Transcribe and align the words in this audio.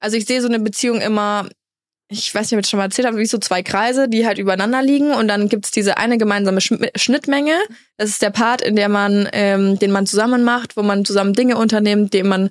Also 0.00 0.16
ich 0.16 0.26
sehe 0.26 0.40
so 0.40 0.48
eine 0.48 0.60
Beziehung 0.60 1.00
immer, 1.00 1.48
ich 2.08 2.34
weiß 2.34 2.50
nicht, 2.50 2.54
ob 2.54 2.60
ich 2.60 2.64
das 2.64 2.70
schon 2.70 2.78
mal 2.78 2.84
erzählt 2.84 3.06
habe, 3.06 3.18
wie 3.18 3.26
so 3.26 3.38
zwei 3.38 3.62
Kreise, 3.62 4.08
die 4.08 4.26
halt 4.26 4.38
übereinander 4.38 4.82
liegen 4.82 5.12
und 5.12 5.28
dann 5.28 5.48
gibt's 5.48 5.70
diese 5.70 5.98
eine 5.98 6.18
gemeinsame 6.18 6.60
Schnittmenge. 6.60 7.58
Das 7.96 8.10
ist 8.10 8.22
der 8.22 8.30
Part, 8.30 8.62
in 8.62 8.76
der 8.76 8.88
man, 8.88 9.28
ähm, 9.32 9.78
den 9.78 9.90
man 9.90 10.06
zusammen 10.06 10.44
macht, 10.44 10.76
wo 10.76 10.82
man 10.82 11.04
zusammen 11.04 11.34
Dinge 11.34 11.56
unternimmt, 11.56 12.14
den 12.14 12.28
man 12.28 12.50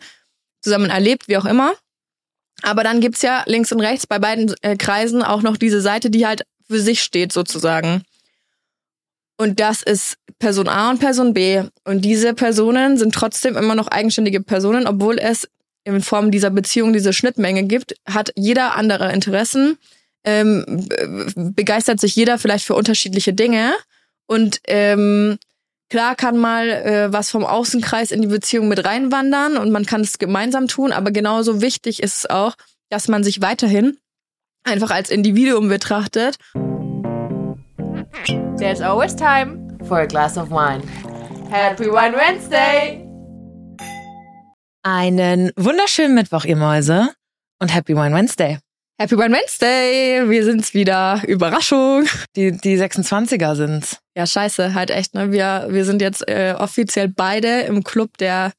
zusammen 0.62 0.90
erlebt, 0.90 1.28
wie 1.28 1.38
auch 1.38 1.46
immer. 1.46 1.74
Aber 2.64 2.84
dann 2.84 3.02
gibt's 3.02 3.22
ja 3.22 3.44
links 3.46 3.72
und 3.72 3.82
rechts 3.82 4.08
bei 4.08 4.20
beiden 4.20 4.54
äh, 4.62 4.76
Kreisen 4.76 5.24
auch 5.24 5.42
noch 5.42 5.58
diese 5.58 5.82
Seite, 5.82 6.10
die 6.10 6.26
halt 6.26 6.44
für 6.68 6.80
sich 6.80 7.02
steht 7.02 7.32
sozusagen. 7.32 8.04
Und 9.38 9.60
das 9.60 9.84
ist 9.84 10.18
Person 10.40 10.68
A 10.68 10.90
und 10.90 11.00
Person 11.00 11.34
B. 11.34 11.64
Und 11.84 12.02
diese 12.02 12.34
Personen 12.34 12.98
sind 12.98 13.14
trotzdem 13.14 13.56
immer 13.56 13.76
noch 13.76 13.88
eigenständige 13.88 14.42
Personen, 14.42 14.88
obwohl 14.88 15.20
es 15.20 15.48
in 15.96 16.02
Form 16.02 16.32
dieser 16.32 16.50
Beziehung 16.50 16.94
diese 16.94 17.14
Schnittmenge 17.14 17.64
gibt, 17.64 17.96
hat 18.08 18.32
jeder 18.36 18.76
andere 18.76 19.12
Interessen, 19.14 19.78
ähm, 20.24 20.66
be- 20.90 21.52
begeistert 21.52 22.00
sich 22.00 22.16
jeder 22.16 22.38
vielleicht 22.38 22.66
für 22.66 22.76
unterschiedliche 22.76 23.34
Dinge. 23.34 23.74
Und 24.28 24.60
ähm, 24.68 25.38
klar 25.90 26.16
kann 26.16 26.38
mal 26.38 26.68
äh, 26.70 27.14
was 27.14 27.32
vom 27.32 27.46
Außenkreis 27.46 28.12
in 28.12 28.22
die 28.22 28.28
Beziehung 28.28 28.68
mit 28.68 28.84
reinwandern 28.86 29.58
und 29.58 29.72
man 29.72 29.86
kann 29.86 30.02
es 30.02 30.20
gemeinsam 30.20 30.68
tun, 30.68 30.92
aber 30.92 31.12
genauso 31.12 31.62
wichtig 31.62 32.04
ist 32.04 32.18
es 32.18 32.30
auch, 32.30 32.56
dass 32.90 33.08
man 33.08 33.24
sich 33.24 33.42
weiterhin 33.42 33.98
einfach 34.64 34.92
als 34.92 35.10
Individuum 35.10 35.70
betrachtet 35.70 36.38
There's 38.58 38.82
always 38.82 39.16
time 39.16 39.78
for 39.88 40.00
a 40.00 40.06
glass 40.06 40.38
of 40.38 40.50
wine. 40.50 40.82
Happy 41.50 41.86
Wine 41.86 42.16
Wednesday! 42.18 43.07
Einen 44.84 45.52
wunderschönen 45.56 46.16
Mittwoch, 46.16 46.46
ihr 46.46 46.56
Mäuse. 46.56 47.10
Und 47.60 47.74
Happy 47.74 47.96
Wine 47.96 48.16
Wednesday. 48.16 48.60
Happy 49.00 49.18
Wine 49.18 49.36
Wednesday, 49.36 50.28
wir 50.28 50.44
sind's 50.44 50.74
wieder. 50.74 51.22
Überraschung. 51.28 52.06
Die, 52.36 52.52
die 52.58 52.78
26er 52.80 53.56
sind's. 53.56 53.98
Ja, 54.16 54.26
scheiße, 54.26 54.74
halt 54.74 54.90
echt, 54.90 55.14
ne? 55.14 55.32
Wir, 55.32 55.68
wir 55.70 55.86
sind 55.86 56.02
jetzt 56.02 56.28
äh, 56.28 56.56
offiziell 56.58 57.08
beide 57.08 57.62
im 57.62 57.84
Club 57.84 58.18
der, 58.18 58.54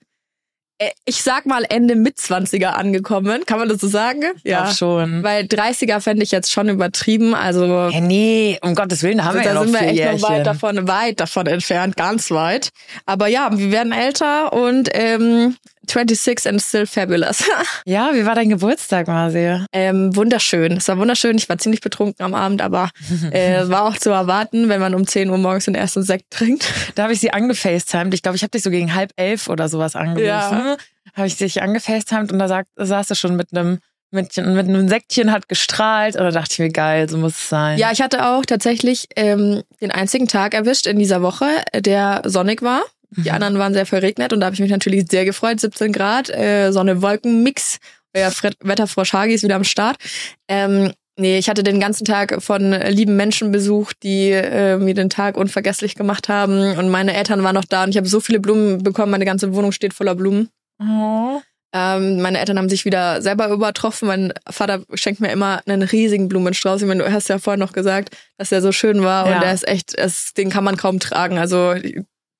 äh, 0.78 0.90
ich 1.06 1.22
sag 1.22 1.46
mal, 1.46 1.64
Ende 1.68 1.96
Mitzwanziger 1.96 2.76
angekommen. 2.76 3.44
Kann 3.46 3.58
man 3.58 3.68
das 3.68 3.80
so 3.80 3.88
sagen? 3.88 4.22
Glaub 4.44 4.68
schon. 4.72 5.22
Weil 5.24 5.44
30er 5.46 6.00
fände 6.00 6.22
ich 6.22 6.30
jetzt 6.30 6.52
schon 6.52 6.68
übertrieben. 6.68 7.34
Also 7.34 7.88
Ja, 7.88 8.00
nee, 8.00 8.58
um 8.62 8.76
Gottes 8.76 9.02
Willen, 9.02 9.18
da 9.18 9.24
haben 9.24 9.36
wir 9.38 9.42
da 9.42 9.48
ja 9.48 9.54
noch 9.54 9.62
sind 9.64 9.72
wir 9.72 9.78
vier 9.80 9.88
echt 9.88 9.98
Jährchen. 9.98 10.20
noch 10.20 10.30
weit 10.30 10.46
davon, 10.46 10.88
weit 10.88 11.20
davon 11.20 11.46
entfernt, 11.46 11.96
ganz 11.96 12.30
weit. 12.30 12.68
Aber 13.06 13.26
ja, 13.26 13.50
wir 13.56 13.72
werden 13.72 13.92
älter 13.92 14.52
und 14.52 14.88
ähm, 14.92 15.56
26 15.88 16.46
and 16.46 16.62
still 16.62 16.86
fabulous. 16.86 17.44
Ja, 17.84 18.10
wie 18.12 18.24
war 18.26 18.34
dein 18.34 18.48
Geburtstag, 18.50 19.06
Marcia? 19.06 19.66
ähm, 19.72 20.14
wunderschön. 20.14 20.72
Es 20.72 20.88
war 20.88 20.98
wunderschön. 20.98 21.36
Ich 21.36 21.48
war 21.48 21.58
ziemlich 21.58 21.80
betrunken 21.80 22.24
am 22.24 22.34
Abend, 22.34 22.60
aber 22.60 22.90
äh, 23.30 23.68
war 23.68 23.84
auch 23.84 23.96
zu 23.96 24.10
erwarten, 24.10 24.68
wenn 24.68 24.80
man 24.80 24.94
um 24.94 25.06
10 25.06 25.30
Uhr 25.30 25.38
morgens 25.38 25.64
den 25.64 25.74
ersten 25.74 26.02
Sekt 26.02 26.30
trinkt. 26.30 26.66
Da 26.94 27.04
habe 27.04 27.12
ich 27.12 27.20
sie 27.20 27.32
angefacetimed. 27.32 28.12
Ich 28.14 28.22
glaube, 28.22 28.36
ich 28.36 28.42
habe 28.42 28.50
dich 28.50 28.62
so 28.62 28.70
gegen 28.70 28.94
halb 28.94 29.12
elf 29.16 29.48
oder 29.48 29.68
sowas 29.68 29.94
angerufen. 29.94 30.24
Ja. 30.24 30.76
Habe 31.14 31.26
ich 31.26 31.36
dich 31.36 31.62
angefacetimed 31.62 32.32
und 32.32 32.38
da 32.38 32.48
sagt, 32.48 32.68
saß 32.76 33.08
du 33.08 33.14
schon 33.14 33.36
mit 33.36 33.52
einem 33.52 33.78
mit, 34.10 34.36
mit 34.36 34.46
einem 34.68 34.88
Säckchen, 34.88 35.32
hat 35.32 35.48
gestrahlt. 35.48 36.16
Und 36.16 36.22
da 36.22 36.30
dachte 36.30 36.52
ich 36.52 36.58
mir, 36.58 36.70
geil, 36.70 37.08
so 37.08 37.18
muss 37.18 37.32
es 37.32 37.48
sein. 37.48 37.78
Ja, 37.78 37.92
ich 37.92 38.00
hatte 38.00 38.26
auch 38.26 38.44
tatsächlich 38.44 39.08
ähm, 39.16 39.62
den 39.80 39.90
einzigen 39.90 40.28
Tag 40.28 40.54
erwischt 40.54 40.86
in 40.86 40.98
dieser 40.98 41.22
Woche, 41.22 41.46
der 41.74 42.22
sonnig 42.24 42.62
war. 42.62 42.82
Die 43.16 43.30
anderen 43.30 43.58
waren 43.58 43.72
sehr 43.72 43.86
verregnet 43.86 44.32
und 44.32 44.40
da 44.40 44.46
habe 44.46 44.54
ich 44.54 44.60
mich 44.60 44.70
natürlich 44.70 45.06
sehr 45.10 45.24
gefreut. 45.24 45.60
17 45.60 45.92
Grad, 45.92 46.28
äh, 46.30 46.70
Sonne-Wolken-Mix. 46.72 47.78
Euer 48.14 48.30
Fred 48.30 48.56
Wetterfrosch 48.62 49.12
Hagi 49.12 49.34
ist 49.34 49.42
wieder 49.44 49.56
am 49.56 49.64
Start. 49.64 49.96
Ähm, 50.48 50.92
nee, 51.16 51.38
ich 51.38 51.48
hatte 51.48 51.62
den 51.62 51.80
ganzen 51.80 52.04
Tag 52.04 52.42
von 52.42 52.72
lieben 52.72 53.16
Menschen 53.16 53.50
besucht, 53.52 53.96
die 54.02 54.30
äh, 54.30 54.76
mir 54.78 54.94
den 54.94 55.10
Tag 55.10 55.36
unvergesslich 55.36 55.94
gemacht 55.94 56.28
haben. 56.28 56.76
Und 56.78 56.88
meine 56.90 57.14
Eltern 57.14 57.42
waren 57.42 57.54
noch 57.54 57.64
da 57.64 57.84
und 57.84 57.90
ich 57.90 57.96
habe 57.96 58.08
so 58.08 58.20
viele 58.20 58.40
Blumen 58.40 58.82
bekommen. 58.82 59.10
Meine 59.10 59.24
ganze 59.24 59.54
Wohnung 59.54 59.72
steht 59.72 59.94
voller 59.94 60.14
Blumen. 60.14 60.48
Oh. 60.80 61.40
Ähm, 61.74 62.22
meine 62.22 62.38
Eltern 62.38 62.56
haben 62.56 62.70
sich 62.70 62.86
wieder 62.86 63.20
selber 63.20 63.48
übertroffen. 63.50 64.08
Mein 64.08 64.32
Vater 64.48 64.82
schenkt 64.94 65.20
mir 65.20 65.30
immer 65.30 65.60
einen 65.66 65.82
riesigen 65.82 66.28
Blumenstrauß. 66.28 66.80
Ich 66.80 66.88
meine, 66.88 67.04
du 67.04 67.12
hast 67.12 67.28
ja 67.28 67.38
vorhin 67.38 67.60
noch 67.60 67.72
gesagt, 67.72 68.16
dass 68.38 68.48
der 68.48 68.62
so 68.62 68.72
schön 68.72 69.02
war 69.02 69.28
Ja. 69.28 69.34
und 69.34 69.42
der 69.42 69.52
ist 69.52 69.68
echt, 69.68 69.94
es, 69.94 70.32
den 70.32 70.48
kann 70.48 70.64
man 70.64 70.78
kaum 70.78 70.98
tragen. 70.98 71.36
Also 71.36 71.74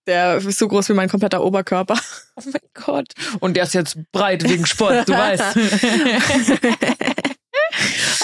der 0.09 0.39
ist 0.39 0.59
so 0.59 0.67
groß 0.67 0.89
wie 0.89 0.95
mein 0.95 1.09
kompletter 1.09 1.45
Oberkörper. 1.45 1.99
oh 2.37 2.43
mein 2.47 2.63
Gott. 2.75 3.13
Und 3.41 3.55
der 3.55 3.65
ist 3.65 3.75
jetzt 3.75 3.99
breit 4.11 4.43
wegen 4.49 4.67
Sport, 4.67 5.09
du 5.09 5.13
weißt. 5.13 5.57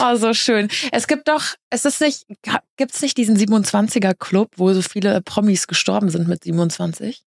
Oh, 0.01 0.17
so 0.17 0.35
schön. 0.35 0.69
Es 0.91 1.07
gibt 1.07 1.29
doch, 1.29 1.55
es 1.71 1.85
ist 1.85 2.01
nicht, 2.01 2.27
gibt's 2.77 3.01
nicht 3.03 3.17
diesen 3.17 3.37
27er 3.37 4.15
Club, 4.15 4.51
wo 4.57 4.73
so 4.73 4.83
viele 4.83 5.23
Promis 5.23 5.69
gestorben 5.69 6.11
sind 6.11 6.27
mit 6.27 6.43
27? 6.43 7.23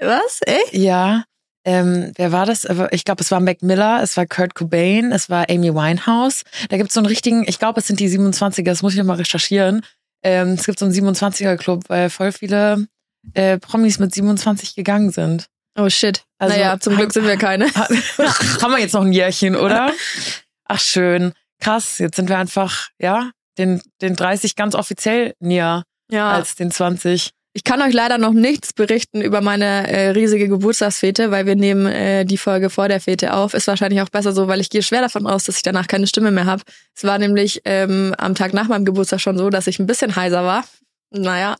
Was? 0.00 0.40
Echt? 0.46 0.74
Ja. 0.74 1.24
Ähm, 1.64 2.12
wer 2.16 2.32
war 2.32 2.46
das? 2.46 2.66
Ich 2.90 3.04
glaube, 3.04 3.22
es 3.22 3.30
war 3.30 3.38
Mac 3.38 3.62
Miller, 3.62 4.02
es 4.02 4.16
war 4.16 4.26
Kurt 4.26 4.54
Cobain, 4.54 5.12
es 5.12 5.30
war 5.30 5.48
Amy 5.48 5.72
Winehouse. 5.72 6.42
Da 6.68 6.76
gibt's 6.78 6.94
so 6.94 7.00
einen 7.00 7.06
richtigen, 7.06 7.44
ich 7.46 7.58
glaube, 7.58 7.80
es 7.80 7.86
sind 7.86 8.00
die 8.00 8.08
27er, 8.08 8.64
das 8.64 8.82
muss 8.82 8.94
ich 8.94 8.98
noch 8.98 9.06
mal 9.06 9.18
recherchieren. 9.18 9.82
Ähm, 10.22 10.50
es 10.50 10.64
gibt 10.64 10.78
so 10.78 10.84
einen 10.84 10.94
27er 10.94 11.56
Club, 11.56 11.84
weil 11.88 12.10
voll 12.10 12.32
viele 12.32 12.86
äh, 13.34 13.58
Promis 13.58 13.98
mit 13.98 14.14
27 14.14 14.74
gegangen 14.74 15.10
sind. 15.10 15.46
Oh 15.78 15.88
shit. 15.88 16.24
Also- 16.38 16.54
naja, 16.56 16.78
zum 16.80 16.96
Glück 16.96 17.12
sind 17.12 17.26
wir 17.26 17.36
keine. 17.36 17.66
Haben 17.74 18.72
wir 18.72 18.78
jetzt 18.78 18.94
noch 18.94 19.02
ein 19.04 19.12
Jährchen, 19.12 19.56
oder? 19.56 19.92
Ach, 20.64 20.80
schön. 20.80 21.32
Krass, 21.60 21.98
jetzt 21.98 22.16
sind 22.16 22.28
wir 22.28 22.38
einfach, 22.38 22.88
ja, 22.98 23.30
den, 23.58 23.82
den 24.00 24.16
30 24.16 24.56
ganz 24.56 24.74
offiziell 24.74 25.34
näher 25.40 25.84
Ja. 26.10 26.32
als 26.32 26.54
den 26.54 26.70
20. 26.70 27.30
Ich 27.52 27.64
kann 27.64 27.82
euch 27.82 27.92
leider 27.92 28.16
noch 28.16 28.32
nichts 28.32 28.72
berichten 28.72 29.20
über 29.20 29.40
meine 29.40 29.88
äh, 29.88 30.10
riesige 30.10 30.48
Geburtstagsfete, 30.48 31.32
weil 31.32 31.46
wir 31.46 31.56
nehmen 31.56 31.86
äh, 31.86 32.24
die 32.24 32.38
Folge 32.38 32.70
vor 32.70 32.86
der 32.86 33.00
Fete 33.00 33.34
auf. 33.34 33.54
Ist 33.54 33.66
wahrscheinlich 33.66 34.00
auch 34.02 34.08
besser 34.08 34.32
so, 34.32 34.46
weil 34.46 34.60
ich 34.60 34.70
gehe 34.70 34.82
schwer 34.82 35.00
davon 35.00 35.26
aus, 35.26 35.44
dass 35.44 35.56
ich 35.56 35.62
danach 35.62 35.88
keine 35.88 36.06
Stimme 36.06 36.30
mehr 36.30 36.46
habe. 36.46 36.62
Es 36.94 37.02
war 37.02 37.18
nämlich 37.18 37.62
ähm, 37.64 38.14
am 38.18 38.36
Tag 38.36 38.54
nach 38.54 38.68
meinem 38.68 38.84
Geburtstag 38.84 39.20
schon 39.20 39.36
so, 39.36 39.50
dass 39.50 39.66
ich 39.66 39.80
ein 39.80 39.86
bisschen 39.86 40.14
heiser 40.14 40.44
war. 40.44 40.64
Naja. 41.10 41.56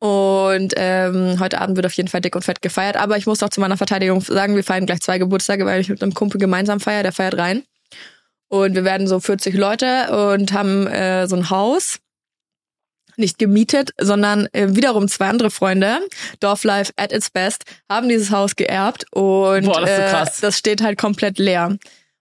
Und 0.00 0.74
ähm, 0.76 1.38
heute 1.38 1.60
Abend 1.60 1.76
wird 1.76 1.86
auf 1.86 1.92
jeden 1.92 2.08
Fall 2.08 2.20
dick 2.20 2.34
und 2.34 2.42
fett 2.42 2.60
gefeiert. 2.60 2.96
Aber 2.96 3.16
ich 3.16 3.26
muss 3.26 3.40
auch 3.44 3.50
zu 3.50 3.60
meiner 3.60 3.76
Verteidigung 3.76 4.20
sagen, 4.22 4.56
wir 4.56 4.64
feiern 4.64 4.86
gleich 4.86 5.00
zwei 5.00 5.18
Geburtstage, 5.18 5.64
weil 5.64 5.80
ich 5.80 5.88
mit 5.88 6.02
einem 6.02 6.12
Kumpel 6.12 6.40
gemeinsam 6.40 6.80
feiere, 6.80 7.04
der 7.04 7.12
feiert 7.12 7.38
rein. 7.38 7.62
Und 8.48 8.74
wir 8.74 8.82
werden 8.82 9.06
so 9.06 9.20
40 9.20 9.54
Leute 9.54 10.34
und 10.34 10.52
haben 10.52 10.88
äh, 10.88 11.28
so 11.28 11.36
ein 11.36 11.50
Haus 11.50 12.00
nicht 13.20 13.38
gemietet, 13.38 13.90
sondern 13.98 14.48
äh, 14.52 14.68
wiederum 14.70 15.08
zwei 15.08 15.28
andere 15.28 15.50
Freunde, 15.50 15.98
Dorflife 16.40 16.92
at 16.96 17.12
its 17.12 17.30
best, 17.30 17.64
haben 17.88 18.08
dieses 18.08 18.30
Haus 18.30 18.56
geerbt 18.56 19.04
und 19.12 19.66
Boah, 19.66 19.80
das 19.80 19.96
so 19.96 20.02
äh, 20.02 20.10
krass. 20.10 20.40
das 20.40 20.58
steht 20.58 20.82
halt 20.82 20.98
komplett 20.98 21.38
leer. 21.38 21.78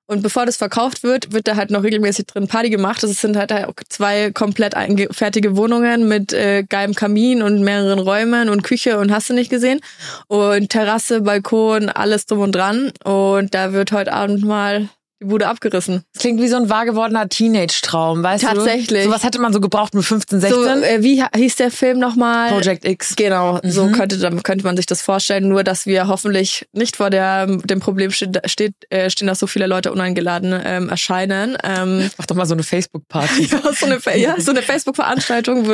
Und 0.09 0.23
bevor 0.23 0.47
das 0.47 0.57
verkauft 0.57 1.03
wird, 1.03 1.33
wird 1.33 1.47
da 1.47 1.55
halt 1.55 1.69
noch 1.69 1.83
regelmäßig 1.83 2.25
drin 2.25 2.47
Party 2.47 2.71
gemacht. 2.71 3.03
Das 3.03 3.11
sind 3.21 3.37
halt 3.37 3.53
auch 3.53 3.75
zwei 3.89 4.31
komplett 4.31 4.73
fertige 5.11 5.55
Wohnungen 5.55 6.07
mit 6.07 6.33
äh, 6.33 6.63
geilem 6.63 6.95
Kamin 6.95 7.43
und 7.43 7.61
mehreren 7.61 7.99
Räumen 7.99 8.49
und 8.49 8.63
Küche 8.63 8.97
und 8.97 9.11
hast 9.11 9.29
du 9.29 9.35
nicht 9.35 9.51
gesehen. 9.51 9.81
Und 10.25 10.69
Terrasse, 10.71 11.21
Balkon, 11.21 11.89
alles 11.89 12.25
drum 12.25 12.39
und 12.39 12.55
dran. 12.55 12.91
Und 13.03 13.53
da 13.53 13.71
wird 13.71 13.91
heute 13.91 14.11
Abend 14.11 14.43
mal 14.43 14.89
die 15.21 15.25
Bude 15.25 15.47
abgerissen. 15.47 16.03
Das 16.13 16.21
klingt 16.21 16.41
wie 16.41 16.47
so 16.47 16.55
ein 16.57 16.69
wahr 16.69 16.85
gewordener 16.85 17.27
Teenage-Traum, 17.27 18.23
weißt 18.23 18.43
Tatsächlich. 18.45 19.03
du? 19.03 19.09
Sowas 19.09 19.23
hätte 19.23 19.39
man 19.41 19.51
so 19.53 19.59
gebraucht 19.59 19.93
mit 19.93 20.05
15, 20.05 20.39
16. 20.39 20.63
So, 20.63 20.69
äh, 20.69 21.03
wie 21.03 21.23
hieß 21.35 21.55
der 21.57 21.71
Film 21.71 21.99
nochmal? 21.99 22.49
Project 22.49 22.85
X. 22.85 23.15
Genau, 23.15 23.59
so 23.63 23.85
Mhm. 23.85 23.91
könnte, 23.93 24.17
dann 24.17 24.41
könnte 24.43 24.63
man 24.65 24.77
sich 24.77 24.85
das 24.85 25.01
vorstellen, 25.01 25.47
nur 25.49 25.63
dass 25.63 25.85
wir 25.85 26.07
hoffentlich 26.07 26.67
nicht 26.73 26.95
vor 26.97 27.09
der, 27.09 27.47
dem 27.47 27.79
Problem 27.79 28.11
steht, 28.11 28.39
steht, 28.49 28.73
äh, 28.89 29.09
stehen, 29.09 29.27
dass 29.27 29.39
so 29.39 29.47
viele 29.47 29.67
Leute 29.67 29.91
uneingeladen 29.91 30.53
ähm, 30.63 30.89
erscheinen. 30.89 31.57
Ähm, 31.63 32.09
Mach 32.17 32.25
doch 32.25 32.35
mal 32.35 32.45
so 32.45 32.53
eine 32.53 32.63
Facebook-Party. 32.63 33.43
ja, 33.51 33.61
so 33.73 33.85
eine, 33.85 33.99
ja, 34.17 34.35
so 34.39 34.51
eine 34.51 34.61
Facebook-Veranstaltung, 34.69 35.67
wo 35.67 35.73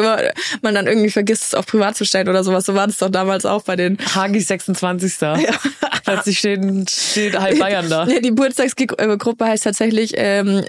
man 0.62 0.74
dann 0.75 0.88
irgendwie 0.88 1.10
vergisst, 1.12 1.44
es 1.44 1.54
auf 1.54 1.66
privat 1.66 1.96
zu 1.96 2.06
stellen 2.06 2.30
oder 2.30 2.44
sowas. 2.44 2.66
So 2.66 2.74
war 2.75 2.88
das 2.88 2.98
doch 2.98 3.10
damals 3.10 3.46
auch 3.46 3.62
bei 3.64 3.75
den 3.75 3.98
Hagis 4.16 4.48
26. 4.48 5.14
Plötzlich 6.04 6.38
steht, 6.40 6.90
steht 6.90 7.40
halb 7.40 7.60
Bayern 7.60 7.90
da. 7.90 8.06
Nee, 8.06 8.19
die 8.22 8.30
Geburtstagsgruppe 8.30 9.35
heißt 9.42 9.64
tatsächlich 9.64 10.14
ähm, 10.16 10.64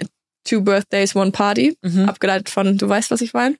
Two 0.47 0.61
Birthdays, 0.61 1.15
One 1.15 1.31
Party. 1.31 1.77
Mhm. 1.81 2.07
Abgeleitet 2.07 2.49
von, 2.49 2.77
du 2.77 2.87
weißt, 2.87 3.11
was 3.11 3.21
ich 3.21 3.33
meine? 3.33 3.55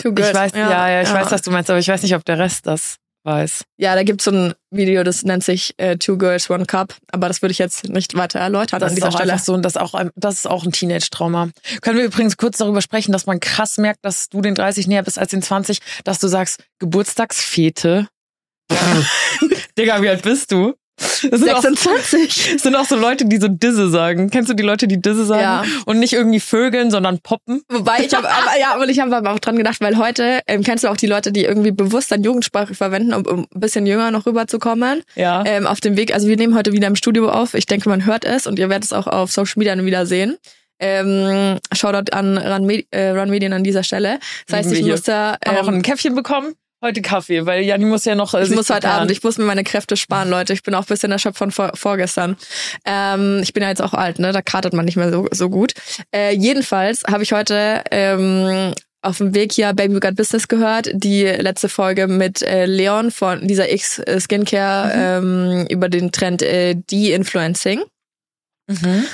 Two 0.00 0.10
Ich 0.16 0.34
weiß, 0.34 0.52
ja, 0.54 0.88
ja, 0.90 1.02
ich 1.02 1.12
weiß, 1.12 1.30
was 1.30 1.42
du 1.42 1.50
meinst, 1.50 1.70
aber 1.70 1.78
ich 1.78 1.88
weiß 1.88 2.02
nicht, 2.02 2.14
ob 2.14 2.24
der 2.24 2.38
Rest 2.38 2.66
das 2.66 2.96
weiß. 3.24 3.64
Ja, 3.78 3.94
da 3.94 4.02
gibt's 4.04 4.24
so 4.24 4.30
ein 4.30 4.54
Video, 4.70 5.02
das 5.02 5.22
nennt 5.24 5.42
sich 5.42 5.74
äh, 5.78 5.96
Two 5.96 6.16
Girls, 6.18 6.48
One 6.50 6.66
Cup. 6.66 6.94
Aber 7.10 7.28
das 7.28 7.42
würde 7.42 7.52
ich 7.52 7.58
jetzt 7.58 7.88
nicht 7.88 8.14
weiter 8.16 8.38
erläutern 8.40 8.78
Das 8.80 8.88
an 8.92 8.92
ist 8.92 8.96
dieser 8.98 9.08
auch 9.08 9.12
Stelle. 9.16 9.32
einfach 9.32 9.44
so, 9.44 9.54
und 9.54 9.62
das 9.62 9.72
ist 9.74 9.80
auch, 9.80 9.94
ein- 9.94 10.10
das 10.16 10.34
ist 10.34 10.46
auch 10.46 10.64
ein 10.64 10.72
Teenage-Trauma. 10.72 11.50
Können 11.82 11.98
wir 11.98 12.04
übrigens 12.04 12.36
kurz 12.36 12.58
darüber 12.58 12.82
sprechen, 12.82 13.10
dass 13.12 13.26
man 13.26 13.40
krass 13.40 13.78
merkt, 13.78 14.04
dass 14.04 14.28
du 14.28 14.40
den 14.42 14.54
30 14.54 14.86
näher 14.86 15.02
bist 15.02 15.18
als 15.18 15.30
den 15.30 15.42
20, 15.42 15.80
dass 16.04 16.18
du 16.20 16.28
sagst, 16.28 16.62
Geburtstagsfete. 16.78 18.06
Digga, 19.78 20.02
wie 20.02 20.08
alt 20.08 20.22
bist 20.22 20.52
du? 20.52 20.74
Das 20.96 21.20
sind, 21.20 21.52
auch, 21.52 21.60
26. 21.60 22.52
das 22.54 22.62
sind 22.62 22.74
auch 22.74 22.86
so 22.86 22.96
Leute, 22.96 23.26
die 23.26 23.36
so 23.36 23.48
Disse 23.48 23.90
sagen. 23.90 24.30
Kennst 24.30 24.50
du 24.50 24.54
die 24.54 24.62
Leute, 24.62 24.88
die 24.88 25.00
Disse 25.00 25.26
sagen? 25.26 25.42
Ja. 25.42 25.64
Und 25.84 25.98
nicht 25.98 26.14
irgendwie 26.14 26.40
Vögeln, 26.40 26.90
sondern 26.90 27.18
Poppen? 27.18 27.62
Wobei 27.68 28.00
ich 28.04 28.14
habe, 28.14 28.28
aber 28.30 28.58
ja, 28.58 28.74
aber 28.74 28.88
ich 28.88 28.98
habe 28.98 29.14
aber 29.14 29.32
auch 29.32 29.38
dran 29.38 29.56
gedacht, 29.56 29.80
weil 29.80 29.98
heute 29.98 30.40
ähm, 30.46 30.62
kennst 30.62 30.84
du 30.84 30.88
auch 30.88 30.96
die 30.96 31.06
Leute, 31.06 31.32
die 31.32 31.44
irgendwie 31.44 31.72
bewusst 31.72 32.10
dann 32.10 32.22
Jugendsprache 32.22 32.74
verwenden, 32.74 33.12
um, 33.12 33.26
um 33.26 33.46
ein 33.54 33.60
bisschen 33.60 33.86
jünger 33.86 34.10
noch 34.10 34.26
rüberzukommen. 34.26 35.02
Ja. 35.14 35.44
Ähm, 35.44 35.66
auf 35.66 35.80
dem 35.80 35.96
Weg, 35.96 36.14
also 36.14 36.28
wir 36.28 36.36
nehmen 36.36 36.54
heute 36.54 36.72
wieder 36.72 36.86
im 36.86 36.96
Studio 36.96 37.28
auf. 37.28 37.54
Ich 37.54 37.66
denke, 37.66 37.88
man 37.88 38.06
hört 38.06 38.24
es 38.24 38.46
und 38.46 38.58
ihr 38.58 38.70
werdet 38.70 38.84
es 38.84 38.92
auch 38.92 39.06
auf 39.06 39.30
Social 39.30 39.54
Media 39.56 39.76
wieder 39.76 40.06
sehen. 40.06 40.38
Ähm, 40.78 41.58
Shoutout 41.72 42.12
an 42.12 42.38
Run, 42.38 42.66
Med 42.66 42.86
äh, 42.90 43.10
Run 43.10 43.30
Medien 43.30 43.52
an 43.52 43.64
dieser 43.64 43.82
Stelle. 43.82 44.18
Das 44.46 44.58
heißt, 44.58 44.72
ich 44.72 44.84
wir 44.84 44.92
muss 44.92 45.02
da 45.02 45.36
Haben 45.44 45.56
auch 45.56 45.68
ähm, 45.68 45.74
ein 45.76 45.82
Käffchen 45.82 46.14
bekommen? 46.14 46.54
Heute 46.84 47.00
Kaffee, 47.00 47.46
weil 47.46 47.62
Janni 47.62 47.86
muss 47.86 48.04
ja 48.04 48.14
noch. 48.14 48.34
äh, 48.34 48.42
Ich 48.42 48.50
muss 48.50 48.68
heute. 48.68 48.88
Abend, 48.88 49.10
ich 49.10 49.22
muss 49.22 49.38
mir 49.38 49.44
meine 49.44 49.64
Kräfte 49.64 49.96
sparen, 49.96 50.28
Leute. 50.28 50.52
Ich 50.52 50.62
bin 50.62 50.74
auch 50.74 50.82
ein 50.82 50.86
bisschen 50.86 51.10
erschöpft 51.10 51.38
von 51.38 51.50
vor, 51.50 51.72
vorgestern. 51.74 52.36
Ähm, 52.84 53.40
ich 53.42 53.52
bin 53.54 53.62
ja 53.62 53.70
jetzt 53.70 53.80
auch 53.82 53.94
alt, 53.94 54.18
ne? 54.18 54.30
Da 54.32 54.42
kartet 54.42 54.74
man 54.74 54.84
nicht 54.84 54.96
mehr 54.96 55.10
so, 55.10 55.26
so 55.32 55.48
gut. 55.48 55.72
Äh, 56.14 56.34
jedenfalls 56.34 57.02
habe 57.04 57.22
ich 57.22 57.32
heute 57.32 57.82
ähm, 57.90 58.74
auf 59.00 59.18
dem 59.18 59.34
Weg 59.34 59.52
hier 59.52 59.72
Baby 59.72 60.00
Got 60.00 60.16
Business 60.16 60.48
gehört, 60.48 60.90
die 60.92 61.24
letzte 61.24 61.68
Folge 61.70 62.08
mit 62.08 62.42
äh, 62.42 62.66
Leon 62.66 63.10
von 63.10 63.46
dieser 63.48 63.72
X 63.72 63.98
äh, 64.00 64.20
Skincare 64.20 64.92
ähm, 64.94 65.66
über 65.70 65.88
den 65.88 66.12
Trend 66.12 66.42
äh, 66.42 66.74
De-Influencing. 66.74 67.80
Mhm. 68.68 69.04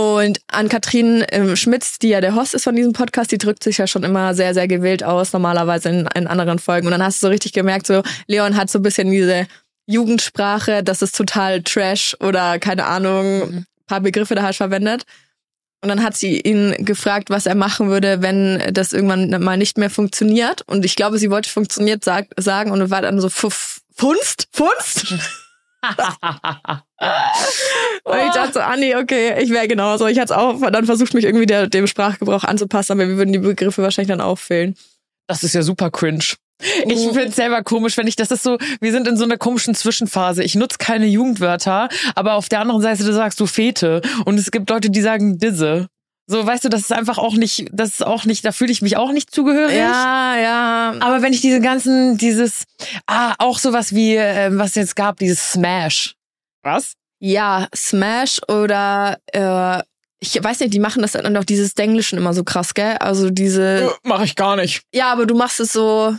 Und 0.00 0.38
an 0.46 0.68
Katrin 0.68 1.24
ähm, 1.32 1.56
Schmitz, 1.56 1.98
die 1.98 2.10
ja 2.10 2.20
der 2.20 2.36
Host 2.36 2.54
ist 2.54 2.62
von 2.62 2.76
diesem 2.76 2.92
Podcast, 2.92 3.32
die 3.32 3.38
drückt 3.38 3.64
sich 3.64 3.78
ja 3.78 3.88
schon 3.88 4.04
immer 4.04 4.32
sehr, 4.32 4.54
sehr 4.54 4.68
gewählt 4.68 5.02
aus, 5.02 5.32
normalerweise 5.32 5.88
in, 5.88 6.08
in 6.14 6.28
anderen 6.28 6.60
Folgen. 6.60 6.86
Und 6.86 6.92
dann 6.92 7.02
hast 7.02 7.20
du 7.20 7.26
so 7.26 7.30
richtig 7.30 7.52
gemerkt, 7.52 7.88
so 7.88 8.04
Leon 8.28 8.56
hat 8.56 8.70
so 8.70 8.78
ein 8.78 8.82
bisschen 8.82 9.10
diese 9.10 9.48
Jugendsprache, 9.86 10.84
das 10.84 11.02
ist 11.02 11.16
total 11.16 11.62
Trash 11.64 12.16
oder 12.20 12.60
keine 12.60 12.84
Ahnung, 12.86 13.50
Mhm. 13.50 13.66
paar 13.88 14.00
Begriffe 14.00 14.36
da 14.36 14.42
halt 14.44 14.54
verwendet. 14.54 15.02
Und 15.82 15.88
dann 15.88 16.04
hat 16.04 16.16
sie 16.16 16.40
ihn 16.42 16.76
gefragt, 16.78 17.28
was 17.28 17.46
er 17.46 17.56
machen 17.56 17.88
würde, 17.88 18.22
wenn 18.22 18.62
das 18.72 18.92
irgendwann 18.92 19.30
mal 19.42 19.56
nicht 19.56 19.78
mehr 19.78 19.90
funktioniert. 19.90 20.62
Und 20.68 20.84
ich 20.84 20.94
glaube, 20.94 21.18
sie 21.18 21.30
wollte 21.30 21.50
funktioniert 21.50 22.04
sag, 22.04 22.26
sagen 22.36 22.70
und 22.70 22.88
war 22.90 23.02
dann 23.02 23.20
so 23.20 23.28
"Fuff, 23.28 23.80
Funst? 23.96 24.46
Funst? 24.52 25.14
Und 28.04 28.18
ich 28.26 28.32
dachte 28.32 28.52
so, 28.54 28.60
ah 28.60 28.76
nee, 28.76 28.96
okay, 28.96 29.40
ich 29.42 29.50
wäre 29.50 29.68
genauso. 29.68 30.06
Ich 30.06 30.18
hatte 30.18 30.36
auch 30.36 30.60
dann 30.70 30.86
versucht, 30.86 31.14
mich 31.14 31.24
irgendwie 31.24 31.46
der, 31.46 31.66
dem 31.66 31.86
Sprachgebrauch 31.86 32.44
anzupassen, 32.44 32.92
aber 32.92 33.08
wir 33.08 33.16
würden 33.16 33.32
die 33.32 33.38
Begriffe 33.38 33.82
wahrscheinlich 33.82 34.08
dann 34.08 34.20
auffüllen. 34.20 34.74
Das 35.28 35.44
ist 35.44 35.54
ja 35.54 35.62
super 35.62 35.90
cringe. 35.90 36.24
Ich 36.86 37.06
Mhm. 37.06 37.14
find's 37.14 37.36
selber 37.36 37.62
komisch, 37.62 37.96
wenn 37.96 38.08
ich, 38.08 38.16
das 38.16 38.32
ist 38.32 38.42
so, 38.42 38.58
wir 38.80 38.90
sind 38.90 39.06
in 39.06 39.16
so 39.16 39.24
einer 39.24 39.36
komischen 39.36 39.74
Zwischenphase. 39.76 40.42
Ich 40.42 40.56
nutze 40.56 40.78
keine 40.78 41.06
Jugendwörter, 41.06 41.88
aber 42.16 42.34
auf 42.34 42.48
der 42.48 42.60
anderen 42.60 42.80
Seite 42.82 43.04
sagst 43.12 43.38
du 43.38 43.46
Fete. 43.46 44.02
Und 44.24 44.38
es 44.38 44.50
gibt 44.50 44.68
Leute, 44.70 44.90
die 44.90 45.00
sagen 45.00 45.38
Disse. 45.38 45.86
So, 46.30 46.46
weißt 46.46 46.64
du, 46.64 46.68
das 46.68 46.82
ist 46.82 46.92
einfach 46.92 47.16
auch 47.16 47.34
nicht, 47.34 47.68
das 47.72 47.88
ist 47.88 48.06
auch 48.06 48.26
nicht, 48.26 48.44
da 48.44 48.52
fühle 48.52 48.70
ich 48.70 48.82
mich 48.82 48.98
auch 48.98 49.12
nicht 49.12 49.34
zugehörig. 49.34 49.76
Ja, 49.76 50.36
ja. 50.36 50.94
Aber 51.00 51.22
wenn 51.22 51.32
ich 51.32 51.40
diese 51.40 51.62
ganzen, 51.62 52.18
dieses, 52.18 52.64
ah, 53.06 53.34
auch 53.38 53.58
sowas 53.58 53.94
wie, 53.94 54.14
ähm, 54.14 54.58
was 54.58 54.70
es 54.70 54.74
jetzt 54.74 54.96
gab, 54.96 55.16
dieses 55.16 55.52
Smash. 55.52 56.16
Was? 56.62 56.92
Ja, 57.18 57.66
Smash 57.74 58.40
oder 58.46 59.18
äh, 59.32 59.82
ich 60.20 60.42
weiß 60.42 60.60
nicht, 60.60 60.74
die 60.74 60.80
machen 60.80 61.00
das 61.00 61.12
dann 61.12 61.36
auf 61.36 61.46
dieses 61.46 61.72
Denglischen 61.72 62.18
immer 62.18 62.34
so 62.34 62.44
krass, 62.44 62.74
gell? 62.74 62.96
Also 62.98 63.30
diese. 63.30 63.90
Mach 64.02 64.22
ich 64.22 64.36
gar 64.36 64.56
nicht. 64.56 64.82
Ja, 64.92 65.10
aber 65.10 65.24
du 65.24 65.34
machst 65.34 65.60
es 65.60 65.72
so. 65.72 66.14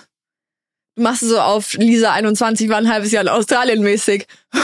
Du 1.00 1.04
machst 1.04 1.24
es 1.24 1.30
so 1.30 1.40
auf 1.40 1.76
Lisa 1.76 2.12
21 2.12 2.68
war 2.68 2.76
ein 2.76 2.92
halbes 2.92 3.14
Jahr 3.14 3.24
in 3.24 3.30
Australien 3.30 3.82
mäßig. 3.82 4.28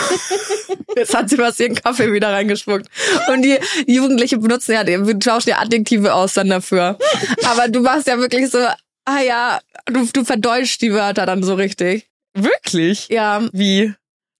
Jetzt 0.98 1.16
hat 1.16 1.30
sie 1.30 1.38
was 1.38 1.58
ihren 1.62 1.76
Kaffee 1.76 2.12
wieder 2.12 2.28
reingespuckt. 2.34 2.88
Und 3.30 3.42
die, 3.42 3.58
die 3.88 3.96
Jugendliche 3.96 4.38
benutzen 4.38 4.74
ja, 4.74 4.84
die 4.84 4.98
tauschen 5.20 5.52
ja 5.52 5.60
Adjektive 5.60 6.14
aus 6.14 6.34
dann 6.34 6.50
dafür. 6.50 6.98
Aber 7.46 7.70
du 7.70 7.80
machst 7.80 8.08
ja 8.08 8.18
wirklich 8.18 8.50
so, 8.50 8.58
ah 8.58 9.22
ja, 9.26 9.62
du, 9.86 10.06
du 10.12 10.26
verdeutschst 10.26 10.82
die 10.82 10.92
Wörter 10.92 11.26
dann 11.26 11.42
so 11.42 11.54
richtig. 11.54 12.10
Wirklich? 12.34 13.08
Ja, 13.08 13.48
Wie? 13.54 13.94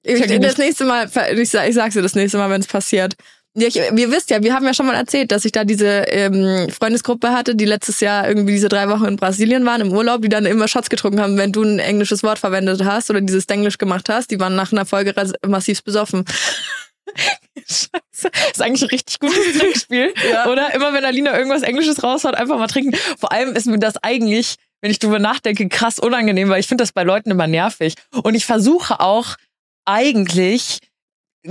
ich, 0.04 0.40
das 0.42 0.58
nächste 0.58 0.84
Mal, 0.84 1.10
ich, 1.34 1.50
sag- 1.50 1.70
ich 1.70 1.76
sag's 1.76 1.94
dir 1.94 2.02
das 2.02 2.16
nächste 2.16 2.38
Mal, 2.38 2.50
wenn 2.50 2.60
es 2.60 2.68
passiert. 2.68 3.16
Ja, 3.58 3.68
ich, 3.68 3.76
wir 3.76 4.12
wisst 4.12 4.32
ja, 4.32 4.44
wir 4.44 4.54
haben 4.54 4.66
ja 4.66 4.74
schon 4.74 4.86
mal 4.86 4.96
erzählt, 4.96 5.32
dass 5.32 5.46
ich 5.46 5.54
da 5.54 5.64
diese 5.64 5.88
ähm, 5.88 6.70
Freundesgruppe 6.70 7.32
hatte, 7.32 7.56
die 7.56 7.64
letztes 7.64 8.02
Jahr 8.02 8.28
irgendwie 8.28 8.52
diese 8.52 8.68
drei 8.68 8.90
Wochen 8.90 9.06
in 9.06 9.16
Brasilien 9.16 9.66
waren 9.66 9.80
im 9.80 9.94
Urlaub, 9.94 10.22
die 10.22 10.30
dann 10.30 10.46
immer 10.46 10.68
Shots 10.68 10.90
getrunken 10.90 11.22
haben, 11.22 11.38
wenn 11.38 11.54
du 11.54 11.64
ein 11.64 11.80
englisches 11.80 12.22
Wort 12.22 12.38
verwendet 12.38 12.84
hast 12.84 13.10
oder 13.10 13.22
dieses 13.22 13.46
Englisch 13.46 13.78
gemacht 13.78 14.10
hast. 14.10 14.30
Die 14.32 14.40
waren 14.42 14.56
nach 14.56 14.74
einer 14.74 14.86
Folge 14.86 15.14
massiv 15.48 15.84
besoffen. 15.84 16.26
Scheiße. 17.58 18.30
Ist 18.52 18.62
eigentlich 18.62 18.84
ein 18.84 18.90
richtig 18.90 19.20
gutes 19.20 19.58
Trinkspiel. 19.58 20.14
Ja. 20.30 20.48
Oder 20.48 20.74
immer 20.74 20.94
wenn 20.94 21.06
Alina 21.06 21.38
irgendwas 21.38 21.62
Englisches 21.62 22.04
raushaut, 22.04 22.36
einfach 22.36 22.58
mal 22.58 22.68
trinken. 22.68 22.98
Vor 23.18 23.32
allem 23.32 23.56
ist 23.56 23.68
mir 23.68 23.80
das 23.80 23.96
eigentlich, 24.04 24.56
wenn 24.82 24.92
ich 24.92 25.00
drüber 25.00 25.20
nachdenke, 25.20 25.70
krass 25.70 25.98
unangenehm, 25.98 26.50
weil 26.50 26.60
ich 26.60 26.68
finde 26.68 26.82
das 26.82 26.92
bei 26.92 27.04
Leuten 27.04 27.32
immer 27.32 27.48
nervig. 27.48 27.96
Und 28.22 28.36
ich 28.36 28.46
versuche 28.46 29.00
auch 29.00 29.38
eigentlich 29.86 30.80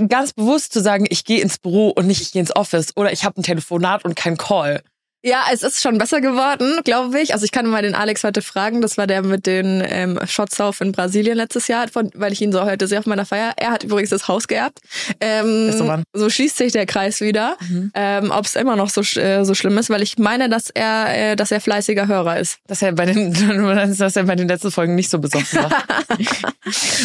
ganz 0.07 0.33
bewusst 0.33 0.73
zu 0.73 0.81
sagen, 0.81 1.05
ich 1.09 1.25
gehe 1.25 1.41
ins 1.41 1.57
Büro 1.57 1.89
und 1.89 2.07
nicht 2.07 2.21
ich 2.21 2.31
gehe 2.31 2.41
ins 2.41 2.55
Office 2.55 2.95
oder 2.95 3.11
ich 3.11 3.25
habe 3.25 3.39
ein 3.39 3.43
Telefonat 3.43 4.05
und 4.05 4.15
kein 4.15 4.37
Call. 4.37 4.83
Ja, 5.27 5.45
es 5.51 5.63
ist 5.63 5.81
schon 5.81 5.97
besser 5.97 6.21
geworden, 6.21 6.81
glaube 6.83 7.19
ich. 7.19 7.33
Also 7.33 7.45
ich 7.45 7.51
kann 7.51 7.65
mal 7.65 7.81
den 7.81 7.95
Alex 7.95 8.23
heute 8.23 8.43
fragen. 8.43 8.81
Das 8.81 8.95
war 8.95 9.07
der 9.07 9.23
mit 9.23 9.47
den 9.47 9.83
ähm, 9.83 10.19
Shots 10.27 10.61
auf 10.61 10.81
in 10.81 10.91
Brasilien 10.91 11.35
letztes 11.35 11.67
Jahr, 11.67 11.87
von, 11.87 12.11
weil 12.13 12.31
ich 12.31 12.41
ihn 12.41 12.51
so 12.51 12.63
heute 12.63 12.85
sehe 12.85 12.99
auf 12.99 13.07
meiner 13.07 13.25
Feier. 13.25 13.53
Er 13.57 13.71
hat 13.71 13.83
übrigens 13.83 14.11
das 14.11 14.27
Haus 14.27 14.47
geerbt. 14.47 14.81
Ähm, 15.19 15.75
Mann. 15.79 16.03
so 16.13 16.29
schließt 16.29 16.57
sich 16.57 16.73
der 16.73 16.85
Kreis 16.85 17.21
wieder. 17.21 17.57
Ähm, 17.95 18.29
Ob 18.29 18.45
es 18.45 18.55
immer 18.55 18.75
noch 18.75 18.91
so 18.91 19.01
äh, 19.19 19.43
so 19.43 19.55
schlimm 19.55 19.79
ist, 19.79 19.89
weil 19.89 20.03
ich 20.03 20.19
meine, 20.19 20.47
dass 20.47 20.69
er, 20.69 21.31
äh, 21.31 21.35
dass 21.35 21.51
er 21.51 21.59
fleißiger 21.59 22.05
Hörer 22.05 22.37
ist. 22.37 22.59
Dass 22.67 22.83
er 22.83 22.91
bei 22.91 23.07
den, 23.07 23.33
dass 23.97 24.15
er 24.15 24.23
bei 24.25 24.35
den 24.35 24.47
letzten 24.47 24.69
Folgen 24.69 24.93
nicht 24.93 25.09
so 25.09 25.17
besoffen 25.17 25.59
war. 25.63 25.71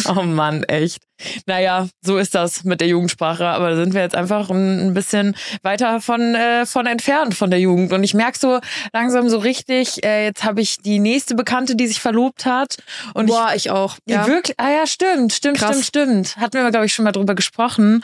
oh 0.15 0.21
Mann, 0.21 0.63
echt. 0.65 1.01
Naja, 1.47 1.87
so 2.01 2.17
ist 2.17 2.35
das 2.35 2.63
mit 2.65 2.81
der 2.81 2.87
Jugendsprache. 2.87 3.47
Aber 3.47 3.71
da 3.71 3.75
sind 3.77 3.95
wir 3.95 4.01
jetzt 4.01 4.15
einfach 4.15 4.51
ein 4.51 4.91
ein 4.91 4.93
bisschen 4.93 5.35
weiter 5.63 6.01
von, 6.01 6.35
äh, 6.35 6.65
von 6.65 6.85
entfernt 6.85 7.33
von 7.33 7.49
der 7.49 7.59
Jugend. 7.59 7.93
Und 7.93 8.03
ich 8.03 8.10
merke 8.13 8.37
so 8.39 8.59
langsam 8.93 9.29
so 9.29 9.37
richtig, 9.37 10.03
äh, 10.03 10.25
jetzt 10.25 10.43
habe 10.43 10.61
ich 10.61 10.77
die 10.77 10.99
nächste 10.99 11.35
Bekannte, 11.35 11.75
die 11.75 11.87
sich 11.87 11.99
verlobt 11.99 12.45
hat. 12.45 12.77
Und 13.13 13.25
ich, 13.27 13.31
Boah, 13.31 13.51
ich 13.55 13.69
auch. 13.71 13.97
die 14.07 14.13
Ja. 14.13 14.27
wirklich, 14.27 14.59
ah 14.59 14.69
ja, 14.71 14.87
stimmt, 14.87 15.33
stimmt, 15.33 15.57
Krass. 15.57 15.85
stimmt, 15.87 16.27
stimmt. 16.27 16.37
Hatten 16.37 16.53
wir, 16.63 16.69
glaube 16.71 16.85
ich, 16.85 16.93
schon 16.93 17.05
mal 17.05 17.11
drüber 17.11 17.35
gesprochen. 17.35 18.03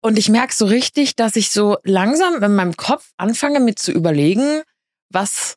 Und 0.00 0.18
ich 0.18 0.28
merke 0.28 0.54
so 0.54 0.66
richtig, 0.66 1.16
dass 1.16 1.34
ich 1.36 1.50
so 1.50 1.78
langsam 1.82 2.42
in 2.42 2.54
meinem 2.54 2.76
Kopf 2.76 3.10
anfange, 3.16 3.58
mir 3.60 3.74
zu 3.74 3.90
überlegen, 3.90 4.62
was 5.10 5.56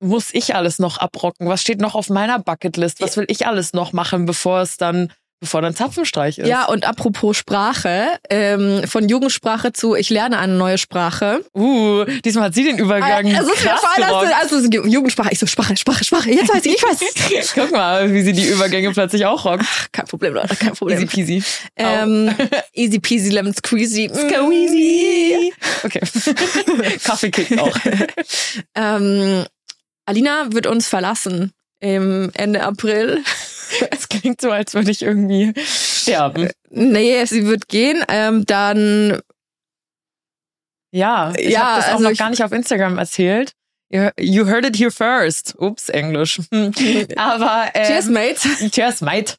muss 0.00 0.34
ich 0.34 0.56
alles 0.56 0.80
noch 0.80 0.98
abrocken? 0.98 1.48
Was 1.48 1.62
steht 1.62 1.80
noch 1.80 1.94
auf 1.94 2.08
meiner 2.08 2.40
Bucketlist? 2.40 3.00
Was 3.00 3.16
will 3.16 3.26
ich 3.28 3.46
alles 3.46 3.72
noch 3.72 3.92
machen, 3.92 4.26
bevor 4.26 4.60
es 4.60 4.76
dann, 4.76 5.12
bevor 5.42 5.60
dann 5.60 5.74
Zapfenstreich 5.74 6.38
ist? 6.38 6.46
Ja, 6.46 6.66
und 6.66 6.86
apropos 6.86 7.36
Sprache, 7.36 8.06
ähm, 8.30 8.82
von 8.86 9.08
Jugendsprache 9.08 9.72
zu 9.72 9.96
ich 9.96 10.08
lerne 10.08 10.38
eine 10.38 10.54
neue 10.54 10.78
Sprache. 10.78 11.44
Uh, 11.52 12.04
diesmal 12.24 12.44
hat 12.44 12.54
sie 12.54 12.62
den 12.64 12.78
Übergang 12.78 13.26
Also, 13.36 13.52
ist 13.52 13.64
mir 13.64 13.70
krass 13.70 13.80
voll, 13.80 14.28
dass 14.28 14.52
also 14.52 14.68
Jugendsprache, 14.68 15.30
ich 15.32 15.40
so 15.40 15.46
Sprache, 15.46 15.76
Sprache, 15.76 16.04
Sprache. 16.04 16.30
Jetzt 16.30 16.54
weiß 16.54 16.64
ich, 16.64 16.76
ich 16.76 16.82
weiß. 16.82 17.52
Guck 17.54 17.72
mal, 17.72 18.12
wie 18.12 18.22
sie 18.22 18.32
die 18.32 18.46
Übergänge 18.46 18.92
plötzlich 18.92 19.26
auch 19.26 19.44
rockt. 19.44 19.64
Kein 19.90 20.06
Problem, 20.06 20.34
Leute, 20.34 20.54
kein 20.54 20.74
Problem. 20.74 20.98
Easy 20.98 21.06
peasy. 21.06 21.42
Ähm, 21.76 22.32
easy 22.72 23.00
peasy 23.00 23.30
lemon 23.30 23.52
squeezy. 23.52 24.08
Squeezy. 24.08 25.52
Okay. 25.82 26.00
Kaffee 27.04 27.30
kickt 27.30 27.58
auch. 27.58 27.76
Ähm, 28.76 29.44
Alina 30.06 30.46
wird 30.52 30.68
uns 30.68 30.86
verlassen 30.86 31.52
im 31.80 32.30
Ende 32.34 32.62
April. 32.62 33.24
Klingt 34.20 34.40
so, 34.40 34.50
als 34.50 34.74
würde 34.74 34.90
ich 34.90 35.02
irgendwie 35.02 35.52
sterben. 35.64 36.50
Nee, 36.70 37.24
sie 37.24 37.46
wird 37.46 37.68
gehen. 37.68 38.04
Ähm, 38.08 38.44
dann 38.46 39.20
Ja, 40.92 41.32
ich 41.36 41.50
Ja, 41.50 41.60
habe 41.60 41.76
das 41.80 41.88
auch 41.88 41.92
also 41.94 42.08
noch 42.10 42.16
gar 42.16 42.30
nicht 42.30 42.42
auf 42.44 42.52
Instagram 42.52 42.98
erzählt. 42.98 43.52
You 44.18 44.46
heard 44.46 44.64
it 44.64 44.76
here 44.78 44.90
first. 44.90 45.54
Ups, 45.58 45.90
Englisch. 45.90 46.40
Aber 47.16 47.70
ähm, 47.74 47.86
Cheers, 47.86 48.08
Mates. 48.08 48.70
Cheers, 48.70 49.00
mate. 49.02 49.34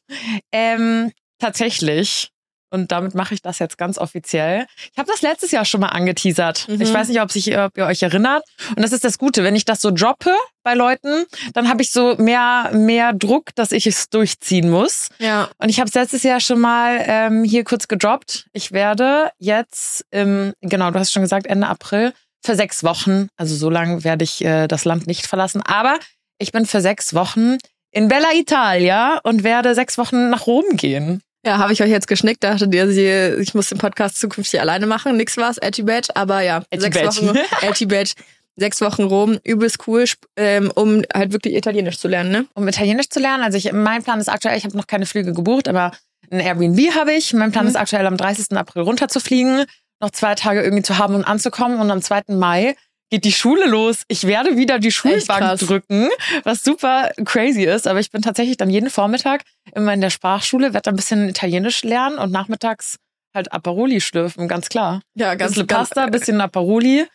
Ähm, 0.52 1.10
tatsächlich. 1.40 2.30
Und 2.74 2.90
damit 2.90 3.14
mache 3.14 3.34
ich 3.34 3.40
das 3.40 3.60
jetzt 3.60 3.78
ganz 3.78 3.98
offiziell. 3.98 4.66
Ich 4.92 4.98
habe 4.98 5.08
das 5.08 5.22
letztes 5.22 5.52
Jahr 5.52 5.64
schon 5.64 5.80
mal 5.80 5.90
angeteasert. 5.90 6.66
Mhm. 6.68 6.80
Ich 6.80 6.92
weiß 6.92 7.08
nicht, 7.08 7.20
ob, 7.20 7.30
sich, 7.30 7.56
ob 7.56 7.78
ihr 7.78 7.86
euch 7.86 8.02
erinnert. 8.02 8.42
Und 8.70 8.82
das 8.82 8.90
ist 8.90 9.04
das 9.04 9.16
Gute. 9.16 9.44
Wenn 9.44 9.54
ich 9.54 9.64
das 9.64 9.80
so 9.80 9.92
droppe 9.92 10.34
bei 10.64 10.74
Leuten, 10.74 11.24
dann 11.52 11.68
habe 11.68 11.82
ich 11.82 11.92
so 11.92 12.16
mehr, 12.16 12.70
mehr 12.72 13.12
Druck, 13.12 13.54
dass 13.54 13.70
ich 13.70 13.86
es 13.86 14.10
durchziehen 14.10 14.70
muss. 14.70 15.08
Ja. 15.20 15.48
Und 15.58 15.68
ich 15.68 15.78
habe 15.78 15.88
es 15.88 15.94
letztes 15.94 16.24
Jahr 16.24 16.40
schon 16.40 16.58
mal 16.58 17.00
ähm, 17.06 17.44
hier 17.44 17.62
kurz 17.62 17.86
gedroppt. 17.86 18.46
Ich 18.52 18.72
werde 18.72 19.30
jetzt, 19.38 20.04
im, 20.10 20.52
genau, 20.60 20.90
du 20.90 20.98
hast 20.98 21.12
schon 21.12 21.22
gesagt, 21.22 21.46
Ende 21.46 21.68
April, 21.68 22.12
für 22.44 22.56
sechs 22.56 22.82
Wochen, 22.82 23.28
also 23.36 23.54
so 23.54 23.70
lange 23.70 24.02
werde 24.02 24.24
ich 24.24 24.44
äh, 24.44 24.66
das 24.66 24.84
Land 24.84 25.06
nicht 25.06 25.26
verlassen, 25.26 25.62
aber 25.62 25.96
ich 26.38 26.50
bin 26.50 26.66
für 26.66 26.80
sechs 26.80 27.14
Wochen 27.14 27.56
in 27.92 28.08
Bella 28.08 28.32
Italia 28.34 29.20
und 29.22 29.44
werde 29.44 29.74
sechs 29.76 29.96
Wochen 29.96 30.28
nach 30.28 30.46
Rom 30.46 30.64
gehen. 30.72 31.22
Ja, 31.46 31.58
habe 31.58 31.72
ich 31.72 31.82
euch 31.82 31.90
jetzt 31.90 32.08
geschnickt, 32.08 32.42
dachtet 32.42 32.74
ihr, 32.74 32.88
sie- 32.90 33.40
ich 33.42 33.54
muss 33.54 33.68
den 33.68 33.78
Podcast 33.78 34.18
zukünftig 34.18 34.60
alleine 34.60 34.86
machen. 34.86 35.16
Nix 35.16 35.36
war's, 35.36 35.58
Anti-Badge, 35.58 36.08
aber 36.14 36.40
ja, 36.40 36.62
sechs. 36.74 36.96
Wochen 37.22 37.38
Anti-Badge, 37.60 38.12
sechs 38.56 38.80
Wochen 38.80 39.02
Rom, 39.02 39.38
übelst 39.44 39.86
cool, 39.86 40.04
ähm, 40.36 40.72
um 40.74 41.02
halt 41.12 41.32
wirklich 41.32 41.54
Italienisch 41.54 41.98
zu 41.98 42.08
lernen, 42.08 42.30
ne? 42.30 42.46
um 42.54 42.66
Italienisch 42.66 43.10
zu 43.10 43.20
lernen. 43.20 43.42
Also 43.44 43.58
ich, 43.58 43.72
mein 43.72 44.02
Plan 44.02 44.20
ist 44.20 44.28
aktuell, 44.28 44.56
ich 44.56 44.64
habe 44.64 44.76
noch 44.76 44.86
keine 44.86 45.06
Flüge 45.06 45.32
gebucht, 45.34 45.68
aber 45.68 45.92
ein 46.30 46.40
Airbnb 46.40 46.78
habe 46.94 47.12
ich. 47.12 47.34
Mein 47.34 47.52
Plan 47.52 47.64
Mhm. 47.64 47.70
ist 47.70 47.76
aktuell 47.76 48.06
am 48.06 48.16
30. 48.16 48.56
April 48.56 48.82
runterzufliegen, 48.82 49.66
noch 50.00 50.10
zwei 50.10 50.34
Tage 50.34 50.62
irgendwie 50.62 50.82
zu 50.82 50.96
haben 50.98 51.14
und 51.14 51.24
anzukommen 51.24 51.78
und 51.78 51.90
am 51.90 52.00
2. 52.00 52.22
Mai 52.34 52.74
geht 53.14 53.24
die 53.24 53.32
Schule 53.32 53.66
los. 53.66 54.02
Ich 54.08 54.26
werde 54.26 54.56
wieder 54.56 54.80
die 54.80 54.90
Schulbank 54.90 55.60
drücken, 55.60 56.08
was 56.42 56.62
super 56.64 57.12
crazy 57.24 57.62
ist. 57.62 57.86
Aber 57.86 58.00
ich 58.00 58.10
bin 58.10 58.22
tatsächlich 58.22 58.56
dann 58.56 58.70
jeden 58.70 58.90
Vormittag 58.90 59.42
immer 59.72 59.94
in 59.94 60.00
der 60.00 60.10
Sprachschule, 60.10 60.74
werde 60.74 60.90
ein 60.90 60.96
bisschen 60.96 61.28
Italienisch 61.28 61.84
lernen 61.84 62.18
und 62.18 62.32
nachmittags 62.32 62.96
halt 63.32 63.52
Aperoli 63.52 64.00
schlürfen, 64.00 64.48
ganz 64.48 64.68
klar. 64.68 65.00
Ja, 65.14 65.36
ganz, 65.36 65.52
bisschen 65.52 65.68
ganz 65.68 65.90
Pasta, 65.90 66.06
bisschen 66.06 66.40
Aperoli. 66.40 67.06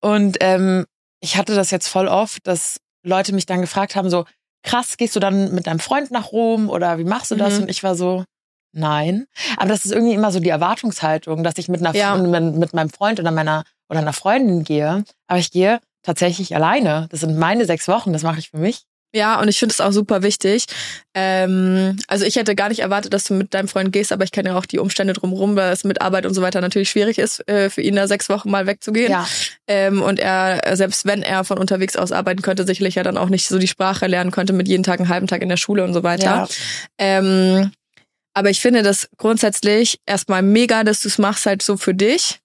Und 0.00 0.36
ähm, 0.40 0.86
ich 1.20 1.36
hatte 1.36 1.56
das 1.56 1.72
jetzt 1.72 1.88
voll 1.88 2.06
oft, 2.06 2.46
dass 2.46 2.78
Leute 3.04 3.32
mich 3.34 3.46
dann 3.46 3.60
gefragt 3.60 3.96
haben, 3.96 4.08
so, 4.08 4.26
krass, 4.62 4.98
gehst 4.98 5.16
du 5.16 5.20
dann 5.20 5.52
mit 5.52 5.66
deinem 5.66 5.80
Freund 5.80 6.12
nach 6.12 6.30
Rom 6.30 6.70
oder 6.70 6.98
wie 6.98 7.04
machst 7.04 7.32
du 7.32 7.34
das? 7.34 7.56
Mhm. 7.56 7.62
Und 7.62 7.70
ich 7.70 7.82
war 7.82 7.96
so, 7.96 8.24
nein. 8.72 9.26
Aber 9.56 9.68
das 9.68 9.84
ist 9.84 9.90
irgendwie 9.90 10.14
immer 10.14 10.30
so 10.30 10.38
die 10.38 10.48
Erwartungshaltung, 10.48 11.42
dass 11.42 11.58
ich 11.58 11.68
mit, 11.68 11.80
einer, 11.80 11.94
Ja. 11.96 12.14
mit, 12.16 12.54
mit 12.54 12.72
meinem 12.72 12.90
Freund 12.90 13.18
oder 13.18 13.32
meiner 13.32 13.64
oder 13.90 13.98
einer 14.00 14.12
Freundin 14.12 14.64
gehe. 14.64 15.04
Aber 15.26 15.38
ich 15.38 15.50
gehe 15.50 15.80
tatsächlich 16.02 16.54
alleine. 16.54 17.08
Das 17.10 17.20
sind 17.20 17.36
meine 17.36 17.66
sechs 17.66 17.88
Wochen, 17.88 18.12
das 18.12 18.22
mache 18.22 18.38
ich 18.38 18.50
für 18.50 18.58
mich. 18.58 18.84
Ja, 19.12 19.40
und 19.40 19.48
ich 19.48 19.58
finde 19.58 19.72
es 19.72 19.80
auch 19.80 19.90
super 19.90 20.22
wichtig. 20.22 20.66
Ähm, 21.14 21.96
also 22.06 22.24
ich 22.24 22.36
hätte 22.36 22.54
gar 22.54 22.68
nicht 22.68 22.78
erwartet, 22.78 23.12
dass 23.12 23.24
du 23.24 23.34
mit 23.34 23.52
deinem 23.54 23.66
Freund 23.66 23.92
gehst, 23.92 24.12
aber 24.12 24.22
ich 24.22 24.30
kenne 24.30 24.50
ja 24.50 24.56
auch 24.56 24.66
die 24.66 24.78
Umstände 24.78 25.14
drumherum, 25.14 25.56
weil 25.56 25.72
es 25.72 25.82
mit 25.82 26.00
Arbeit 26.00 26.26
und 26.26 26.34
so 26.34 26.42
weiter 26.42 26.60
natürlich 26.60 26.90
schwierig 26.90 27.18
ist, 27.18 27.46
äh, 27.48 27.70
für 27.70 27.82
ihn 27.82 27.96
da 27.96 28.06
sechs 28.06 28.28
Wochen 28.28 28.50
mal 28.50 28.68
wegzugehen. 28.68 29.10
Ja. 29.10 29.26
Ähm, 29.66 30.00
und 30.00 30.20
er, 30.20 30.76
selbst 30.76 31.06
wenn 31.06 31.24
er 31.24 31.42
von 31.42 31.58
unterwegs 31.58 31.96
aus 31.96 32.12
arbeiten 32.12 32.42
könnte, 32.42 32.64
sicherlich 32.64 32.94
ja 32.94 33.02
dann 33.02 33.18
auch 33.18 33.30
nicht 33.30 33.48
so 33.48 33.58
die 33.58 33.66
Sprache 33.66 34.06
lernen 34.06 34.30
könnte 34.30 34.52
mit 34.52 34.68
jeden 34.68 34.84
Tag 34.84 35.00
einen 35.00 35.08
halben 35.08 35.26
Tag 35.26 35.42
in 35.42 35.48
der 35.48 35.56
Schule 35.56 35.82
und 35.82 35.92
so 35.92 36.04
weiter. 36.04 36.24
Ja. 36.24 36.48
Ähm, 36.98 37.72
aber 38.32 38.50
ich 38.50 38.60
finde 38.60 38.84
das 38.84 39.08
grundsätzlich 39.16 39.98
erstmal 40.06 40.42
mega, 40.42 40.84
dass 40.84 41.02
du 41.02 41.08
es 41.08 41.18
machst 41.18 41.46
halt 41.46 41.62
so 41.62 41.76
für 41.76 41.94
dich 41.94 42.39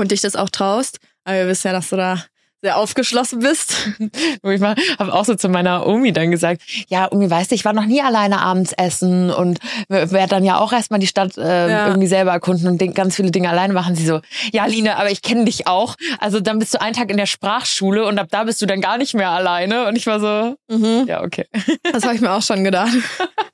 und 0.00 0.10
dich 0.10 0.20
das 0.20 0.36
auch 0.36 0.50
traust. 0.50 0.98
Aber 1.24 1.36
wir 1.36 1.46
wissen 1.48 1.68
ja, 1.68 1.72
dass 1.72 1.88
du 1.90 1.96
da 1.96 2.22
sehr 2.62 2.78
aufgeschlossen 2.78 3.40
bist. 3.40 3.76
Ich 4.42 4.62
habe 4.98 5.12
auch 5.12 5.24
so 5.24 5.34
zu 5.34 5.48
meiner 5.50 5.86
Omi 5.86 6.12
dann 6.12 6.30
gesagt, 6.30 6.62
ja, 6.88 7.10
Omi, 7.10 7.28
weißt 7.30 7.50
du, 7.50 7.54
ich 7.54 7.64
war 7.66 7.72
noch 7.74 7.84
nie 7.84 8.00
alleine 8.02 8.40
abends 8.40 8.72
essen 8.72 9.30
und 9.30 9.58
werde 9.88 10.28
dann 10.28 10.44
ja 10.44 10.58
auch 10.58 10.72
erstmal 10.72 11.00
die 11.00 11.06
Stadt 11.06 11.36
äh, 11.36 11.70
Ja. 11.70 11.88
irgendwie 11.88 12.06
selber 12.06 12.30
erkunden 12.32 12.68
und 12.68 12.94
ganz 12.94 13.16
viele 13.16 13.30
Dinge 13.30 13.50
alleine 13.50 13.72
machen. 13.74 13.94
Sie 13.96 14.06
so, 14.06 14.20
ja, 14.52 14.64
Line, 14.66 14.96
aber 14.96 15.10
ich 15.10 15.20
kenne 15.22 15.44
dich 15.44 15.66
auch. 15.66 15.96
Also 16.20 16.40
dann 16.40 16.58
bist 16.58 16.72
du 16.74 16.80
einen 16.80 16.94
Tag 16.94 17.10
in 17.10 17.16
der 17.18 17.26
Sprachschule 17.26 18.06
und 18.06 18.18
ab 18.18 18.28
da 18.30 18.44
bist 18.44 18.60
du 18.62 18.66
dann 18.66 18.80
gar 18.80 18.96
nicht 18.98 19.12
mehr 19.14 19.30
alleine. 19.30 19.86
Und 19.86 19.96
ich 19.96 20.06
war 20.06 20.20
so, 20.20 20.56
Mhm. 20.70 21.04
ja, 21.06 21.22
okay. 21.22 21.46
Das 21.92 22.04
habe 22.04 22.14
ich 22.14 22.20
mir 22.22 22.32
auch 22.32 22.42
schon 22.42 22.64
gedacht. 22.64 22.92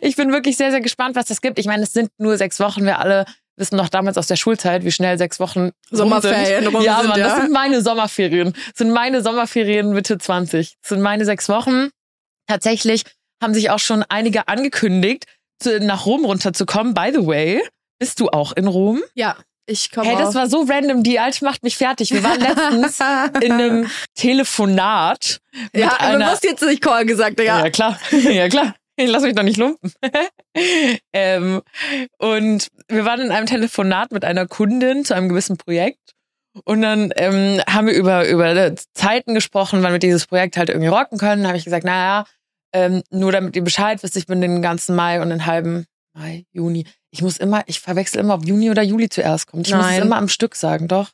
Ich 0.00 0.16
bin 0.16 0.32
wirklich 0.32 0.56
sehr, 0.56 0.70
sehr 0.70 0.80
gespannt, 0.80 1.16
was 1.16 1.26
das 1.26 1.40
gibt. 1.40 1.58
Ich 1.58 1.66
meine, 1.66 1.82
es 1.82 1.92
sind 1.92 2.10
nur 2.18 2.36
sechs 2.36 2.60
Wochen. 2.60 2.84
Wir 2.84 2.98
alle 3.00 3.24
wissen 3.56 3.76
noch 3.76 3.88
damals 3.88 4.16
aus 4.18 4.26
der 4.26 4.36
Schulzeit, 4.36 4.84
wie 4.84 4.90
schnell 4.92 5.18
sechs 5.18 5.38
Wochen 5.40 5.70
Sommerferien 5.90 6.64
sind. 6.64 6.82
ja, 6.82 7.00
sind, 7.00 7.08
Mann, 7.08 7.20
das 7.20 7.32
ja. 7.32 7.40
sind 7.42 7.52
meine 7.52 7.82
Sommerferien. 7.82 8.52
Das 8.52 8.78
sind 8.78 8.90
meine 8.92 9.22
Sommerferien 9.22 9.90
Mitte 9.92 10.18
20. 10.18 10.76
Das 10.80 10.88
sind 10.88 11.00
meine 11.00 11.24
sechs 11.24 11.48
Wochen. 11.48 11.90
Tatsächlich 12.46 13.04
haben 13.42 13.54
sich 13.54 13.70
auch 13.70 13.78
schon 13.78 14.04
einige 14.08 14.48
angekündigt, 14.48 15.26
nach 15.80 16.06
Rom 16.06 16.24
runterzukommen. 16.24 16.94
By 16.94 17.10
the 17.12 17.26
way, 17.26 17.62
bist 17.98 18.18
du 18.20 18.28
auch 18.30 18.52
in 18.52 18.66
Rom? 18.66 19.00
Ja, 19.14 19.36
ich 19.66 19.92
komme 19.92 20.08
Hey, 20.08 20.16
das 20.16 20.34
war 20.34 20.48
so 20.48 20.62
random. 20.68 21.02
Die 21.04 21.20
Alte 21.20 21.44
macht 21.44 21.62
mich 21.62 21.76
fertig. 21.76 22.10
Wir 22.10 22.22
waren 22.24 22.40
letztens 22.40 22.98
in 23.42 23.52
einem 23.52 23.90
Telefonat. 24.14 25.38
mit 25.72 25.82
ja, 25.82 25.88
aber 25.98 25.98
du 25.98 26.14
einer- 26.16 26.26
hast 26.26 26.44
jetzt 26.44 26.62
nicht 26.62 26.82
Call 26.82 27.06
gesagt, 27.06 27.38
ja, 27.40 27.58
Digga. 27.62 27.70
klar. 27.70 27.98
Ja, 28.10 28.48
klar. 28.48 28.74
Ich 28.96 29.08
lass 29.10 29.22
mich 29.22 29.34
doch 29.34 29.42
nicht 29.42 29.56
lumpen. 29.56 29.92
ähm, 31.12 31.62
und 32.18 32.68
wir 32.88 33.04
waren 33.04 33.20
in 33.20 33.30
einem 33.30 33.46
Telefonat 33.46 34.12
mit 34.12 34.24
einer 34.24 34.46
Kundin 34.46 35.04
zu 35.04 35.14
einem 35.14 35.28
gewissen 35.28 35.56
Projekt. 35.56 36.12
Und 36.64 36.82
dann 36.82 37.12
ähm, 37.16 37.60
haben 37.66 37.86
wir 37.86 37.94
über, 37.94 38.28
über 38.28 38.74
Zeiten 38.92 39.34
gesprochen, 39.34 39.82
wann 39.82 39.92
wir 39.92 39.98
dieses 39.98 40.26
Projekt 40.26 40.58
halt 40.58 40.68
irgendwie 40.68 40.88
rocken 40.88 41.16
können. 41.16 41.42
Da 41.42 41.48
habe 41.48 41.58
ich 41.58 41.64
gesagt, 41.64 41.84
naja, 41.84 42.26
ähm, 42.74 43.02
nur 43.10 43.32
damit 43.32 43.56
ihr 43.56 43.64
Bescheid 43.64 44.02
wisst, 44.02 44.16
ich 44.16 44.26
bin 44.26 44.40
den 44.42 44.60
ganzen 44.60 44.94
Mai 44.94 45.22
und 45.22 45.30
den 45.30 45.46
halben 45.46 45.86
Mai, 46.14 46.44
Juni. 46.52 46.84
Ich 47.10 47.22
muss 47.22 47.38
immer, 47.38 47.62
ich 47.66 47.80
verwechsel 47.80 48.20
immer, 48.20 48.34
ob 48.34 48.44
Juni 48.44 48.70
oder 48.70 48.82
Juli 48.82 49.08
zuerst 49.08 49.46
kommt. 49.46 49.66
Ich 49.66 49.74
muss 49.74 49.84
es 49.84 49.92
Nein. 49.92 50.02
immer 50.02 50.16
am 50.16 50.28
Stück 50.28 50.54
sagen, 50.54 50.88
doch. 50.88 51.10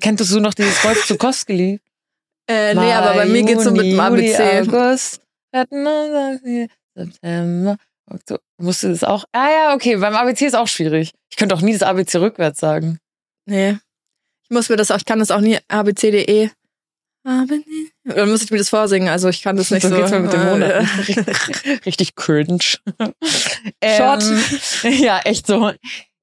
Kenntest 0.00 0.32
du 0.32 0.40
noch 0.40 0.54
dieses 0.54 0.82
Wolf 0.84 1.06
Zukowski-Lied? 1.06 1.80
Äh, 2.48 2.74
nee, 2.74 2.92
aber 2.92 3.14
bei 3.14 3.26
mir 3.26 3.44
geht's 3.44 3.64
so 3.64 3.70
mit 3.70 3.82
dem 3.82 3.96
Juli, 3.96 4.34
ABC. 4.34 4.60
August, 4.60 5.20
September, 6.94 7.76
Oktober. 8.10 8.40
Musst 8.58 8.82
du 8.82 8.88
das 8.88 9.04
auch? 9.04 9.24
Ah 9.32 9.50
ja, 9.50 9.74
okay, 9.74 9.96
beim 9.96 10.14
ABC 10.14 10.46
ist 10.46 10.56
auch 10.56 10.68
schwierig. 10.68 11.12
Ich 11.30 11.36
könnte 11.36 11.54
auch 11.54 11.62
nie 11.62 11.72
das 11.72 11.82
ABC 11.82 12.18
rückwärts 12.18 12.60
sagen. 12.60 12.98
Nee. 13.46 13.78
Ich 14.44 14.50
muss 14.50 14.68
mir 14.68 14.76
das 14.76 14.90
auch, 14.90 14.98
ich 14.98 15.04
kann 15.04 15.18
das 15.18 15.30
auch 15.30 15.40
nie 15.40 15.58
abcde. 15.68 16.50
Dann 17.24 18.30
muss 18.30 18.42
ich 18.42 18.50
mir 18.50 18.58
das 18.58 18.68
vorsingen, 18.68 19.08
also 19.08 19.28
ich 19.28 19.42
kann 19.42 19.56
das 19.56 19.70
nicht 19.70 19.82
so. 19.82 19.88
so 19.88 19.96
geht's 19.96 20.10
mir 20.10 20.20
mit 20.20 20.32
dem 20.32 20.44
Monat. 20.44 20.86
Richtig 21.86 22.16
cringe. 22.16 22.58
Short. 23.84 24.24
Ähm, 24.24 24.92
ja, 25.02 25.20
echt 25.20 25.46
so. 25.46 25.72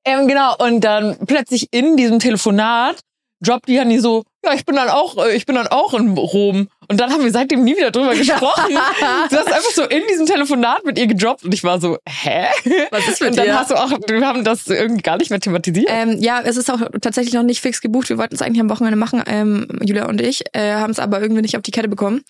Ähm, 0.05 0.27
genau, 0.27 0.55
und 0.57 0.81
dann 0.81 1.17
plötzlich 1.25 1.67
in 1.71 1.95
diesem 1.95 2.19
Telefonat 2.19 2.99
droppt 3.41 3.69
die 3.69 3.75
Janni 3.75 3.99
so, 3.99 4.23
ja, 4.43 4.53
ich 4.53 4.65
bin 4.65 4.75
dann 4.75 4.89
auch, 4.89 5.17
äh, 5.17 5.35
ich 5.35 5.45
bin 5.45 5.55
dann 5.55 5.67
auch 5.67 5.93
in 5.93 6.17
Rom. 6.17 6.69
Und 6.91 6.99
dann 6.99 7.11
haben 7.11 7.23
wir 7.23 7.31
seitdem 7.31 7.63
nie 7.63 7.77
wieder 7.77 7.91
drüber 7.91 8.15
gesprochen. 8.15 8.73
du 9.29 9.37
hast 9.37 9.47
einfach 9.47 9.71
so 9.71 9.83
in 9.83 10.01
diesem 10.09 10.25
Telefonat 10.25 10.83
mit 10.85 10.97
ihr 10.97 11.05
gedroppt 11.07 11.43
und 11.45 11.53
ich 11.53 11.63
war 11.63 11.79
so, 11.79 11.99
hä? 12.07 12.47
Was 12.91 13.07
ist 13.07 13.21
mit 13.21 13.29
Und 13.31 13.37
dann 13.37 13.45
dir? 13.45 13.59
hast 13.59 13.69
du 13.71 13.75
auch, 13.75 13.91
wir 14.07 14.25
haben 14.25 14.43
das 14.43 14.67
irgendwie 14.67 15.03
gar 15.03 15.17
nicht 15.17 15.29
mehr 15.29 15.39
thematisiert. 15.39 15.87
Ähm, 15.89 16.17
ja, 16.19 16.41
es 16.43 16.57
ist 16.57 16.69
auch 16.71 16.79
tatsächlich 16.99 17.33
noch 17.35 17.43
nicht 17.43 17.61
fix 17.61 17.79
gebucht. 17.81 18.09
Wir 18.09 18.17
wollten 18.17 18.33
es 18.33 18.41
eigentlich 18.41 18.59
am 18.59 18.69
Wochenende 18.69 18.97
machen, 18.97 19.21
ähm, 19.27 19.67
Julia 19.83 20.07
und 20.07 20.19
ich, 20.19 20.43
äh, 20.53 20.73
haben 20.73 20.91
es 20.91 20.99
aber 20.99 21.21
irgendwie 21.21 21.41
nicht 21.43 21.55
auf 21.55 21.61
die 21.61 21.71
Kette 21.71 21.87
bekommen. 21.89 22.23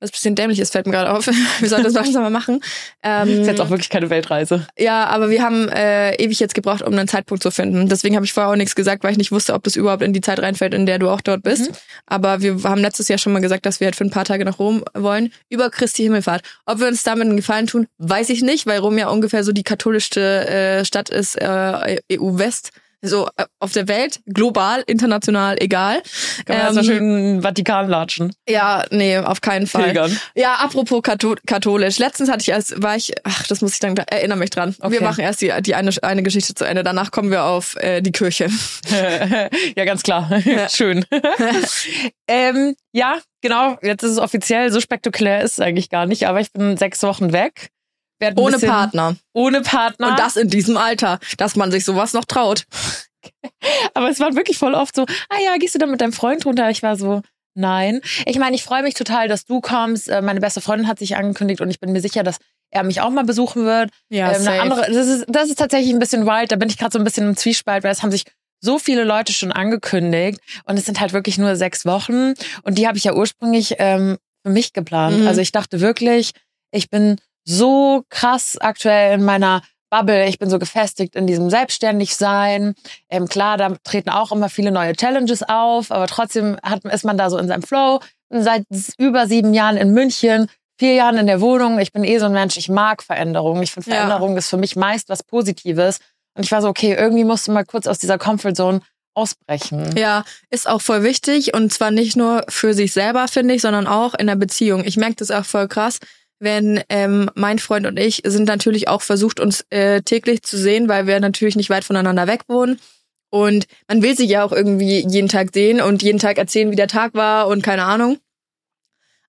Was 0.00 0.10
ein 0.10 0.12
bisschen 0.12 0.34
dämlich 0.36 0.60
ist, 0.60 0.72
fällt 0.72 0.86
mir 0.86 0.92
gerade 0.92 1.12
auf. 1.12 1.26
wir 1.60 1.68
sollten 1.68 1.84
das 1.84 1.94
langsam 1.94 2.22
mal 2.22 2.30
machen. 2.30 2.60
Ähm, 3.02 3.28
ist 3.40 3.46
jetzt 3.46 3.60
auch 3.60 3.70
wirklich 3.70 3.90
keine 3.90 4.10
Weltreise. 4.10 4.66
Ja, 4.78 5.06
aber 5.06 5.28
wir 5.30 5.42
haben 5.42 5.68
äh, 5.68 6.14
ewig 6.16 6.38
jetzt 6.38 6.54
gebraucht, 6.54 6.82
um 6.82 6.92
einen 6.92 7.08
Zeitpunkt 7.08 7.42
zu 7.42 7.50
finden. 7.50 7.88
Deswegen 7.88 8.14
habe 8.14 8.24
ich 8.24 8.32
vorher 8.32 8.52
auch 8.52 8.56
nichts 8.56 8.74
gesagt, 8.74 9.02
weil 9.02 9.12
ich 9.12 9.18
nicht 9.18 9.32
wusste, 9.32 9.54
ob 9.54 9.64
das 9.64 9.74
überhaupt 9.74 10.02
in 10.02 10.12
die 10.12 10.20
Zeit 10.20 10.38
reinfällt, 10.38 10.72
in 10.72 10.86
der 10.86 10.98
du 10.98 11.08
auch 11.08 11.20
dort 11.20 11.42
bist. 11.42 11.70
Aber 12.06 12.40
wir 12.40 12.62
haben 12.62 12.80
letztes 12.80 13.08
Jahr 13.08 13.18
schon 13.18 13.32
mal 13.32 13.40
gesagt, 13.40 13.66
dass 13.66 13.80
wir 13.80 13.86
halt 13.86 13.96
für 13.96 14.04
ein 14.04 14.10
paar 14.10 14.24
Tage 14.24 14.44
nach 14.44 14.58
Rom 14.58 14.84
wollen, 14.94 15.32
über 15.48 15.68
Christi 15.70 16.04
Himmelfahrt. 16.04 16.42
Ob 16.64 16.78
wir 16.78 16.86
uns 16.86 17.02
damit 17.02 17.26
einen 17.26 17.36
Gefallen 17.36 17.66
tun, 17.66 17.88
weiß 17.98 18.30
ich 18.30 18.42
nicht, 18.42 18.66
weil 18.66 18.78
Rom 18.78 18.98
ja 18.98 19.08
ungefähr 19.08 19.42
so 19.42 19.52
die 19.52 19.64
katholischste 19.64 20.46
äh, 20.48 20.84
Stadt 20.84 21.08
ist, 21.10 21.34
äh, 21.36 22.00
EU-West. 22.12 22.70
So 23.00 23.28
äh, 23.36 23.44
auf 23.60 23.72
der 23.72 23.86
Welt, 23.86 24.20
global, 24.26 24.82
international, 24.86 25.56
egal. 25.60 26.02
Kann 26.44 26.58
man 26.58 26.66
ähm, 26.66 26.68
Ähm, 26.68 26.74
so 26.74 26.82
schön 26.82 27.42
Vatikan 27.42 27.88
latschen. 27.88 28.34
Ja, 28.48 28.84
nee, 28.90 29.18
auf 29.18 29.40
keinen 29.40 29.66
Fall. 29.66 29.84
Pilgern. 29.84 30.18
Ja, 30.34 30.54
apropos 30.56 31.02
Katho 31.02 31.36
katholisch. 31.46 31.98
Letztens 31.98 32.28
hatte 32.28 32.42
ich 32.42 32.52
als 32.52 32.74
war 32.82 32.96
ich, 32.96 33.14
ach, 33.22 33.46
das 33.46 33.60
muss 33.60 33.74
ich 33.74 33.80
dann 33.80 33.96
erinnere 33.96 34.38
mich 34.38 34.50
dran. 34.50 34.74
Okay. 34.80 34.94
Wir 34.94 35.02
machen 35.02 35.20
erst 35.20 35.40
die, 35.40 35.52
die 35.62 35.74
eine, 35.74 35.92
eine 36.02 36.22
Geschichte 36.24 36.54
zu 36.54 36.64
Ende, 36.64 36.82
danach 36.82 37.12
kommen 37.12 37.30
wir 37.30 37.44
auf 37.44 37.76
äh, 37.76 38.00
die 38.00 38.12
Kirche. 38.12 38.48
ja, 39.76 39.84
ganz 39.84 40.02
klar. 40.02 40.30
Schön. 40.68 41.04
ähm, 42.28 42.74
ja, 42.92 43.18
genau. 43.40 43.78
Jetzt 43.82 44.02
ist 44.02 44.12
es 44.12 44.18
offiziell. 44.18 44.72
So 44.72 44.80
spektakulär 44.80 45.42
ist 45.42 45.52
es 45.52 45.60
eigentlich 45.60 45.90
gar 45.90 46.06
nicht. 46.06 46.26
Aber 46.26 46.40
ich 46.40 46.52
bin 46.52 46.76
sechs 46.76 47.02
Wochen 47.02 47.32
weg. 47.32 47.70
Ohne 48.36 48.52
bisschen- 48.52 48.68
Partner. 48.68 49.16
Ohne 49.32 49.60
Partner. 49.62 50.08
Und 50.08 50.18
das 50.18 50.36
in 50.36 50.48
diesem 50.48 50.76
Alter, 50.76 51.18
dass 51.36 51.56
man 51.56 51.70
sich 51.70 51.84
sowas 51.84 52.12
noch 52.12 52.24
traut. 52.24 52.64
Aber 53.94 54.08
es 54.08 54.20
war 54.20 54.34
wirklich 54.36 54.58
voll 54.58 54.74
oft 54.74 54.94
so, 54.94 55.02
ah 55.02 55.38
ja, 55.44 55.56
gehst 55.58 55.74
du 55.74 55.78
dann 55.78 55.90
mit 55.90 56.00
deinem 56.00 56.12
Freund 56.12 56.44
runter? 56.46 56.70
Ich 56.70 56.82
war 56.82 56.96
so, 56.96 57.22
nein. 57.54 58.00
Ich 58.26 58.38
meine, 58.38 58.56
ich 58.56 58.62
freue 58.62 58.82
mich 58.82 58.94
total, 58.94 59.28
dass 59.28 59.44
du 59.44 59.60
kommst. 59.60 60.08
Äh, 60.08 60.22
Meine 60.22 60.40
beste 60.40 60.60
Freundin 60.60 60.88
hat 60.88 60.98
sich 60.98 61.16
angekündigt 61.16 61.60
und 61.60 61.70
ich 61.70 61.80
bin 61.80 61.92
mir 61.92 62.00
sicher, 62.00 62.22
dass 62.22 62.38
er 62.70 62.82
mich 62.84 63.00
auch 63.00 63.10
mal 63.10 63.24
besuchen 63.24 63.64
wird. 63.64 63.90
Ja, 64.10 64.32
ähm, 64.32 64.46
eine 64.46 64.60
andere, 64.60 64.92
das, 64.92 65.06
ist, 65.06 65.24
das 65.28 65.48
ist 65.48 65.58
tatsächlich 65.58 65.92
ein 65.92 65.98
bisschen 65.98 66.26
wild. 66.26 66.52
Da 66.52 66.56
bin 66.56 66.68
ich 66.68 66.76
gerade 66.78 66.92
so 66.92 66.98
ein 66.98 67.04
bisschen 67.04 67.26
im 67.28 67.36
Zwiespalt, 67.36 67.82
weil 67.84 67.92
es 67.92 68.02
haben 68.02 68.10
sich 68.10 68.24
so 68.60 68.78
viele 68.78 69.04
Leute 69.04 69.32
schon 69.32 69.52
angekündigt 69.52 70.40
und 70.64 70.76
es 70.76 70.84
sind 70.84 71.00
halt 71.00 71.12
wirklich 71.12 71.38
nur 71.38 71.54
sechs 71.56 71.86
Wochen 71.86 72.34
und 72.64 72.76
die 72.76 72.88
habe 72.88 72.98
ich 72.98 73.04
ja 73.04 73.14
ursprünglich 73.14 73.76
ähm, 73.78 74.18
für 74.44 74.50
mich 74.52 74.72
geplant. 74.72 75.20
Mhm. 75.20 75.28
Also 75.28 75.40
ich 75.40 75.52
dachte 75.52 75.80
wirklich, 75.80 76.32
ich 76.72 76.90
bin 76.90 77.16
so 77.48 78.04
krass 78.10 78.58
aktuell 78.60 79.14
in 79.14 79.24
meiner 79.24 79.62
Bubble, 79.90 80.26
ich 80.28 80.38
bin 80.38 80.50
so 80.50 80.58
gefestigt 80.58 81.16
in 81.16 81.26
diesem 81.26 81.48
Selbstständigsein. 81.48 82.74
Ähm, 83.08 83.26
klar, 83.26 83.56
da 83.56 83.74
treten 83.84 84.10
auch 84.10 84.32
immer 84.32 84.50
viele 84.50 84.70
neue 84.70 84.94
Challenges 84.94 85.42
auf, 85.42 85.90
aber 85.90 86.06
trotzdem 86.06 86.58
hat, 86.62 86.84
ist 86.84 87.04
man 87.04 87.16
da 87.16 87.30
so 87.30 87.38
in 87.38 87.48
seinem 87.48 87.62
Flow. 87.62 88.00
Seit 88.28 88.64
über 88.98 89.26
sieben 89.26 89.54
Jahren 89.54 89.78
in 89.78 89.92
München, 89.92 90.48
vier 90.78 90.92
Jahren 90.92 91.16
in 91.16 91.26
der 91.26 91.40
Wohnung. 91.40 91.78
Ich 91.78 91.92
bin 91.92 92.04
eh 92.04 92.18
so 92.18 92.26
ein 92.26 92.32
Mensch, 92.32 92.58
ich 92.58 92.68
mag 92.68 93.02
Veränderungen. 93.02 93.62
Ich 93.62 93.72
finde 93.72 93.88
Ja. 93.88 93.96
Veränderung 93.96 94.36
ist 94.36 94.50
für 94.50 94.58
mich 94.58 94.76
meist 94.76 95.08
was 95.08 95.22
Positives. 95.22 96.00
Und 96.36 96.44
ich 96.44 96.52
war 96.52 96.60
so, 96.60 96.68
okay, 96.68 96.94
irgendwie 96.94 97.24
musst 97.24 97.48
du 97.48 97.52
mal 97.52 97.64
kurz 97.64 97.86
aus 97.86 97.98
dieser 97.98 98.18
Comfortzone 98.18 98.80
ausbrechen. 99.14 99.96
Ja, 99.96 100.24
ist 100.50 100.68
auch 100.68 100.80
voll 100.80 101.02
wichtig 101.02 101.54
und 101.54 101.72
zwar 101.72 101.90
nicht 101.90 102.16
nur 102.16 102.44
für 102.48 102.74
sich 102.74 102.92
selber, 102.92 103.26
finde 103.26 103.54
ich, 103.54 103.62
sondern 103.62 103.86
auch 103.86 104.14
in 104.14 104.26
der 104.28 104.36
Beziehung. 104.36 104.84
Ich 104.84 104.96
merke 104.96 105.16
das 105.16 105.30
auch 105.30 105.44
voll 105.44 105.66
krass, 105.66 105.98
wenn 106.40 106.82
ähm, 106.88 107.30
mein 107.34 107.58
Freund 107.58 107.86
und 107.86 107.98
ich 107.98 108.22
sind 108.24 108.46
natürlich 108.46 108.88
auch 108.88 109.02
versucht, 109.02 109.40
uns 109.40 109.64
äh, 109.70 110.02
täglich 110.02 110.42
zu 110.42 110.56
sehen, 110.56 110.88
weil 110.88 111.06
wir 111.06 111.20
natürlich 111.20 111.56
nicht 111.56 111.70
weit 111.70 111.84
voneinander 111.84 112.26
weg 112.26 112.42
wohnen. 112.48 112.78
Und 113.30 113.66
man 113.88 114.02
will 114.02 114.16
sich 114.16 114.30
ja 114.30 114.44
auch 114.44 114.52
irgendwie 114.52 115.06
jeden 115.06 115.28
Tag 115.28 115.48
sehen 115.52 115.80
und 115.80 116.02
jeden 116.02 116.18
Tag 116.18 116.38
erzählen, 116.38 116.70
wie 116.70 116.76
der 116.76 116.88
Tag 116.88 117.14
war 117.14 117.48
und 117.48 117.62
keine 117.62 117.84
Ahnung. 117.84 118.18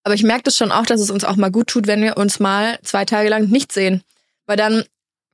Aber 0.04 0.14
ich 0.14 0.24
merke 0.24 0.44
das 0.44 0.56
schon 0.56 0.72
auch, 0.72 0.86
dass 0.86 1.02
es 1.02 1.12
uns 1.12 1.26
auch 1.26 1.36
mal 1.36 1.52
gut 1.52 1.68
tut, 1.68 1.88
wenn 1.88 2.02
wir 2.02 2.18
uns 2.18 2.40
mal 2.40 2.80
zwei 2.84 3.06
Tage 3.06 3.30
lang 3.30 3.50
nicht 3.50 3.72
sehen. 3.72 4.02
Weil 4.46 4.58
dann 4.58 4.86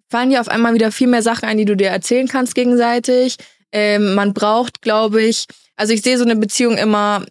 fallen 0.10 0.29
dir 0.29 0.41
auf 0.41 0.48
einmal 0.48 0.74
wieder 0.74 0.91
viel 0.91 1.08
mehr 1.08 1.22
Sachen 1.22 1.48
ein, 1.48 1.58
die 1.58 1.65
du 1.65 1.75
dir 1.75 1.89
erzählen 1.89 2.27
kannst 2.27 2.55
gegenseitig. 2.55 3.38
Ähm, 3.72 4.15
man 4.15 4.34
braucht, 4.34 4.82
glaube 4.82 5.22
ich, 5.22 5.46
also 5.75 5.94
ich 5.94 6.01
sehe 6.01 6.17
so 6.17 6.24
eine 6.24 6.36
Beziehung 6.36 6.77
immer, 6.77 7.25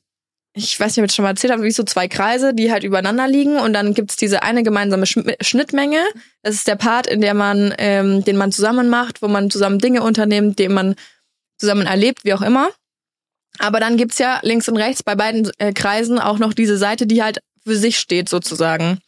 ich 0.56 0.78
weiß 0.78 0.96
nicht, 0.96 1.02
ob 1.02 1.10
ich 1.10 1.14
schon 1.14 1.24
mal 1.24 1.30
erzählt 1.30 1.52
habe, 1.52 1.64
wie 1.64 1.70
so 1.72 1.82
zwei 1.82 2.06
Kreise, 2.06 2.54
die 2.54 2.70
halt 2.70 2.84
übereinander 2.84 3.26
liegen 3.26 3.56
und 3.58 3.72
dann 3.72 3.92
gibt's 3.92 4.16
diese 4.16 4.42
eine 4.44 4.62
gemeinsame 4.62 5.04
Schm- 5.04 5.34
Schnittmenge. 5.42 6.00
Das 6.42 6.54
ist 6.54 6.68
der 6.68 6.76
Part, 6.76 7.08
in 7.08 7.20
der 7.20 7.34
man, 7.34 7.74
ähm, 7.78 8.24
den 8.24 8.36
man 8.36 8.52
zusammen 8.52 8.88
macht, 8.88 9.20
wo 9.20 9.26
man 9.26 9.50
zusammen 9.50 9.80
Dinge 9.80 10.02
unternimmt, 10.02 10.60
den 10.60 10.72
man 10.72 10.94
zusammen 11.58 11.86
erlebt, 11.86 12.24
wie 12.24 12.34
auch 12.34 12.42
immer. 12.42 12.68
Aber 13.58 13.80
dann 13.80 13.96
gibt's 13.96 14.18
ja 14.18 14.38
links 14.42 14.68
und 14.68 14.76
rechts 14.76 15.02
bei 15.02 15.16
beiden 15.16 15.50
äh, 15.58 15.72
Kreisen 15.72 16.20
auch 16.20 16.38
noch 16.38 16.54
diese 16.54 16.78
Seite, 16.78 17.06
die 17.06 17.22
halt 17.22 17.40
für 17.64 17.76
sich 17.76 17.98
steht 17.98 18.28
sozusagen. 18.28 18.98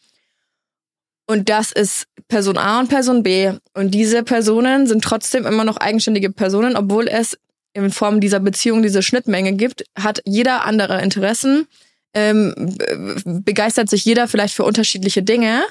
Und 1.27 1.49
das 1.49 1.71
ist 1.71 2.07
Person 2.27 2.57
A 2.57 2.79
und 2.79 2.89
Person 2.89 3.23
B. 3.23 3.51
Und 3.73 3.91
diese 3.91 4.23
Personen 4.23 4.87
sind 4.87 5.03
trotzdem 5.03 5.45
immer 5.45 5.63
noch 5.63 5.77
eigenständige 5.77 6.31
Personen, 6.31 6.75
obwohl 6.75 7.07
es 7.07 7.37
in 7.85 7.91
Form 7.91 8.19
dieser 8.19 8.39
Beziehung 8.39 8.81
diese 8.81 9.01
Schnittmenge 9.01 9.53
gibt, 9.53 9.83
hat 9.97 10.21
jeder 10.25 10.65
andere 10.65 11.01
Interessen, 11.01 11.67
ähm, 12.13 12.53
be- 12.77 13.41
begeistert 13.41 13.89
sich 13.89 14.03
jeder 14.05 14.27
vielleicht 14.27 14.55
für 14.55 14.63
unterschiedliche 14.63 15.23
Dinge. 15.23 15.63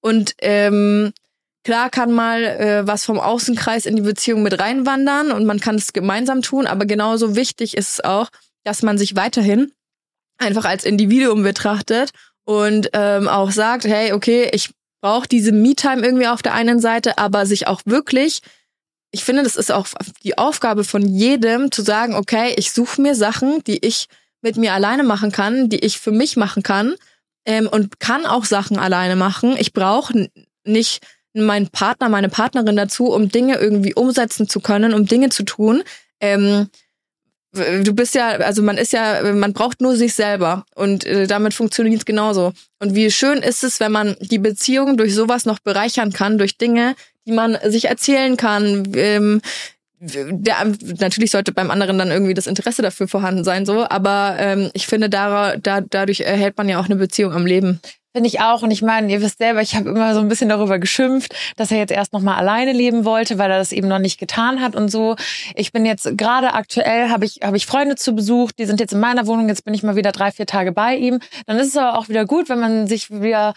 Und 0.00 0.34
ähm, 0.40 1.12
klar 1.64 1.90
kann 1.90 2.10
mal 2.10 2.42
äh, 2.42 2.86
was 2.86 3.04
vom 3.04 3.20
Außenkreis 3.20 3.86
in 3.86 3.96
die 3.96 4.02
Beziehung 4.02 4.42
mit 4.42 4.58
reinwandern 4.58 5.30
und 5.30 5.44
man 5.44 5.60
kann 5.60 5.76
es 5.76 5.92
gemeinsam 5.92 6.42
tun, 6.42 6.66
aber 6.66 6.86
genauso 6.86 7.36
wichtig 7.36 7.76
ist 7.76 7.90
es 7.92 8.00
auch, 8.04 8.28
dass 8.64 8.82
man 8.82 8.98
sich 8.98 9.14
weiterhin 9.14 9.72
einfach 10.38 10.64
als 10.64 10.84
Individuum 10.84 11.44
betrachtet 11.44 12.10
und 12.44 12.90
ähm, 12.94 13.28
auch 13.28 13.52
sagt, 13.52 13.84
hey, 13.84 14.12
okay, 14.12 14.50
ich 14.52 14.70
brauche 15.00 15.28
diese 15.28 15.52
Me-Time 15.52 16.02
irgendwie 16.04 16.26
auf 16.26 16.42
der 16.42 16.54
einen 16.54 16.80
Seite, 16.80 17.18
aber 17.18 17.46
sich 17.46 17.68
auch 17.68 17.82
wirklich, 17.84 18.40
ich 19.12 19.24
finde, 19.24 19.42
das 19.42 19.56
ist 19.56 19.70
auch 19.70 19.86
die 20.24 20.38
Aufgabe 20.38 20.84
von 20.84 21.06
jedem 21.06 21.70
zu 21.70 21.82
sagen, 21.82 22.14
okay, 22.14 22.54
ich 22.56 22.72
suche 22.72 23.00
mir 23.00 23.14
Sachen, 23.14 23.62
die 23.64 23.84
ich 23.86 24.08
mit 24.40 24.56
mir 24.56 24.72
alleine 24.72 25.04
machen 25.04 25.30
kann, 25.30 25.68
die 25.68 25.78
ich 25.78 26.00
für 26.00 26.10
mich 26.10 26.36
machen 26.36 26.62
kann 26.62 26.94
ähm, 27.44 27.68
und 27.68 28.00
kann 28.00 28.26
auch 28.26 28.46
Sachen 28.46 28.78
alleine 28.78 29.14
machen. 29.14 29.54
Ich 29.58 29.72
brauche 29.72 30.28
nicht 30.64 31.06
meinen 31.34 31.68
Partner, 31.68 32.08
meine 32.08 32.28
Partnerin 32.28 32.76
dazu, 32.76 33.06
um 33.06 33.28
Dinge 33.28 33.56
irgendwie 33.56 33.94
umsetzen 33.94 34.48
zu 34.48 34.60
können, 34.60 34.94
um 34.94 35.06
Dinge 35.06 35.28
zu 35.28 35.44
tun. 35.44 35.82
Ähm, 36.20 36.68
du 37.52 37.92
bist 37.92 38.14
ja, 38.14 38.28
also 38.30 38.62
man 38.62 38.78
ist 38.78 38.92
ja, 38.92 39.32
man 39.34 39.52
braucht 39.52 39.80
nur 39.80 39.96
sich 39.96 40.14
selber 40.14 40.64
und 40.74 41.04
äh, 41.04 41.26
damit 41.26 41.54
funktioniert 41.54 42.00
es 42.00 42.04
genauso. 42.06 42.52
Und 42.78 42.94
wie 42.94 43.10
schön 43.10 43.38
ist 43.38 43.62
es, 43.62 43.78
wenn 43.78 43.92
man 43.92 44.16
die 44.20 44.38
Beziehung 44.38 44.96
durch 44.96 45.14
sowas 45.14 45.44
noch 45.44 45.58
bereichern 45.58 46.12
kann, 46.12 46.38
durch 46.38 46.56
Dinge, 46.56 46.94
die 47.26 47.32
man 47.32 47.58
sich 47.64 47.86
erzählen 47.86 48.36
kann. 48.36 48.92
Ähm, 48.94 49.40
der, 50.04 50.56
natürlich 50.98 51.30
sollte 51.30 51.52
beim 51.52 51.70
anderen 51.70 51.96
dann 51.96 52.10
irgendwie 52.10 52.34
das 52.34 52.48
Interesse 52.48 52.82
dafür 52.82 53.06
vorhanden 53.06 53.44
sein, 53.44 53.64
so, 53.64 53.86
aber 53.88 54.34
ähm, 54.38 54.70
ich 54.72 54.88
finde, 54.88 55.08
da, 55.08 55.56
da, 55.56 55.80
dadurch 55.80 56.20
erhält 56.20 56.58
man 56.58 56.68
ja 56.68 56.80
auch 56.80 56.86
eine 56.86 56.96
Beziehung 56.96 57.32
am 57.32 57.46
Leben. 57.46 57.80
Finde 58.14 58.28
ich 58.28 58.40
auch. 58.40 58.62
Und 58.62 58.70
ich 58.70 58.82
meine, 58.82 59.10
ihr 59.10 59.22
wisst 59.22 59.38
selber, 59.38 59.62
ich 59.62 59.74
habe 59.74 59.88
immer 59.88 60.12
so 60.12 60.20
ein 60.20 60.28
bisschen 60.28 60.50
darüber 60.50 60.78
geschimpft, 60.78 61.34
dass 61.56 61.70
er 61.70 61.78
jetzt 61.78 61.92
erst 61.92 62.12
noch 62.12 62.20
mal 62.20 62.36
alleine 62.36 62.72
leben 62.72 63.06
wollte, 63.06 63.38
weil 63.38 63.50
er 63.50 63.58
das 63.58 63.72
eben 63.72 63.88
noch 63.88 64.00
nicht 64.00 64.20
getan 64.20 64.60
hat 64.60 64.76
und 64.76 64.90
so. 64.90 65.16
Ich 65.54 65.72
bin 65.72 65.86
jetzt 65.86 66.18
gerade 66.18 66.52
aktuell, 66.52 67.08
habe 67.08 67.24
ich, 67.24 67.40
habe 67.42 67.56
ich 67.56 67.64
Freunde 67.64 67.94
zu 67.96 68.14
Besuch, 68.14 68.52
die 68.52 68.66
sind 68.66 68.80
jetzt 68.80 68.92
in 68.92 69.00
meiner 69.00 69.26
Wohnung, 69.26 69.48
jetzt 69.48 69.64
bin 69.64 69.72
ich 69.72 69.82
mal 69.82 69.96
wieder 69.96 70.12
drei, 70.12 70.30
vier 70.30 70.44
Tage 70.44 70.72
bei 70.72 70.94
ihm. 70.94 71.20
Dann 71.46 71.58
ist 71.58 71.68
es 71.68 71.76
aber 71.76 71.98
auch 71.98 72.10
wieder 72.10 72.26
gut, 72.26 72.50
wenn 72.50 72.60
man 72.60 72.86
sich 72.86 73.10
wieder 73.10 73.54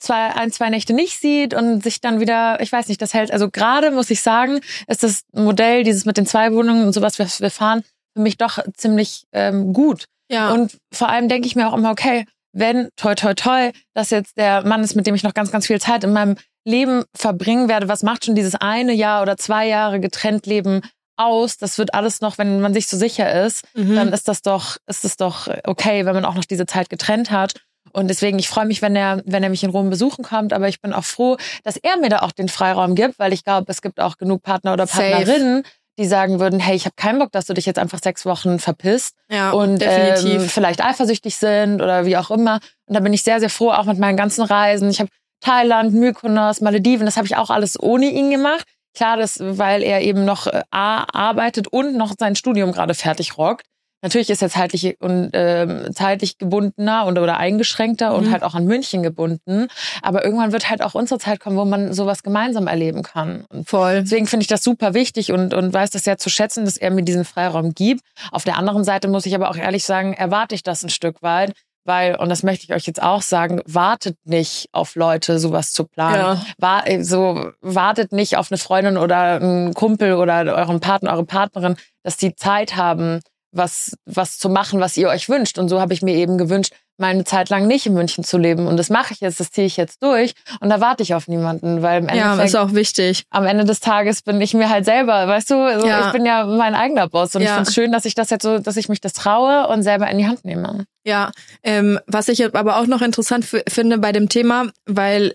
zwei, 0.00 0.34
ein, 0.34 0.50
zwei 0.50 0.70
Nächte 0.70 0.92
nicht 0.92 1.20
sieht 1.20 1.54
und 1.54 1.82
sich 1.84 2.00
dann 2.00 2.18
wieder, 2.20 2.60
ich 2.60 2.72
weiß 2.72 2.88
nicht, 2.88 3.00
das 3.00 3.14
hält. 3.14 3.30
Also 3.30 3.48
gerade 3.50 3.90
muss 3.90 4.10
ich 4.10 4.22
sagen, 4.22 4.60
ist 4.88 5.02
das 5.02 5.22
Modell, 5.32 5.84
dieses 5.84 6.04
mit 6.06 6.16
den 6.16 6.26
zwei 6.26 6.52
Wohnungen 6.52 6.84
und 6.86 6.92
sowas, 6.92 7.18
was 7.18 7.40
wir 7.40 7.50
fahren, 7.50 7.84
für 8.16 8.22
mich 8.22 8.36
doch 8.38 8.58
ziemlich 8.76 9.24
ähm, 9.32 9.72
gut. 9.72 10.06
Ja. 10.30 10.52
Und 10.52 10.76
vor 10.92 11.08
allem 11.08 11.28
denke 11.28 11.46
ich 11.46 11.54
mir 11.54 11.68
auch 11.68 11.76
immer, 11.76 11.90
okay, 11.90 12.24
wenn, 12.52 12.88
toi, 12.96 13.14
toi, 13.14 13.34
toi, 13.34 13.70
dass 13.94 14.10
jetzt 14.10 14.36
der 14.36 14.66
Mann 14.66 14.82
ist, 14.82 14.96
mit 14.96 15.06
dem 15.06 15.14
ich 15.14 15.22
noch 15.22 15.34
ganz, 15.34 15.52
ganz 15.52 15.66
viel 15.66 15.80
Zeit 15.80 16.02
in 16.02 16.12
meinem 16.12 16.36
Leben 16.66 17.04
verbringen 17.14 17.68
werde, 17.68 17.88
was 17.88 18.02
macht 18.02 18.24
schon 18.24 18.34
dieses 18.34 18.54
eine 18.54 18.92
Jahr 18.92 19.22
oder 19.22 19.36
zwei 19.36 19.66
Jahre 19.68 20.00
getrennt 20.00 20.46
Leben 20.46 20.82
aus? 21.16 21.58
Das 21.58 21.78
wird 21.78 21.94
alles 21.94 22.20
noch, 22.20 22.38
wenn 22.38 22.60
man 22.60 22.74
sich 22.74 22.86
so 22.86 22.96
sicher 22.96 23.44
ist, 23.44 23.64
Mhm. 23.74 23.94
dann 23.94 24.12
ist 24.12 24.28
das 24.28 24.42
doch, 24.42 24.76
ist 24.86 25.04
es 25.04 25.16
doch 25.16 25.48
okay, 25.64 26.04
wenn 26.06 26.14
man 26.14 26.24
auch 26.24 26.34
noch 26.34 26.44
diese 26.44 26.66
Zeit 26.66 26.90
getrennt 26.90 27.30
hat. 27.30 27.54
Und 27.92 28.08
deswegen, 28.08 28.38
ich 28.38 28.48
freue 28.48 28.66
mich, 28.66 28.82
wenn 28.82 28.96
er, 28.96 29.22
wenn 29.24 29.42
er 29.42 29.50
mich 29.50 29.62
in 29.64 29.70
Rom 29.70 29.90
besuchen 29.90 30.24
kommt, 30.24 30.52
aber 30.52 30.68
ich 30.68 30.80
bin 30.80 30.92
auch 30.92 31.04
froh, 31.04 31.36
dass 31.64 31.76
er 31.76 31.96
mir 31.98 32.08
da 32.08 32.20
auch 32.20 32.32
den 32.32 32.48
Freiraum 32.48 32.94
gibt, 32.94 33.18
weil 33.18 33.32
ich 33.32 33.44
glaube, 33.44 33.70
es 33.70 33.82
gibt 33.82 34.00
auch 34.00 34.16
genug 34.16 34.42
Partner 34.42 34.72
oder 34.72 34.86
Safe. 34.86 35.10
Partnerinnen, 35.10 35.64
die 35.98 36.06
sagen 36.06 36.40
würden, 36.40 36.60
hey, 36.60 36.76
ich 36.76 36.86
habe 36.86 36.94
keinen 36.96 37.18
Bock, 37.18 37.30
dass 37.32 37.46
du 37.46 37.52
dich 37.52 37.66
jetzt 37.66 37.78
einfach 37.78 37.98
sechs 38.02 38.24
Wochen 38.24 38.58
verpisst 38.58 39.16
ja, 39.30 39.50
und 39.50 39.80
definitiv. 39.80 40.42
Ähm, 40.42 40.48
vielleicht 40.48 40.82
eifersüchtig 40.82 41.36
sind 41.36 41.82
oder 41.82 42.06
wie 42.06 42.16
auch 42.16 42.30
immer. 42.30 42.60
Und 42.86 42.94
da 42.94 43.00
bin 43.00 43.12
ich 43.12 43.22
sehr, 43.22 43.40
sehr 43.40 43.50
froh, 43.50 43.70
auch 43.70 43.84
mit 43.84 43.98
meinen 43.98 44.16
ganzen 44.16 44.42
Reisen. 44.42 44.88
Ich 44.88 45.00
habe 45.00 45.10
Thailand, 45.40 45.92
Mykonos, 45.92 46.60
Malediven, 46.60 47.06
das 47.06 47.16
habe 47.16 47.26
ich 47.26 47.36
auch 47.36 47.50
alles 47.50 47.80
ohne 47.80 48.06
ihn 48.06 48.30
gemacht. 48.30 48.66
Klar, 48.94 49.16
das, 49.16 49.38
weil 49.40 49.82
er 49.82 50.00
eben 50.00 50.24
noch 50.24 50.46
äh, 50.46 50.62
A, 50.70 51.04
arbeitet 51.12 51.68
und 51.68 51.96
noch 51.96 52.14
sein 52.18 52.34
Studium 52.34 52.72
gerade 52.72 52.94
fertig 52.94 53.38
rockt. 53.38 53.66
Natürlich 54.02 54.30
ist 54.30 54.42
er 54.42 54.48
zeitlich 54.48 54.96
und 55.00 55.30
ähm, 55.34 55.88
zeitlich 55.94 56.38
gebundener 56.38 57.04
und 57.06 57.18
oder 57.18 57.36
eingeschränkter 57.36 58.14
und 58.14 58.26
Mhm. 58.26 58.32
halt 58.32 58.42
auch 58.42 58.54
an 58.54 58.64
München 58.64 59.02
gebunden. 59.02 59.68
Aber 60.02 60.24
irgendwann 60.24 60.52
wird 60.52 60.70
halt 60.70 60.82
auch 60.82 60.94
unsere 60.94 61.20
Zeit 61.20 61.40
kommen, 61.40 61.56
wo 61.56 61.64
man 61.64 61.92
sowas 61.92 62.22
gemeinsam 62.22 62.66
erleben 62.66 63.02
kann. 63.02 63.44
Und 63.50 63.68
Voll. 63.68 64.02
Deswegen 64.02 64.26
finde 64.26 64.42
ich 64.42 64.48
das 64.48 64.62
super 64.62 64.94
wichtig 64.94 65.32
und, 65.32 65.52
und 65.54 65.72
weiß 65.72 65.90
das 65.90 66.04
sehr 66.04 66.18
zu 66.18 66.30
schätzen, 66.30 66.64
dass 66.64 66.76
er 66.76 66.90
mir 66.90 67.02
diesen 67.02 67.24
Freiraum 67.24 67.74
gibt. 67.74 68.02
Auf 68.32 68.44
der 68.44 68.56
anderen 68.56 68.84
Seite 68.84 69.08
muss 69.08 69.26
ich 69.26 69.34
aber 69.34 69.50
auch 69.50 69.56
ehrlich 69.56 69.84
sagen, 69.84 70.14
erwarte 70.14 70.54
ich 70.54 70.62
das 70.62 70.82
ein 70.82 70.88
Stück 70.90 71.22
weit, 71.22 71.52
weil, 71.84 72.14
und 72.16 72.28
das 72.28 72.42
möchte 72.42 72.64
ich 72.64 72.72
euch 72.74 72.86
jetzt 72.86 73.02
auch 73.02 73.22
sagen, 73.22 73.62
wartet 73.66 74.16
nicht 74.24 74.68
auf 74.72 74.94
Leute, 74.96 75.38
sowas 75.38 75.72
zu 75.72 75.84
planen. 75.84 76.16
Ja. 76.16 76.42
War, 76.58 76.86
äh, 76.86 77.02
so, 77.02 77.50
wartet 77.60 78.12
nicht 78.12 78.36
auf 78.36 78.50
eine 78.50 78.58
Freundin 78.58 78.96
oder 78.96 79.36
einen 79.36 79.74
Kumpel 79.74 80.14
oder 80.14 80.44
euren 80.56 80.80
Partner, 80.80 81.12
eure 81.12 81.24
Partnerin, 81.24 81.76
dass 82.02 82.16
die 82.16 82.34
Zeit 82.34 82.76
haben, 82.76 83.20
was, 83.52 83.96
was 84.04 84.38
zu 84.38 84.48
machen, 84.48 84.80
was 84.80 84.96
ihr 84.96 85.08
euch 85.08 85.28
wünscht. 85.28 85.58
Und 85.58 85.68
so 85.68 85.80
habe 85.80 85.92
ich 85.92 86.02
mir 86.02 86.14
eben 86.14 86.38
gewünscht, 86.38 86.72
meine 86.98 87.24
Zeit 87.24 87.48
lang 87.48 87.66
nicht 87.66 87.86
in 87.86 87.94
München 87.94 88.24
zu 88.24 88.36
leben. 88.36 88.66
Und 88.66 88.76
das 88.76 88.90
mache 88.90 89.14
ich 89.14 89.20
jetzt, 89.20 89.40
das 89.40 89.50
ziehe 89.50 89.66
ich 89.66 89.76
jetzt 89.78 90.02
durch. 90.02 90.34
Und 90.60 90.68
da 90.68 90.80
warte 90.82 91.02
ich 91.02 91.14
auf 91.14 91.28
niemanden, 91.28 91.80
weil 91.82 92.02
im 92.02 92.08
Ja, 92.10 92.32
Endeffekt 92.32 92.48
ist 92.48 92.56
auch 92.56 92.74
wichtig. 92.74 93.24
am 93.30 93.46
Ende 93.46 93.64
des 93.64 93.80
Tages 93.80 94.20
bin 94.22 94.38
ich 94.40 94.52
mir 94.52 94.68
halt 94.68 94.84
selber, 94.84 95.26
weißt 95.26 95.50
du, 95.50 95.54
also 95.56 95.86
Ja. 95.86 96.06
ich 96.06 96.12
bin 96.12 96.26
ja 96.26 96.44
mein 96.44 96.74
eigener 96.74 97.08
Boss 97.08 97.34
und 97.34 97.40
ich 97.42 97.48
Ja. 97.48 97.54
finde 97.54 97.68
es 97.68 97.74
schön, 97.74 97.90
dass 97.90 98.04
ich 98.04 98.14
das 98.14 98.28
jetzt 98.30 98.42
so, 98.42 98.58
dass 98.58 98.76
ich 98.76 98.88
mich 98.90 99.00
das 99.00 99.14
traue 99.14 99.66
und 99.68 99.82
selber 99.82 100.10
in 100.10 100.18
die 100.18 100.26
Hand 100.26 100.44
nehme. 100.44 100.84
Ja, 101.04 101.32
ähm, 101.62 101.98
was 102.06 102.28
ich 102.28 102.44
aber 102.54 102.76
auch 102.78 102.86
noch 102.86 103.00
interessant 103.00 103.46
finde 103.46 103.96
bei 103.96 104.12
dem 104.12 104.28
Thema, 104.28 104.66
weil, 104.84 105.34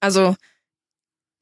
also, 0.00 0.36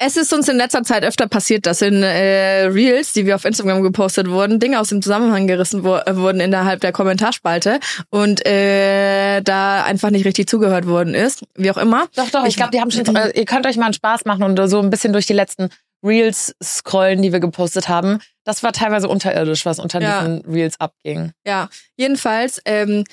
es 0.05 0.17
ist 0.17 0.33
uns 0.33 0.49
in 0.49 0.57
letzter 0.57 0.83
Zeit 0.83 1.05
öfter 1.05 1.27
passiert, 1.29 1.67
dass 1.67 1.83
in 1.83 2.03
äh, 2.03 2.65
Reels, 2.65 3.13
die 3.13 3.27
wir 3.27 3.35
auf 3.37 3.45
Instagram 3.45 3.83
gepostet 3.83 4.29
wurden, 4.29 4.59
Dinge 4.61 4.81
aus 4.81 4.89
dem 4.89 5.01
Zusammenhang 5.03 5.47
gerissen 5.47 5.85
wo 5.85 5.97
äh, 5.97 6.17
wurden 6.17 6.41
innerhalb 6.41 6.81
der 6.81 6.93
Kommentarspalte 6.93 7.79
und 8.11 8.45
äh, 8.47 9.41
da 9.43 9.85
einfach 9.85 10.11
nicht 10.11 10.25
richtig 10.25 10.49
zugehört 10.49 10.87
worden 10.87 11.15
ist. 11.15 11.45
Wie 11.55 11.71
auch 11.71 11.77
immer. 11.77 12.07
Doch, 12.17 12.31
doch, 12.31 12.43
ich, 12.43 12.51
Ich- 12.51 12.57
glaube, 12.57 12.71
die 12.73 12.81
haben 12.81 12.91
schon, 12.91 13.05
äh, 13.17 13.31
ihr 13.39 13.45
könnt 13.45 13.67
euch 13.67 13.77
mal 13.77 13.87
einen 13.87 13.95
Spaß 13.95 14.25
machen 14.25 14.43
und 14.43 14.69
so 14.69 14.81
ein 14.81 14.91
bisschen 14.91 15.13
durch 15.13 15.27
die 15.27 15.33
letzten 15.35 15.69
Reels 16.05 16.55
scrollen, 16.63 17.23
die 17.23 17.33
wir 17.33 17.39
gepostet 17.41 17.89
haben. 17.89 18.19
Das 18.45 18.63
war 18.65 18.73
teilweise 18.73 19.09
unterirdisch, 19.09 19.65
was 19.65 19.79
unter 19.79 20.01
Ja. 20.01 20.21
diesen 20.21 20.41
Reels 20.53 20.81
abging. 20.81 21.31
Ja, 21.47 21.69
jedenfalls 21.97 22.61
ähm, 22.65 23.05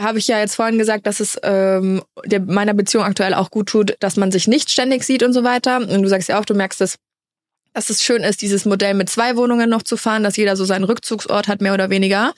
habe 0.00 0.18
ich 0.18 0.28
ja 0.28 0.38
jetzt 0.38 0.56
vorhin 0.56 0.78
gesagt, 0.78 1.06
dass 1.06 1.20
es 1.20 1.38
ähm, 1.42 2.02
der, 2.24 2.40
meiner 2.40 2.74
Beziehung 2.74 3.04
aktuell 3.04 3.34
auch 3.34 3.50
gut 3.50 3.68
tut, 3.68 3.96
dass 4.00 4.16
man 4.16 4.32
sich 4.32 4.48
nicht 4.48 4.70
ständig 4.70 5.04
sieht 5.04 5.22
und 5.22 5.32
so 5.32 5.44
weiter. 5.44 5.78
Und 5.78 6.02
du 6.02 6.08
sagst 6.08 6.28
ja 6.28 6.40
auch, 6.40 6.44
du 6.44 6.54
merkst 6.54 6.80
es, 6.80 6.96
dass 7.72 7.90
es 7.90 8.02
schön 8.02 8.22
ist, 8.22 8.42
dieses 8.42 8.64
Modell 8.64 8.94
mit 8.94 9.08
zwei 9.10 9.36
Wohnungen 9.36 9.70
noch 9.70 9.82
zu 9.82 9.96
fahren, 9.96 10.24
dass 10.24 10.36
jeder 10.36 10.56
so 10.56 10.64
seinen 10.64 10.84
Rückzugsort 10.84 11.48
hat, 11.48 11.60
mehr 11.60 11.74
oder 11.74 11.90
weniger. 11.90 12.32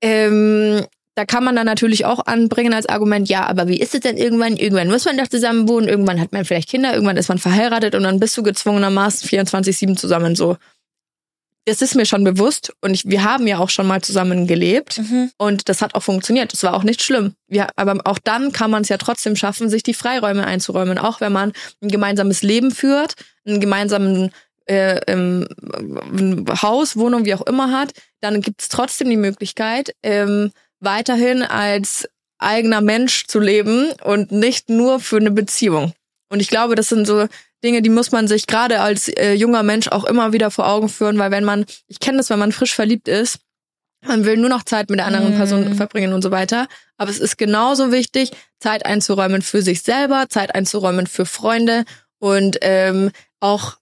Ähm, 0.00 0.86
da 1.14 1.24
kann 1.24 1.44
man 1.44 1.56
dann 1.56 1.66
natürlich 1.66 2.04
auch 2.04 2.26
anbringen 2.26 2.72
als 2.72 2.86
Argument, 2.86 3.28
ja, 3.28 3.46
aber 3.46 3.66
wie 3.66 3.80
ist 3.80 3.94
es 3.94 4.00
denn 4.00 4.16
irgendwann? 4.16 4.56
Irgendwann 4.56 4.88
muss 4.88 5.04
man 5.04 5.18
doch 5.18 5.26
zusammen 5.26 5.68
wohnen, 5.68 5.88
irgendwann 5.88 6.20
hat 6.20 6.32
man 6.32 6.44
vielleicht 6.44 6.68
Kinder, 6.68 6.94
irgendwann 6.94 7.16
ist 7.16 7.28
man 7.28 7.38
verheiratet 7.38 7.96
und 7.96 8.04
dann 8.04 8.20
bist 8.20 8.36
du 8.36 8.44
gezwungenermaßen 8.44 9.28
24-7 9.28 9.96
zusammen 9.96 10.36
so. 10.36 10.56
Das 11.68 11.82
ist 11.82 11.94
mir 11.94 12.06
schon 12.06 12.24
bewusst 12.24 12.72
und 12.80 12.94
ich, 12.94 13.04
wir 13.04 13.24
haben 13.24 13.46
ja 13.46 13.58
auch 13.58 13.68
schon 13.68 13.86
mal 13.86 14.00
zusammen 14.00 14.46
gelebt 14.46 14.98
Mhm. 14.98 15.30
und 15.36 15.68
das 15.68 15.82
hat 15.82 15.94
auch 15.94 16.02
funktioniert. 16.02 16.52
Das 16.52 16.62
war 16.62 16.72
auch 16.74 16.82
nicht 16.82 17.02
schlimm. 17.02 17.34
Wir, 17.46 17.68
aber 17.76 18.00
auch 18.04 18.18
dann 18.18 18.52
kann 18.52 18.70
man 18.70 18.82
es 18.82 18.88
ja 18.88 18.96
trotzdem 18.96 19.36
schaffen, 19.36 19.68
sich 19.68 19.82
die 19.82 19.92
Freiräume 19.94 20.46
einzuräumen, 20.46 20.96
auch 20.98 21.20
wenn 21.20 21.32
man 21.32 21.52
ein 21.82 21.88
gemeinsames 21.88 22.42
Leben 22.42 22.70
führt, 22.70 23.14
einen 23.46 23.60
gemeinsamen 23.60 24.32
äh, 24.66 25.00
ähm, 25.06 25.46
Haus, 26.62 26.96
Wohnung, 26.96 27.24
wie 27.24 27.34
auch 27.34 27.46
immer 27.46 27.70
hat, 27.72 27.92
dann 28.20 28.40
gibt 28.40 28.62
es 28.62 28.68
trotzdem 28.68 29.10
die 29.10 29.16
Möglichkeit, 29.16 29.94
ähm, 30.02 30.52
weiterhin 30.80 31.42
als 31.42 32.08
eigener 32.38 32.80
Mensch 32.80 33.26
zu 33.26 33.40
leben 33.40 33.88
und 34.04 34.30
nicht 34.32 34.68
nur 34.70 35.00
für 35.00 35.16
eine 35.16 35.30
Beziehung. 35.30 35.92
Und 36.30 36.40
ich 36.40 36.48
glaube, 36.48 36.74
das 36.74 36.88
sind 36.88 37.06
so 37.06 37.26
Dinge, 37.64 37.82
die 37.82 37.90
muss 37.90 38.12
man 38.12 38.28
sich 38.28 38.46
gerade 38.46 38.80
als 38.80 39.08
äh, 39.08 39.32
junger 39.32 39.62
Mensch 39.62 39.88
auch 39.88 40.04
immer 40.04 40.32
wieder 40.32 40.50
vor 40.50 40.68
Augen 40.68 40.88
führen, 40.88 41.18
weil 41.18 41.30
wenn 41.30 41.44
man, 41.44 41.66
ich 41.88 41.98
kenne 41.98 42.18
das, 42.18 42.30
wenn 42.30 42.38
man 42.38 42.52
frisch 42.52 42.74
verliebt 42.74 43.08
ist, 43.08 43.38
man 44.06 44.24
will 44.24 44.36
nur 44.36 44.48
noch 44.48 44.62
Zeit 44.62 44.90
mit 44.90 45.00
der 45.00 45.06
anderen. 45.06 45.34
Person 45.34 45.74
verbringen 45.74 46.12
und 46.12 46.22
so 46.22 46.30
weiter. 46.30 46.68
Aber 46.98 47.10
es 47.10 47.18
ist 47.18 47.36
genauso 47.36 47.90
wichtig, 47.90 48.30
Zeit 48.60 48.86
einzuräumen 48.86 49.42
für 49.42 49.60
sich 49.60 49.82
selber, 49.82 50.26
Zeit 50.28 50.54
einzuräumen 50.54 51.08
für 51.08 51.26
Freunde 51.26 51.84
und 52.18 52.58
ähm, 52.60 53.10
auch, 53.40 53.76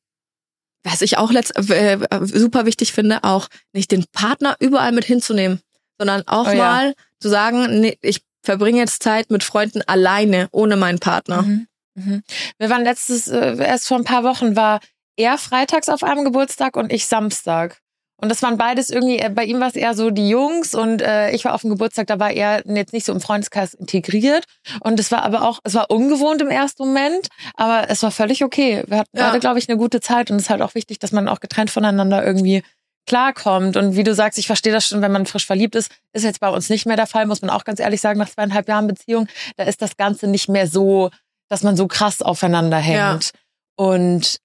was 0.85 1.03
ich 1.03 1.19
auch 1.19 1.31
letzt, 1.33 1.57
äh, 1.71 1.99
super 2.23 2.65
wichtig 2.65 2.93
finde, 2.93 3.25
auch 3.25 3.49
nicht 3.73 3.91
den 3.91 4.07
Partner 4.13 4.57
überall 4.59 4.93
mit 4.93 5.05
hinzunehmen, 5.05 5.61
sondern 5.99 6.23
auch 6.27 6.47
Oh 6.49 6.51
ja. 6.51 6.57
mal 6.57 6.95
zu 7.21 7.29
sagen, 7.29 7.81
nee, 7.81 7.99
ich 8.01 8.23
verbringe 8.43 8.79
jetzt 8.79 9.03
Zeit 9.03 9.31
mit 9.31 9.43
Freunden 9.43 9.83
alleine, 9.83 10.49
ohne 10.53 10.77
meinen 10.77 10.99
Partner. 10.99 11.43
Mhm. 11.43 11.67
Mhm. 11.97 12.23
Wir 12.59 12.71
waren 12.71 12.85
letztes, 12.85 13.27
äh, 13.29 13.57
erst 13.59 13.89
vor 13.89 13.97
ein 13.97 14.05
paar 14.05 14.23
Wochen, 14.25 14.55
war 14.55 14.81
er 15.17 15.39
freitags 15.39 15.89
auf 15.89 16.03
einem 16.05 16.25
Geburtstag 16.25 16.77
und 16.77 16.93
ich 16.93 17.07
Samstag. 17.07 17.79
Und 18.19 18.31
das 18.31 18.43
waren 18.43 18.57
beides 18.57 18.89
irgendwie, 18.89 19.19
äh, 19.19 19.29
bei 19.29 19.45
ihm 19.45 19.61
war 19.61 19.69
es 19.69 19.77
eher 19.77 19.95
so 19.95 20.11
die 20.11 20.29
Jungs 20.31 20.75
und 20.75 21.03
äh, 21.03 21.31
ich 21.33 21.45
war 21.45 21.55
auf 21.55 21.61
dem 21.63 21.71
Geburtstag, 21.71 22.07
da 22.07 22.19
war 22.19 22.31
er 22.31 22.63
jetzt 22.67 22.93
nicht 22.95 23.05
so 23.05 23.13
im 23.13 23.21
Freundeskreis 23.21 23.75
integriert. 23.75 24.45
Und 24.81 24.99
es 25.01 25.11
war 25.13 25.23
aber 25.23 25.43
auch, 25.43 25.59
es 25.65 25.75
war 25.75 25.91
ungewohnt 25.91 26.41
im 26.41 26.49
ersten 26.49 26.87
Moment, 26.87 27.29
aber 27.55 27.91
es 27.91 28.03
war 28.03 28.11
völlig 28.11 28.43
okay. 28.43 28.85
Wir 28.87 28.99
hatten 28.99 29.17
Ja. 29.19 29.27
beide, 29.29 29.41
glaube 29.41 29.59
ich, 29.59 29.69
eine 29.69 29.77
gute 29.77 30.01
Zeit 30.01 30.31
und 30.31 30.37
es 30.37 30.45
ist 30.45 30.51
halt 30.51 30.63
auch 30.63 30.75
wichtig, 30.75 30.99
dass 30.99 31.13
man 31.13 31.29
auch 31.29 31.41
getrennt 31.41 31.71
voneinander 31.71 32.25
irgendwie 32.25 32.63
klarkommt. 33.07 33.77
Und 33.77 33.97
wie 33.97 34.03
du 34.05 34.15
sagst, 34.15 34.39
ich 34.39 34.47
verstehe 34.47 34.73
das 34.73 34.87
schon, 34.89 35.03
wenn 35.03 35.13
man 35.13 35.27
frisch 35.27 35.47
verliebt 35.47 35.77
ist, 35.77 35.91
ist 36.13 36.25
jetzt 36.25 36.41
bei 36.41 36.49
uns 36.49 36.69
nicht 36.69 36.87
mehr 36.87 36.97
der 36.97 37.07
Fall, 37.07 37.27
muss 37.27 37.43
man 37.43 37.51
auch 37.51 37.65
ganz 37.65 37.81
ehrlich 37.81 38.01
sagen, 38.01 38.19
nach 38.19 38.29
zweieinhalb 38.31 38.69
Jahren 38.69 38.87
Beziehung, 38.87 39.29
da 39.57 39.65
ist 39.65 39.81
das 39.83 39.97
Ganze 39.97 40.27
nicht 40.27 40.49
mehr 40.49 40.67
so, 40.67 41.11
dass 41.49 41.63
man 41.63 41.77
so 41.77 41.87
krass 41.87 42.23
aufeinander 42.23 42.79
hängt. 42.79 43.31
Und 43.77 44.39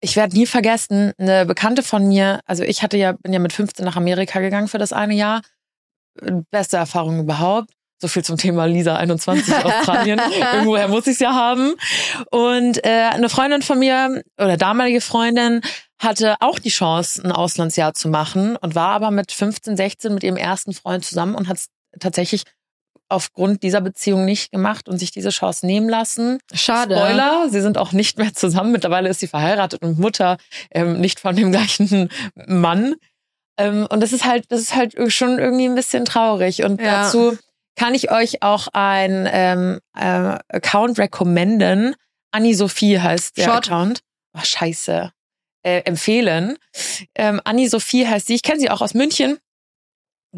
ich 0.00 0.16
werde 0.16 0.36
nie 0.36 0.46
vergessen, 0.46 1.12
eine 1.16 1.46
Bekannte 1.46 1.82
von 1.82 2.08
mir, 2.08 2.40
also 2.44 2.64
ich 2.64 2.82
hatte 2.82 2.96
ja, 2.96 3.12
bin 3.12 3.32
ja 3.32 3.38
mit 3.38 3.52
15 3.52 3.84
nach 3.84 3.96
Amerika 3.96 4.40
gegangen 4.40 4.68
für 4.68 4.78
das 4.78 4.92
eine 4.92 5.14
Jahr. 5.14 5.42
Beste 6.50 6.76
Erfahrung 6.76 7.20
überhaupt. 7.20 7.70
So 8.00 8.08
viel 8.08 8.24
zum 8.24 8.36
Thema 8.36 8.64
Lisa 8.64 8.96
21 8.96 9.54
Australien. 9.64 10.20
Irgendwoher 10.36 10.88
muss 10.88 11.06
ich 11.06 11.14
es 11.14 11.18
ja 11.20 11.34
haben. 11.34 11.74
Und 12.32 12.84
äh, 12.84 13.10
eine 13.12 13.28
Freundin 13.28 13.62
von 13.62 13.78
mir 13.78 14.22
oder 14.36 14.56
damalige 14.56 15.00
Freundin 15.00 15.60
hatte 16.00 16.34
auch 16.40 16.58
die 16.58 16.70
Chance, 16.70 17.22
ein 17.22 17.30
Auslandsjahr 17.30 17.94
zu 17.94 18.08
machen 18.08 18.56
und 18.56 18.74
war 18.74 18.88
aber 18.88 19.12
mit 19.12 19.30
15, 19.30 19.76
16 19.76 20.12
mit 20.12 20.24
ihrem 20.24 20.36
ersten 20.36 20.72
Freund 20.72 21.04
zusammen 21.04 21.36
und 21.36 21.46
hat 21.46 21.58
es 21.58 21.68
tatsächlich 22.00 22.42
aufgrund 23.12 23.62
dieser 23.62 23.80
Beziehung 23.80 24.24
nicht 24.24 24.50
gemacht 24.50 24.88
und 24.88 24.98
sich 24.98 25.10
diese 25.10 25.30
Chance 25.30 25.66
nehmen 25.66 25.88
lassen. 25.88 26.38
Schade. 26.52 26.96
Spoiler, 26.96 27.48
sie 27.50 27.60
sind 27.60 27.78
auch 27.78 27.92
nicht 27.92 28.18
mehr 28.18 28.34
zusammen. 28.34 28.72
Mittlerweile 28.72 29.08
ist 29.08 29.20
sie 29.20 29.28
verheiratet 29.28 29.82
und 29.82 29.98
Mutter, 29.98 30.36
ähm, 30.70 31.00
nicht 31.00 31.20
von 31.20 31.36
dem 31.36 31.52
gleichen 31.52 32.08
Mann. 32.34 32.94
Ähm, 33.58 33.86
und 33.90 34.00
das 34.00 34.12
ist 34.12 34.24
halt, 34.24 34.46
das 34.50 34.60
ist 34.60 34.74
halt 34.74 34.94
schon 35.12 35.38
irgendwie 35.38 35.66
ein 35.66 35.74
bisschen 35.74 36.04
traurig. 36.04 36.64
Und 36.64 36.80
Ja. 36.80 37.02
dazu 37.02 37.36
kann 37.76 37.94
ich 37.94 38.10
euch 38.10 38.42
auch 38.42 38.68
ein 38.72 39.28
ähm, 39.30 39.80
äh, 39.96 40.38
Account 40.48 40.98
recommenden. 40.98 41.94
Annie 42.30 42.54
Sophie 42.54 42.98
heißt 42.98 43.36
der 43.36 43.44
Short. 43.44 43.66
Account. 43.68 44.00
Oh, 44.36 44.40
scheiße. 44.42 45.12
Äh, 45.64 45.78
empfehlen. 45.84 46.56
Ähm, 47.14 47.40
Annie 47.44 47.68
Sophie 47.68 48.06
heißt 48.06 48.26
sie. 48.26 48.34
Ich 48.34 48.42
kenne 48.42 48.58
sie 48.58 48.70
auch 48.70 48.80
aus 48.80 48.94
München. 48.94 49.38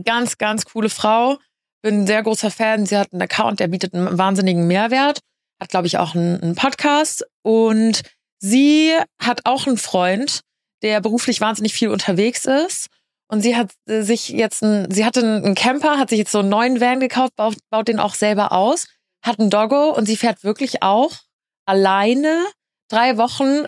Ganz, 0.05 0.39
ganz 0.39 0.65
coole 0.65 0.89
Frau. 0.91 1.39
Bin 1.85 2.01
ein 2.01 2.07
sehr 2.07 2.23
großer 2.23 2.51
Fan. 2.51 2.87
Sie 2.87 2.97
hat 2.97 3.13
einen 3.13 3.21
Account, 3.21 3.61
der 3.61 3.69
bietet 3.69 3.93
einen 3.93 4.17
wahnsinnigen 4.17 4.67
Mehrwert. 4.67 5.19
Hat, 5.61 5.69
glaube 5.69 5.87
ich, 5.87 5.99
auch 5.99 6.15
einen, 6.15 6.41
einen 6.41 6.55
Podcast. 6.55 7.27
Und 7.43 8.01
sie 8.39 8.95
hat 9.23 9.43
auch 9.45 9.67
einen 9.67 9.77
Freund, 9.77 10.41
der 10.81 11.03
beruflich 11.03 11.43
wahnsinnig 11.43 11.75
viel 11.75 11.91
unterwegs 11.91 12.47
ist. 12.47 12.87
Und 13.29 13.43
sie 13.43 13.55
hat 13.55 13.73
äh, 13.87 14.01
sich 14.01 14.31
jetzt 14.31 14.63
ein, 14.63 14.91
sie 14.91 15.05
hatte 15.05 15.21
einen 15.21 15.55
Camper, 15.55 15.99
hat 15.99 16.09
sich 16.09 16.19
jetzt 16.19 16.33
so 16.33 16.39
einen 16.39 16.49
neuen 16.49 16.81
Van 16.81 17.01
gekauft, 17.01 17.37
baut, 17.37 17.57
baut 17.69 17.87
den 17.87 18.01
auch 18.01 18.15
selber 18.15 18.53
aus, 18.53 18.87
hat 19.23 19.39
einen 19.39 19.51
Doggo 19.51 19.91
und 19.91 20.07
sie 20.07 20.17
fährt 20.17 20.43
wirklich 20.43 20.83
auch 20.83 21.13
alleine 21.67 22.47
drei 22.89 23.19
Wochen 23.19 23.67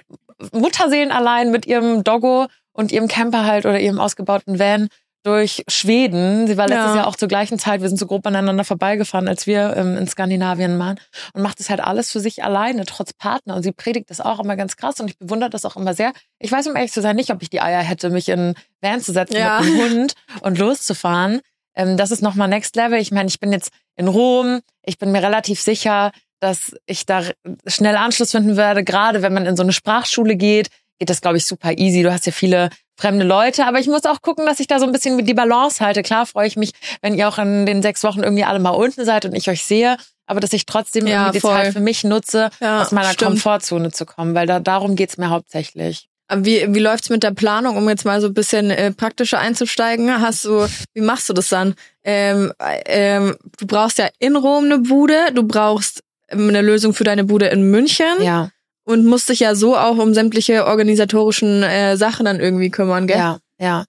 Mutterseelen 0.52 1.12
allein 1.12 1.50
mit 1.50 1.66
ihrem 1.66 2.02
Doggo 2.02 2.46
und 2.72 2.92
ihrem 2.92 3.09
Camper 3.09 3.44
halt 3.44 3.66
oder 3.66 3.79
ihrem 3.79 4.00
ausgebauten 4.00 4.59
Van 4.59 4.88
durch 5.27 5.65
Schweden. 5.69 6.47
Sie 6.47 6.57
war 6.57 6.69
letztes 6.69 6.91
Ja. 6.91 6.97
Jahr 6.97 7.07
auch 7.09 7.17
zur 7.17 7.27
gleichen 7.29 7.59
Zeit, 7.59 7.83
wir 7.83 7.89
sind 7.89 7.99
so 7.99 8.07
grob 8.07 8.27
aneinander 8.27 8.62
vorbeigefahren, 8.65 9.27
als 9.27 9.47
wir 9.47 9.75
ähm, 9.77 9.97
in 9.97 10.07
Skandinavien 10.07 10.79
waren 10.79 11.01
und 11.33 11.43
macht 11.43 11.59
das 11.59 11.69
halt 11.69 11.81
alles 11.81 12.12
für 12.12 12.21
sich 12.21 12.45
alleine, 12.45 12.87
trotz 12.87 13.12
Partner. 13.12 13.57
Und 13.57 13.62
sie 13.65 13.73
predigt 13.73 14.09
das 14.11 14.21
auch 14.21 14.39
immer 14.39 14.57
ganz 14.57 14.77
krass 14.77 15.01
und 15.01 15.11
ich 15.11 15.19
bewundere 15.19 15.51
das 15.51 15.65
auch 15.65 15.77
immer 15.77 15.95
sehr. 15.95 16.12
Ich 16.39 16.53
weiß, 16.53 16.69
um 16.69 16.77
ehrlich 16.77 16.93
zu 16.93 17.03
sein, 17.03 17.17
nicht, 17.17 17.31
ob 17.31 17.43
ich 17.43 17.51
die 17.51 17.61
Eier 17.61 17.83
hätte, 17.83 18.11
mich 18.11 18.29
in 18.29 18.55
Van 18.81 19.01
zu 19.01 19.12
setzen 19.12 19.37
Ja. 19.37 19.61
mit 19.61 19.69
einem 19.69 19.91
Hund 20.01 20.12
und 20.43 20.59
loszufahren. 20.59 21.41
Ähm, 21.75 21.97
das 21.97 22.11
ist 22.12 22.23
nochmal 22.23 22.49
Next 22.49 22.77
Level. 22.77 22.99
Ich 23.01 23.11
meine, 23.11 23.29
ich 23.29 23.41
bin 23.41 23.53
jetzt 23.53 23.71
in 23.97 24.09
Rom. 24.09 24.61
Ich 24.85 24.99
bin 24.99 25.11
mir 25.11 25.23
relativ 25.23 25.61
sicher, 25.61 26.12
dass 26.41 26.77
ich 26.87 27.05
da 27.07 27.23
schnell 27.67 27.97
Anschluss 27.97 28.31
finden 28.31 28.57
werde. 28.57 28.85
Gerade 28.85 29.23
wenn 29.23 29.33
man 29.35 29.47
in 29.47 29.57
so 29.57 29.62
eine 29.62 29.73
Sprachschule 29.73 30.37
geht, 30.37 30.69
geht 30.99 31.11
das, 31.11 31.21
glaube 31.21 31.37
ich, 31.37 31.45
super 31.47 31.73
easy. 31.77 32.03
Du 32.03 32.13
hast 32.13 32.27
ja 32.27 32.33
viele 32.33 32.71
fremde 32.99 33.25
Leute, 33.25 33.67
aber 33.67 33.79
ich 33.79 33.87
muss 33.89 34.05
auch 34.07 34.23
gucken, 34.23 34.47
dass 34.47 34.61
ich 34.61 34.67
da 34.67 34.79
so 34.79 34.87
ein 34.87 34.93
bisschen 34.93 35.25
die 35.25 35.35
Balance 35.35 35.85
halte. 35.85 36.03
Klar 36.03 36.25
freue 36.27 36.47
ich 36.47 36.57
mich, 36.57 36.73
wenn 37.03 37.15
ihr 37.15 37.29
auch 37.29 37.39
in 37.39 37.67
den 37.67 37.83
sechs 37.83 38.03
Wochen 38.05 38.23
irgendwie 38.23 38.45
alle 38.45 38.59
mal 38.59 38.71
unten 38.71 39.05
seid 39.05 39.25
und 39.27 39.35
ich 39.35 39.51
euch 39.51 39.63
sehe, 39.65 39.97
aber 40.27 40.41
dass 40.41 40.53
ich 40.55 40.65
trotzdem 40.67 41.07
Ja, 41.07 41.25
irgendwie 41.25 41.33
die 41.39 41.41
voll. 41.41 41.55
Zeit 41.55 41.73
für 41.75 41.81
mich 41.81 42.05
nutze, 42.05 42.51
Ja, 42.61 42.81
aus 42.83 42.93
meiner 42.93 43.13
stimmt. 43.13 43.33
Komfortzone 43.33 43.93
zu 43.93 44.07
kommen, 44.07 44.35
weil 44.35 44.47
da 44.47 44.61
darum 44.61 44.97
geht's 44.97 45.19
mir 45.19 45.29
hauptsächlich. 45.31 46.09
Wie, 46.35 46.75
wie 46.75 46.81
läuft's 46.81 47.09
mit 47.11 47.23
der 47.23 47.31
Planung, 47.31 47.77
um 47.77 47.89
jetzt 47.89 48.05
mal 48.05 48.21
so 48.21 48.27
ein 48.27 48.35
bisschen 48.35 48.71
äh, 48.73 48.91
praktischer 48.93 49.39
einzusteigen? 49.39 50.21
Hast 50.21 50.45
du, 50.45 50.67
wie 50.95 51.01
machst 51.03 51.29
du 51.29 51.35
das 51.35 51.51
dann? 51.51 51.75
Ähm, 52.03 52.53
ähm, 52.87 53.37
du 53.59 53.67
brauchst 53.67 53.99
ja 53.99 54.09
in 54.19 54.35
Rom 54.35 54.65
eine 54.65 54.79
Bude, 54.79 55.33
du 55.35 55.45
brauchst 55.45 56.01
ähm, 56.29 56.49
eine 56.49 56.63
Lösung 56.63 56.95
für 56.95 57.05
deine 57.05 57.23
Bude 57.23 57.47
in 57.47 57.71
München 57.71 58.07
Ja, 58.23 58.51
und 58.87 59.05
musst 59.05 59.29
dich 59.29 59.40
ja 59.40 59.55
so 59.55 59.77
auch 59.77 59.99
um 59.99 60.14
sämtliche 60.14 60.66
organisatorischen 60.66 61.62
äh, 61.62 61.96
Sachen 61.96 62.25
dann 62.25 62.40
irgendwie 62.40 62.70
kümmern, 62.70 63.07
gell? 63.07 63.18
ja, 63.18 63.38
ja. 63.61 63.85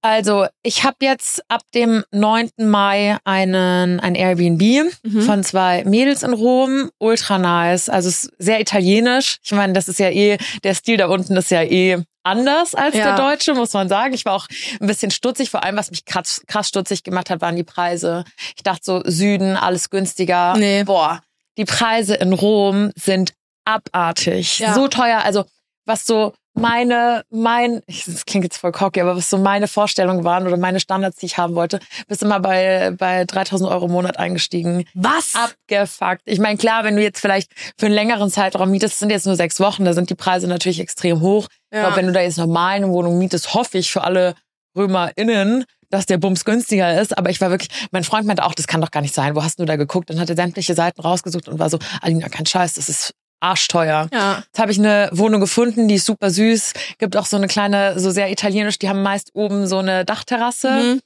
Also, 0.00 0.46
ich 0.62 0.84
habe 0.84 0.96
jetzt 1.00 1.42
ab 1.48 1.62
dem 1.74 2.04
9. 2.12 2.50
Mai 2.58 3.16
einen 3.24 3.98
ein 3.98 4.14
Airbnb 4.14 4.92
Mhm. 5.02 5.22
von 5.22 5.42
zwei 5.42 5.82
Mädels 5.84 6.22
in 6.22 6.32
Rom, 6.34 6.90
ultra 6.98 7.36
nice, 7.38 7.88
also 7.88 8.08
sehr 8.38 8.60
italienisch. 8.60 9.38
Ich 9.42 9.50
meine, 9.52 9.72
das 9.72 9.88
ist 9.88 9.98
ja 9.98 10.08
eh 10.10 10.38
der 10.62 10.74
Stil 10.74 10.98
da 10.98 11.08
unten 11.08 11.36
ist 11.36 11.50
ja 11.50 11.62
eh 11.64 11.98
anders 12.22 12.76
als 12.76 12.94
Ja. 12.94 13.16
der 13.16 13.16
deutsche, 13.16 13.54
muss 13.54 13.72
man 13.72 13.88
sagen. 13.88 14.14
Ich 14.14 14.24
war 14.24 14.34
auch 14.34 14.46
ein 14.80 14.86
bisschen 14.86 15.10
stutzig, 15.10 15.50
vor 15.50 15.64
allem 15.64 15.76
was 15.76 15.90
mich 15.90 16.04
krass, 16.04 16.42
krass 16.46 16.68
stutzig 16.68 17.02
gemacht 17.02 17.28
hat, 17.28 17.40
waren 17.40 17.56
die 17.56 17.64
Preise. 17.64 18.22
Ich 18.56 18.62
dachte 18.62 18.82
so 18.84 19.02
Süden, 19.04 19.56
alles 19.56 19.90
günstiger. 19.90 20.54
Nee. 20.56 20.84
Boah, 20.84 21.22
die 21.56 21.64
Preise 21.64 22.14
in 22.14 22.32
Rom 22.34 22.92
sind 22.94 23.32
abartig. 23.68 24.58
Ja. 24.58 24.74
So 24.74 24.88
teuer, 24.88 25.22
also 25.24 25.44
was 25.84 26.04
so 26.04 26.32
meine, 26.54 27.22
mein, 27.30 27.82
ich- 27.86 28.04
das 28.04 28.26
klingt 28.26 28.44
jetzt 28.44 28.56
voll 28.58 28.72
cocky, 28.72 29.00
aber 29.00 29.16
was 29.16 29.30
so 29.30 29.38
meine 29.38 29.68
Vorstellungen 29.68 30.24
waren 30.24 30.44
oder 30.46 30.56
meine 30.56 30.80
Standards, 30.80 31.18
die 31.18 31.26
ich 31.26 31.38
haben 31.38 31.54
wollte, 31.54 31.78
bist 32.08 32.22
immer 32.22 32.40
bei, 32.40 32.90
bei 32.98 33.24
3000 33.24 33.70
Euro 33.70 33.86
im 33.86 33.92
Monat 33.92 34.18
eingestiegen. 34.18 34.84
Was? 34.94 35.34
Abgefuckt. 35.36 36.22
Ich 36.24 36.40
meine, 36.40 36.58
klar, 36.58 36.82
wenn 36.82 36.96
du 36.96 37.02
jetzt 37.02 37.20
vielleicht 37.20 37.52
für 37.78 37.86
einen 37.86 37.94
längeren 37.94 38.28
Zeitraum 38.30 38.70
mietest, 38.70 38.94
das 38.94 38.98
sind 38.98 39.10
jetzt 39.10 39.24
nur 39.26 39.36
sechs 39.36 39.60
Wochen, 39.60 39.84
da 39.84 39.92
sind 39.92 40.10
die 40.10 40.16
Preise 40.16 40.48
natürlich 40.48 40.80
extrem 40.80 41.20
hoch. 41.20 41.46
Ich 41.70 41.76
Ja. 41.76 41.82
glaube, 41.84 41.96
wenn 41.96 42.06
du 42.06 42.12
da 42.12 42.20
jetzt 42.22 42.38
normal 42.38 42.74
eine 42.76 42.88
Wohnung 42.88 43.18
mietest, 43.18 43.54
hoffe 43.54 43.78
ich 43.78 43.92
für 43.92 44.02
alle 44.02 44.34
RömerInnen, 44.76 45.64
dass 45.90 46.06
der 46.06 46.18
Bums 46.18 46.44
günstiger 46.44 47.00
ist. 47.00 47.16
Aber 47.16 47.30
ich 47.30 47.40
war 47.40 47.50
wirklich, 47.50 47.70
mein 47.92 48.04
Freund 48.04 48.26
meinte 48.26 48.44
auch, 48.44 48.54
das 48.54 48.66
kann 48.66 48.80
doch 48.80 48.90
gar 48.90 49.00
nicht 49.00 49.14
sein. 49.14 49.34
Wo 49.36 49.42
hast 49.42 49.58
du 49.60 49.64
da 49.64 49.76
geguckt? 49.76 50.10
Und 50.10 50.20
hat 50.20 50.28
er 50.28 50.36
sämtliche 50.36 50.74
Seiten 50.74 51.00
rausgesucht 51.00 51.48
und 51.48 51.58
war 51.58 51.70
so, 51.70 51.78
Alina, 52.02 52.28
kein 52.28 52.46
Scheiß, 52.46 52.74
das 52.74 52.88
ist 52.88 53.14
arschteuer. 53.40 54.08
Ja. 54.12 54.42
Jetzt 54.46 54.58
habe 54.58 54.72
ich 54.72 54.78
eine 54.78 55.08
Wohnung 55.12 55.40
gefunden, 55.40 55.88
die 55.88 55.96
ist 55.96 56.06
super 56.06 56.30
süß. 56.30 56.72
Gibt 56.98 57.16
auch 57.16 57.26
so 57.26 57.36
eine 57.36 57.48
kleine, 57.48 57.98
so 57.98 58.10
sehr 58.10 58.30
italienisch, 58.30 58.78
die 58.78 58.88
haben 58.88 59.02
meist 59.02 59.30
oben 59.34 59.66
so 59.66 59.78
eine 59.78 60.04
Dachterrasse. 60.04 60.70
Mhm. 60.70 61.00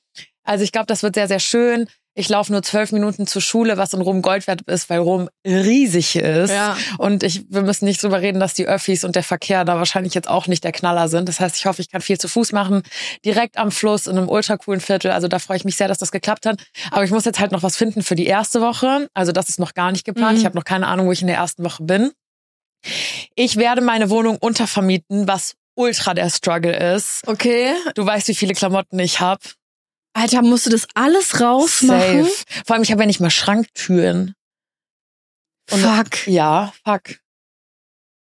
Also 0.45 0.64
ich 0.64 0.73
glaube, 0.73 0.87
das 0.87 1.03
wird 1.03 1.14
sehr, 1.14 1.29
sehr 1.29 1.40
schön. 1.40 1.87
Ich 2.14 2.29
laufe 2.29 2.53
nur 2.53 2.62
zwölf 2.62 2.92
Minuten 2.92 3.27
zur 3.27 3.40
Schule, 3.40 3.79
was 3.79 3.95
in 3.95 4.03
Rom 4.03 4.21
Gold 4.21 4.47
wert 4.47 4.61
ist, 4.66 4.90
weil 4.90 4.99
Rom 4.99 5.31
riesig 5.47 6.16
ist. 6.16 6.51
Ja. 6.51 6.77
Und 6.99 7.23
ich, 7.23 7.47
wir 7.49 7.62
müssen 7.62 7.87
nicht 7.87 8.03
drüber 8.03 8.21
reden, 8.21 8.38
dass 8.38 8.53
die 8.53 8.66
Öffis 8.66 9.05
und 9.05 9.16
der 9.16 9.23
Verkehr 9.23 9.64
da 9.64 9.79
wahrscheinlich 9.79 10.12
jetzt 10.12 10.29
auch 10.29 10.47
nicht 10.47 10.62
der 10.62 10.73
Knaller 10.73 11.09
sind. 11.09 11.27
Das 11.27 11.40
heißt, 11.40 11.57
ich 11.57 11.64
hoffe, 11.64 11.81
ich 11.81 11.90
kann 11.90 12.03
viel 12.03 12.18
zu 12.18 12.29
Fuß 12.29 12.53
machen, 12.53 12.83
direkt 13.25 13.57
am 13.57 13.71
Fluss 13.71 14.07
in 14.07 14.18
einem 14.18 14.29
ultra 14.29 14.59
coolen 14.59 14.81
Viertel. 14.81 15.11
Also 15.11 15.27
da 15.27 15.38
freue 15.38 15.57
ich 15.57 15.64
mich 15.64 15.77
sehr, 15.77 15.88
dass 15.88 15.97
das 15.97 16.12
geklappt 16.12 16.45
hat. 16.45 16.62
Aber 16.90 17.03
ich 17.03 17.11
muss 17.11 17.25
jetzt 17.25 17.40
halt 17.40 17.51
noch 17.51 17.62
was 17.62 17.79
finden 17.79 18.03
für 18.03 18.14
die 18.14 18.27
erste 18.27 18.61
Woche. 18.61 19.09
Also 19.14 19.33
das 19.33 19.49
ist 19.49 19.59
noch 19.59 19.73
gar 19.73 19.90
nicht 19.90 20.05
geplant. 20.05 20.35
Mhm. 20.35 20.38
Ich 20.40 20.45
habe 20.45 20.57
noch 20.57 20.64
keine 20.64 20.88
Ahnung, 20.88 21.07
wo 21.07 21.12
ich 21.12 21.23
in 21.23 21.29
der 21.29 21.37
ersten 21.37 21.64
Woche 21.64 21.83
bin. 21.83 22.11
Ich 23.35 23.57
werde 23.57 23.81
meine 23.81 24.11
Wohnung 24.11 24.37
untervermieten, 24.38 25.29
was 25.29 25.55
ultra 25.75 26.14
der 26.14 26.29
Struggle 26.31 26.95
ist. 26.95 27.27
Okay. 27.27 27.75
Du 27.95 28.05
weißt, 28.05 28.29
wie 28.29 28.35
viele 28.35 28.55
Klamotten 28.55 28.99
ich 28.99 29.21
habe. 29.21 29.42
Alter, 30.14 30.42
musst 30.42 30.66
du 30.66 30.71
das 30.71 30.87
alles 30.95 31.40
rausmachen? 31.40 32.25
Safe. 32.25 32.45
Vor 32.66 32.75
allem, 32.75 32.83
ich 32.83 32.92
habe 32.92 33.03
ja 33.03 33.07
nicht 33.07 33.21
mal 33.21 33.31
Schranktüren. 33.31 34.35
Und- 35.71 35.81
Fuck. 35.81 36.27
Ja, 36.27 36.73
fuck. 36.85 37.18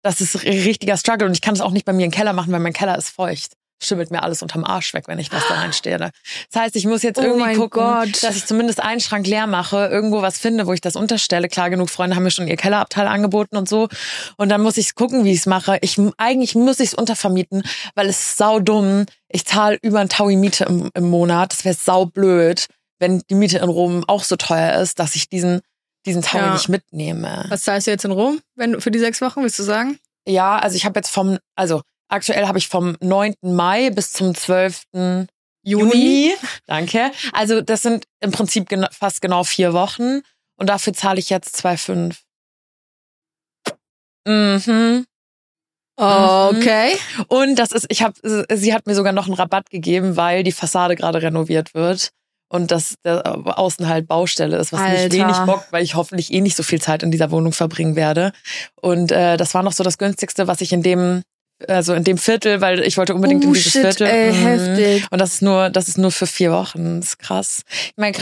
Das 0.02 0.20
ist 0.20 0.36
ein 0.36 0.52
richtiger 0.52 0.96
Struggle 0.96 1.26
und 1.26 1.32
ich 1.34 1.40
kann 1.42 1.54
es 1.54 1.60
auch 1.60 1.72
nicht 1.72 1.84
bei 1.84 1.92
mir 1.92 2.04
im 2.06 2.10
Keller 2.12 2.32
machen, 2.32 2.52
weil 2.52 2.60
mein 2.60 2.72
Keller 2.72 2.96
ist 2.96 3.10
feucht. 3.10 3.54
Schimmelt 3.82 4.10
mir 4.10 4.22
alles 4.22 4.42
unterm 4.42 4.64
Arsch 4.64 4.92
weg, 4.92 5.04
wenn 5.08 5.18
ich 5.18 5.32
was 5.32 5.42
da 5.48 5.54
reinstehe. 5.54 5.96
Das 5.98 6.10
heißt, 6.54 6.76
ich 6.76 6.84
muss 6.86 7.02
jetzt 7.02 7.18
Oh 7.18 7.22
irgendwie 7.22 7.54
gucken, 7.54 7.80
Gott. 7.82 8.22
dass 8.22 8.36
ich 8.36 8.44
zumindest 8.44 8.80
einen 8.82 9.00
Schrank 9.00 9.26
leer 9.26 9.46
mache, 9.46 9.86
irgendwo 9.86 10.20
was 10.20 10.38
finde, 10.38 10.66
wo 10.66 10.72
ich 10.74 10.82
das 10.82 10.96
unterstelle. 10.96 11.48
Klar, 11.48 11.70
genug 11.70 11.88
Freunde 11.88 12.14
haben 12.16 12.22
mir 12.24 12.30
schon 12.30 12.46
ihr 12.46 12.56
Kellerabteil 12.56 13.06
angeboten 13.06 13.56
und 13.56 13.68
so. 13.68 13.88
Und 14.36 14.50
dann 14.50 14.60
muss 14.60 14.76
ich 14.76 14.94
gucken, 14.94 15.24
wie 15.24 15.32
ich 15.32 15.38
es 15.38 15.46
mache. 15.46 15.78
Ich, 15.80 15.96
eigentlich 16.18 16.54
muss 16.54 16.78
ich 16.80 16.88
es 16.88 16.94
untervermieten, 16.94 17.62
weil 17.94 18.08
es 18.08 18.18
ist 18.18 18.36
sau 18.36 18.60
dumm. 18.60 19.06
Ich 19.28 19.46
zahle 19.46 19.78
über 19.80 20.00
ein 20.00 20.08
Taui 20.10 20.36
Miete 20.36 20.64
im, 20.64 20.90
im 20.94 21.08
Monat. 21.08 21.52
Das 21.52 21.64
wäre 21.64 21.74
sau 21.74 22.04
blöd, 22.04 22.66
wenn 22.98 23.22
die 23.30 23.34
Miete 23.34 23.58
in 23.58 23.68
Rom 23.70 24.04
auch 24.08 24.24
so 24.24 24.36
teuer 24.36 24.78
ist, 24.80 24.98
dass 24.98 25.14
ich 25.14 25.28
diesen, 25.30 25.60
diesen 26.04 26.20
Taui 26.20 26.40
Ja. 26.42 26.52
nicht 26.52 26.68
mitnehme. 26.68 27.46
Was 27.48 27.62
zahlst 27.62 27.86
du 27.86 27.92
jetzt 27.92 28.04
in 28.04 28.10
Rom, 28.10 28.40
wenn 28.56 28.72
du 28.72 28.80
für 28.82 28.90
die 28.90 28.98
sechs 28.98 29.22
Wochen, 29.22 29.42
willst 29.42 29.58
du 29.58 29.62
sagen? 29.62 29.98
Ja, 30.28 30.58
also 30.58 30.76
ich 30.76 30.84
habe 30.84 30.98
jetzt 30.98 31.08
vom, 31.10 31.38
also 31.56 31.80
aktuell 32.10 32.46
habe 32.46 32.58
ich 32.58 32.68
vom 32.68 32.96
9. 33.00 33.34
Mai 33.42 33.90
bis 33.90 34.12
zum 34.12 34.34
12. 34.34 34.82
Juni. 35.62 36.32
Danke. 36.66 37.10
Also 37.32 37.60
das 37.60 37.82
sind 37.82 38.04
im 38.20 38.30
Prinzip 38.30 38.68
gena 38.68 38.88
fast 38.92 39.20
genau 39.20 39.44
vier 39.44 39.72
Wochen 39.72 40.20
und 40.56 40.68
dafür 40.68 40.92
zahle 40.92 41.18
ich 41.18 41.30
jetzt 41.30 41.64
2,5. 41.64 42.16
Mhm. 44.26 45.06
Okay. 45.96 46.96
Und 47.28 47.56
das 47.56 47.72
ist, 47.72 47.86
ich 47.90 48.02
habe, 48.02 48.14
sie 48.50 48.72
hat 48.72 48.86
mir 48.86 48.94
sogar 48.94 49.12
noch 49.12 49.26
einen 49.26 49.34
Rabatt 49.34 49.68
gegeben, 49.68 50.16
weil 50.16 50.42
die 50.42 50.52
Fassade 50.52 50.96
gerade 50.96 51.20
renoviert 51.20 51.74
wird. 51.74 52.10
Und 52.52 52.72
das 52.72 52.94
der 53.04 53.22
außen 53.58 53.86
halt 53.86 54.08
Baustelle 54.08 54.56
ist, 54.56 54.72
was 54.72 54.80
mich 54.80 54.88
Alter. 54.88 55.12
wenig 55.12 55.36
bockt, 55.46 55.72
weil 55.72 55.84
ich 55.84 55.94
hoffentlich 55.94 56.32
eh 56.32 56.40
nicht 56.40 56.56
so 56.56 56.64
viel 56.64 56.80
Zeit 56.80 57.02
in 57.04 57.12
dieser 57.12 57.30
Wohnung 57.30 57.52
verbringen 57.52 57.94
werde. 57.94 58.32
Und 58.80 59.12
äh, 59.12 59.36
das 59.36 59.54
war 59.54 59.62
noch 59.62 59.72
so 59.72 59.84
das 59.84 59.98
günstigste, 59.98 60.48
was 60.48 60.60
ich 60.60 60.72
in 60.72 60.82
dem, 60.82 61.22
also 61.68 61.94
in 61.94 62.04
dem 62.04 62.18
Viertel, 62.18 62.60
weil 62.60 62.80
ich 62.80 62.96
wollte 62.96 63.14
unbedingt 63.14 63.44
in 63.44 63.50
Oh, 63.50 63.52
dieses 63.54 63.72
shit, 63.72 63.82
Viertel. 63.82 64.06
ey, 64.06 64.32
Mhm. 64.32 64.36
heftig. 64.46 65.06
Und 65.10 65.18
das 65.20 65.34
ist 65.34 65.42
nur, 65.42 65.70
das 65.70 65.88
ist 65.88 65.98
nur 65.98 66.10
für 66.10 66.26
vier 66.26 66.52
Wochen. 66.52 67.00
Das 67.00 67.10
ist 67.10 67.18
krass. 67.18 67.62
Ich 67.70 67.92
meine, 67.96 68.16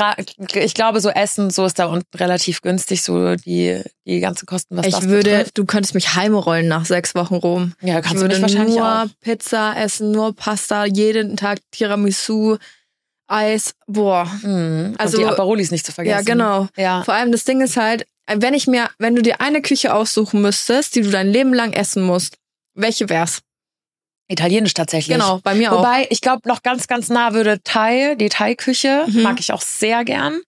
ich 0.54 0.74
glaube, 0.74 1.00
so 1.00 1.10
Essen, 1.10 1.50
so 1.50 1.64
ist 1.64 1.78
da 1.78 1.86
unten 1.86 2.16
relativ 2.16 2.60
günstig, 2.62 3.02
so 3.02 3.36
die, 3.36 3.82
die 4.06 4.20
ganzen 4.20 4.46
Kosten, 4.46 4.76
was 4.76 4.86
das 4.88 5.02
Ich 5.04 5.08
würde, 5.08 5.30
betrifft. 5.30 5.58
du 5.58 5.64
könntest 5.66 5.94
mich 5.94 6.14
heimrollen 6.14 6.66
nach 6.68 6.84
sechs 6.84 7.14
Wochen 7.14 7.34
Rom. 7.36 7.74
Ja, 7.80 7.98
Ich 7.98 8.04
kannst 8.04 8.16
du 8.16 8.20
würde 8.22 8.34
mich 8.36 8.42
wahrscheinlich 8.42 8.76
nur 8.76 9.02
auch. 9.02 9.06
Pizza 9.20 9.74
essen, 9.76 10.10
nur 10.10 10.34
Pasta, 10.34 10.84
jeden 10.86 11.36
Tag 11.36 11.58
Tiramisu, 11.70 12.56
Eis. 13.26 13.74
Boah. 13.86 14.24
Mhm. 14.42 14.94
Also- 14.96 15.18
und 15.18 15.24
die 15.24 15.28
Aperolis 15.28 15.70
nicht 15.70 15.84
zu 15.84 15.92
vergessen. 15.92 16.16
Ja, 16.16 16.22
genau. 16.22 16.68
Ja. 16.76 17.02
Vor 17.04 17.12
allem 17.14 17.30
das 17.30 17.44
Ding 17.44 17.60
ist 17.60 17.76
halt, 17.76 18.06
wenn 18.26 18.54
ich 18.54 18.66
mir, 18.66 18.88
wenn 18.98 19.14
du 19.14 19.20
dir 19.22 19.40
eine 19.42 19.60
Küche 19.60 19.92
aussuchen 19.94 20.40
müsstest, 20.40 20.94
die 20.94 21.02
du 21.02 21.10
dein 21.10 21.28
Leben 21.28 21.52
lang 21.52 21.72
essen 21.74 22.02
musst, 22.02 22.37
welche 22.78 23.08
wär's? 23.08 23.40
Italienisch 24.30 24.74
tatsächlich. 24.74 25.16
Genau, 25.16 25.40
bei 25.42 25.54
mir 25.54 25.72
auch. 25.72 25.78
Wobei, 25.78 26.06
ich 26.10 26.20
glaube, 26.20 26.46
noch 26.48 26.62
ganz, 26.62 26.86
ganz 26.86 27.08
nah 27.08 27.32
würde 27.32 27.60
Thai, 27.64 28.14
die 28.16 28.28
Thai-Küche, 28.28 29.04
Mhm. 29.08 29.22
mag 29.22 29.40
ich 29.40 29.52
auch 29.52 29.62
sehr 29.62 30.04
gern. 30.04 30.40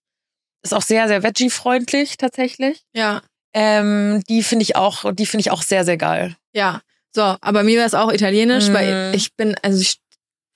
Ist 0.63 0.73
auch 0.73 0.83
sehr, 0.83 1.07
sehr 1.07 1.23
veggie-freundlich 1.23 2.17
tatsächlich. 2.17 2.81
Ja, 2.93 3.21
Ähm, 3.53 4.23
die 4.29 4.43
finde 4.43 4.63
ich 4.63 4.75
auch, 4.77 5.11
die 5.13 5.25
finde 5.25 5.41
ich 5.41 5.51
auch 5.51 5.61
sehr, 5.63 5.83
sehr 5.83 5.97
geil. 5.97 6.35
ja. 6.53 6.81
So, 7.13 7.35
aber 7.41 7.63
mir 7.63 7.77
wär's 7.77 7.93
auch 7.93 8.09
italienisch, 8.13 8.69
Mhm. 8.69 8.73
weil 8.73 9.11
ich 9.13 9.33
bin, 9.35 9.53
also 9.61 9.81
ich, 9.81 9.97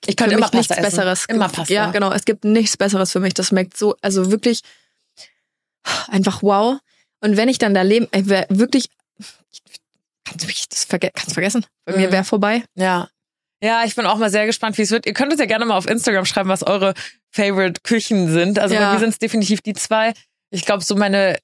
Ich 0.08 0.16
könnte 0.16 0.36
für 0.36 0.38
immer 0.38 0.46
mich 0.46 0.54
nichts 0.54 0.68
Pasta 0.70 0.82
essen. 0.82 0.96
Besseres. 0.96 1.26
Immer 1.26 1.50
Pasta. 1.50 1.74
Ja, 1.74 1.92
genau. 1.92 2.14
Es 2.14 2.24
gibt 2.24 2.46
nichts 2.46 2.78
Besseres 2.78 3.12
für 3.12 3.20
mich. 3.20 3.34
Das 3.34 3.48
schmeckt 3.50 3.76
so, 3.76 3.98
also 4.02 4.32
wirklich 4.32 4.62
einfach 6.08 6.42
wow. 6.44 6.78
Und 7.20 7.36
wenn 7.36 7.50
ich 7.50 7.58
dann 7.58 7.74
da 7.74 7.82
leben, 7.82 8.08
ey, 8.12 8.30
wär 8.30 8.46
wirklich, 8.50 8.88
kannst 10.26 10.44
du 10.44 10.48
mich 10.48 10.68
das 10.70 10.84
verge 10.86 11.12
kannst 11.14 11.34
vergessen? 11.34 11.66
Bei 11.86 11.96
mir 11.96 12.08
Mhm. 12.08 12.12
wäre 12.14 12.24
vorbei. 12.24 12.64
Ja. 12.76 13.10
Ja, 13.64 13.84
ich 13.86 13.96
bin 13.96 14.06
auch 14.06 14.18
mal 14.18 14.30
sehr 14.30 14.46
gespannt, 14.46 14.78
wie 14.78 14.82
es 14.84 14.92
wird. 14.92 15.06
Ihr 15.06 15.14
könnt 15.14 15.32
uns 15.32 15.40
ja 15.40 15.46
gerne 15.48 15.66
mal 15.66 15.78
auf 15.78 15.88
Instagram 15.88 16.26
schreiben, 16.26 16.50
was 16.50 16.62
eure 16.64 16.94
Favorite 17.32 17.82
Küchen 17.84 18.32
sind. 18.32 18.60
Also 18.60 18.76
bei 18.76 18.82
Ja. 18.82 18.94
mir 18.94 19.00
sind 19.00 19.10
es 19.10 19.20
definitiv 19.20 19.62
die 19.62 19.74
zwei. 19.74 20.14
Ich 20.52 20.66
glaube, 20.66 20.84
so 20.84 20.96
meine, 20.96 21.38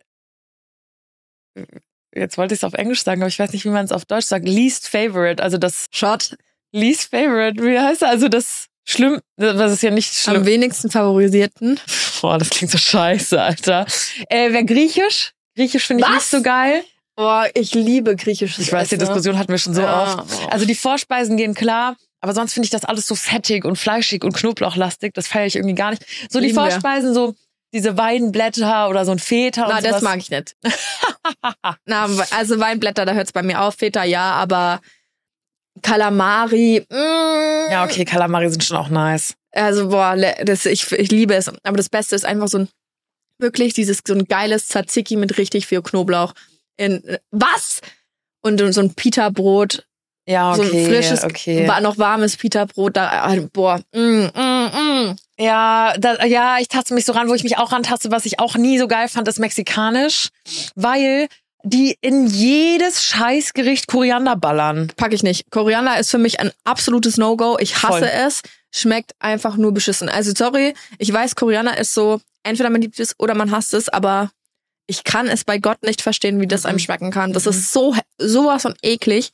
jetzt 2.13 2.38
wollte 2.38 2.54
ich 2.54 2.60
es 2.60 2.63
auf 2.63 2.74
Englisch 2.74 3.04
sagen, 3.04 3.22
aber 3.22 3.30
ich 3.30 3.39
weiß 3.39 3.52
nicht, 3.54 3.65
wie 3.65 3.70
man 3.70 3.86
es 3.86 3.91
auf 3.91 4.06
Deutsch 4.06 4.26
sagt. 4.26 4.48
Least 4.48 4.88
Favorite, 4.88 5.41
also 5.41 5.58
das 5.58 5.86
Shot. 5.91 6.36
Least 6.74 7.10
Favorite, 7.12 7.62
wie 7.63 7.80
heißt 7.80 8.02
das? 8.02 8.10
Also 8.10 8.28
das 8.30 8.67
schlimm, 8.88 9.20
das 9.38 9.74
ist 9.74 9.84
ja 9.84 9.91
nicht 9.91 10.12
Am 10.28 10.36
schlimm. 10.36 10.46
wenigsten 10.46 10.89
favorisierten. 10.89 11.80
Boah, 12.22 12.38
das 12.38 12.50
klingt 12.50 12.72
so 12.72 12.78
scheiße, 12.78 13.41
Alter. 13.41 13.86
Äh, 14.30 14.52
wer 14.54 14.63
Griechisch? 14.63 15.34
Griechisch 15.56 15.88
finde 15.88 16.04
ich 16.06 16.10
nicht 16.10 16.22
so 16.28 16.41
geil. 16.41 16.84
Boah, 17.15 17.47
ich 17.54 17.74
liebe 17.74 18.15
griechisches 18.15 18.65
Ich 18.65 18.71
weiß, 18.71 18.89
die 18.89 18.95
Essen. 18.95 19.06
Diskussion 19.06 19.38
hatten 19.38 19.50
wir 19.50 19.58
schon 19.58 19.74
so 19.74 19.82
Ja. 19.82 20.04
oft. 20.19 20.52
Also 20.52 20.65
die 20.65 20.76
Vorspeisen 20.76 21.38
gehen 21.38 21.54
klar, 21.54 21.97
aber 22.21 22.34
sonst 22.34 22.54
finde 22.54 22.65
ich 22.65 22.71
das 22.71 22.86
alles 22.86 23.08
so 23.08 23.15
fettig 23.15 23.65
und 23.65 23.76
fleischig 23.78 24.24
und 24.24 24.34
knoblauchlastig. 24.34 25.13
Das 25.13 25.28
feiere 25.28 25.45
ich 25.47 25.56
irgendwie 25.56 25.76
gar 25.76 25.91
nicht. 25.91 26.06
So 26.30 26.39
die 26.39 26.47
Lieben 26.47 26.58
wir. 26.58 26.71
Vorspeisen, 26.71 27.13
so 27.13 27.36
diese 27.74 27.97
Weinblätter 27.97 28.89
oder 28.89 29.06
so 29.06 29.12
ein 29.12 29.19
Feta 29.19 29.67
Na, 29.69 29.82
das 29.82 30.02
mag 30.02 30.17
ich 30.17 30.30
nicht. 30.30 30.56
Na, 31.86 32.08
also 32.32 32.60
Weinblätter, 32.60 33.06
da 33.06 33.13
hört's 33.13 33.32
bei 33.32 33.43
mir 33.43 33.62
auf. 33.62 33.76
Feta 33.76 34.04
ja, 34.04 34.32
aber 34.32 34.82
Kalamari, 35.82 36.86
mm, 36.89 37.71
Ja, 37.71 37.86
okay, 37.86 38.06
Kalamari 38.06 38.50
sind 38.50 38.63
schon 38.63 38.78
auch 38.78 38.89
nice. 38.89 39.36
Also, 39.54 39.89
boah, 39.89 40.15
das, 40.43 40.65
ich, 40.65 40.91
ich 40.91 41.12
liebe 41.12 41.34
es. 41.34 41.50
Aber 41.63 41.78
das 41.78 41.89
Beste 41.89 42.15
ist 42.15 42.26
einfach 42.26 42.47
so 42.47 42.60
ein, 42.60 42.69
wirklich 43.39 43.74
dieses, 43.74 44.02
so 44.06 44.13
ein 44.13 44.26
geiles 44.26 44.67
Tzatziki 44.67 45.15
mit 45.15 45.38
richtig 45.38 45.65
viel 45.67 45.82
Knoblauch. 45.82 46.34
In, 46.77 47.17
was? 47.31 47.81
Und 48.41 48.60
so 48.73 48.81
ein 48.81 48.93
Pita-Brot, 48.93 49.86
Ja, 50.27 50.55
so 50.55 50.63
okay, 50.63 50.86
ein 50.86 50.86
frisches, 50.88 51.23
okay. 51.23 51.67
noch 51.81 51.97
warmes 51.97 52.38
Pita-Brot, 52.38 52.95
da, 52.95 53.23
ah, 53.23 53.36
boah, 53.53 53.79
mm, 53.93 53.99
mm, 53.99 54.69
mm. 54.73 55.15
Ja, 55.39 55.93
da, 55.97 56.25
ja, 56.25 56.57
ich 56.60 56.67
taste 56.67 56.93
mich 56.93 57.05
so 57.05 57.13
ran, 57.13 57.29
wo 57.29 57.34
ich 57.34 57.43
mich 57.43 57.57
auch 57.57 57.71
rantaste, 57.71 58.12
was 58.12 58.25
ich 58.25 58.39
auch 58.39 58.55
nie 58.55 58.77
so 58.77 58.88
geil 58.88 59.07
fand, 59.07 59.27
ist 59.27 59.39
mexikanisch, 59.39 60.29
weil 60.75 61.27
die 61.63 61.97
in 62.01 62.27
jedes 62.27 63.03
Scheißgericht 63.03 63.88
Koriander 63.88 64.36
ballern. 64.36 64.91
Pack 64.95 65.13
ich 65.13 65.23
nicht. 65.23 65.49
Koriander 65.51 65.99
ist 65.99 66.12
für 66.12 66.17
mich 66.17 66.39
ein 66.39 66.51
absolutes 66.63 67.17
No-Go. 67.17 67.57
Ich 67.60 67.84
hasse 67.84 67.99
Voll. 67.99 68.12
es. 68.12 68.41
Schmeckt 68.73 69.13
einfach 69.19 69.57
nur 69.57 69.73
beschissen. 69.73 70.10
Also 70.10 70.31
sorry, 70.36 70.73
ich 70.97 71.12
weiß, 71.12 71.36
Koriander 71.36 71.77
ist 71.77 71.93
so, 71.93 72.21
entweder 72.43 72.69
man 72.69 72.81
liebt 72.81 72.99
es 72.99 73.19
oder 73.19 73.36
man 73.36 73.51
hasst 73.51 73.73
es, 73.73 73.89
aber 73.89 74.31
ich 74.91 75.04
kann 75.06 75.27
es 75.27 75.43
bei 75.45 75.58
Gott 75.58 75.82
nicht 75.84 76.01
verstehen, 76.01 76.39
wie 76.41 76.47
das 76.47 76.63
Mhm. 76.63 76.69
einem 76.69 76.80
schmecken 76.80 77.12
kann. 77.12 77.34
Das 77.34 77.45
ist 77.47 77.71
so 77.71 77.95
sowas 78.17 78.62
von 78.63 78.75
eklig. 78.84 79.32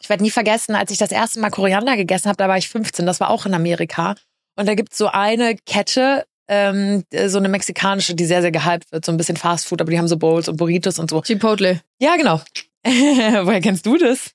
Ich 0.00 0.08
werde 0.08 0.22
nie 0.22 0.30
vergessen, 0.30 0.76
als 0.76 0.90
ich 0.92 0.98
das 0.98 1.10
erste 1.10 1.40
Mal 1.40 1.50
Koriander 1.50 1.96
gegessen 1.96 2.28
habe, 2.28 2.36
da 2.36 2.46
war 2.48 2.58
ich 2.58 2.68
15, 2.68 3.04
das 3.06 3.18
war 3.18 3.30
auch 3.30 3.46
in 3.46 3.54
Amerika. 3.54 4.14
Und 4.56 4.66
da 4.66 4.74
gibt's 4.74 4.98
so 4.98 5.08
eine 5.08 5.56
Kette, 5.66 6.24
ähm, 6.46 7.04
so 7.26 7.38
eine 7.38 7.48
mexikanische, 7.48 8.14
die 8.14 8.24
sehr, 8.26 8.42
sehr 8.42 8.52
gehypt 8.52 8.92
wird, 8.92 9.04
so 9.04 9.10
ein 9.12 9.16
bisschen 9.16 9.36
Fast 9.36 9.66
Food, 9.66 9.80
aber 9.80 9.90
die 9.90 9.98
haben 9.98 10.06
so 10.08 10.16
Bowls 10.16 10.48
und 10.48 10.56
Burritos 10.56 10.98
und 10.98 11.10
so. 11.10 11.22
Chipotle. 11.22 11.80
Ja, 12.00 12.16
genau. 12.16 12.40
Woher 12.84 13.60
kennst 13.60 13.86
du 13.86 13.96
das? 13.96 14.30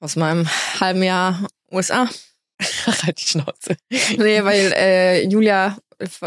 Aus 0.00 0.16
meinem 0.16 0.48
halben 0.80 1.02
Jahr 1.02 1.46
USA. 1.72 2.08
halt 2.86 3.20
die 3.20 3.26
Schnauze. 3.26 3.76
Nee, 4.18 4.44
weil 4.44 4.72
äh, 4.76 5.24
Julia 5.26 5.76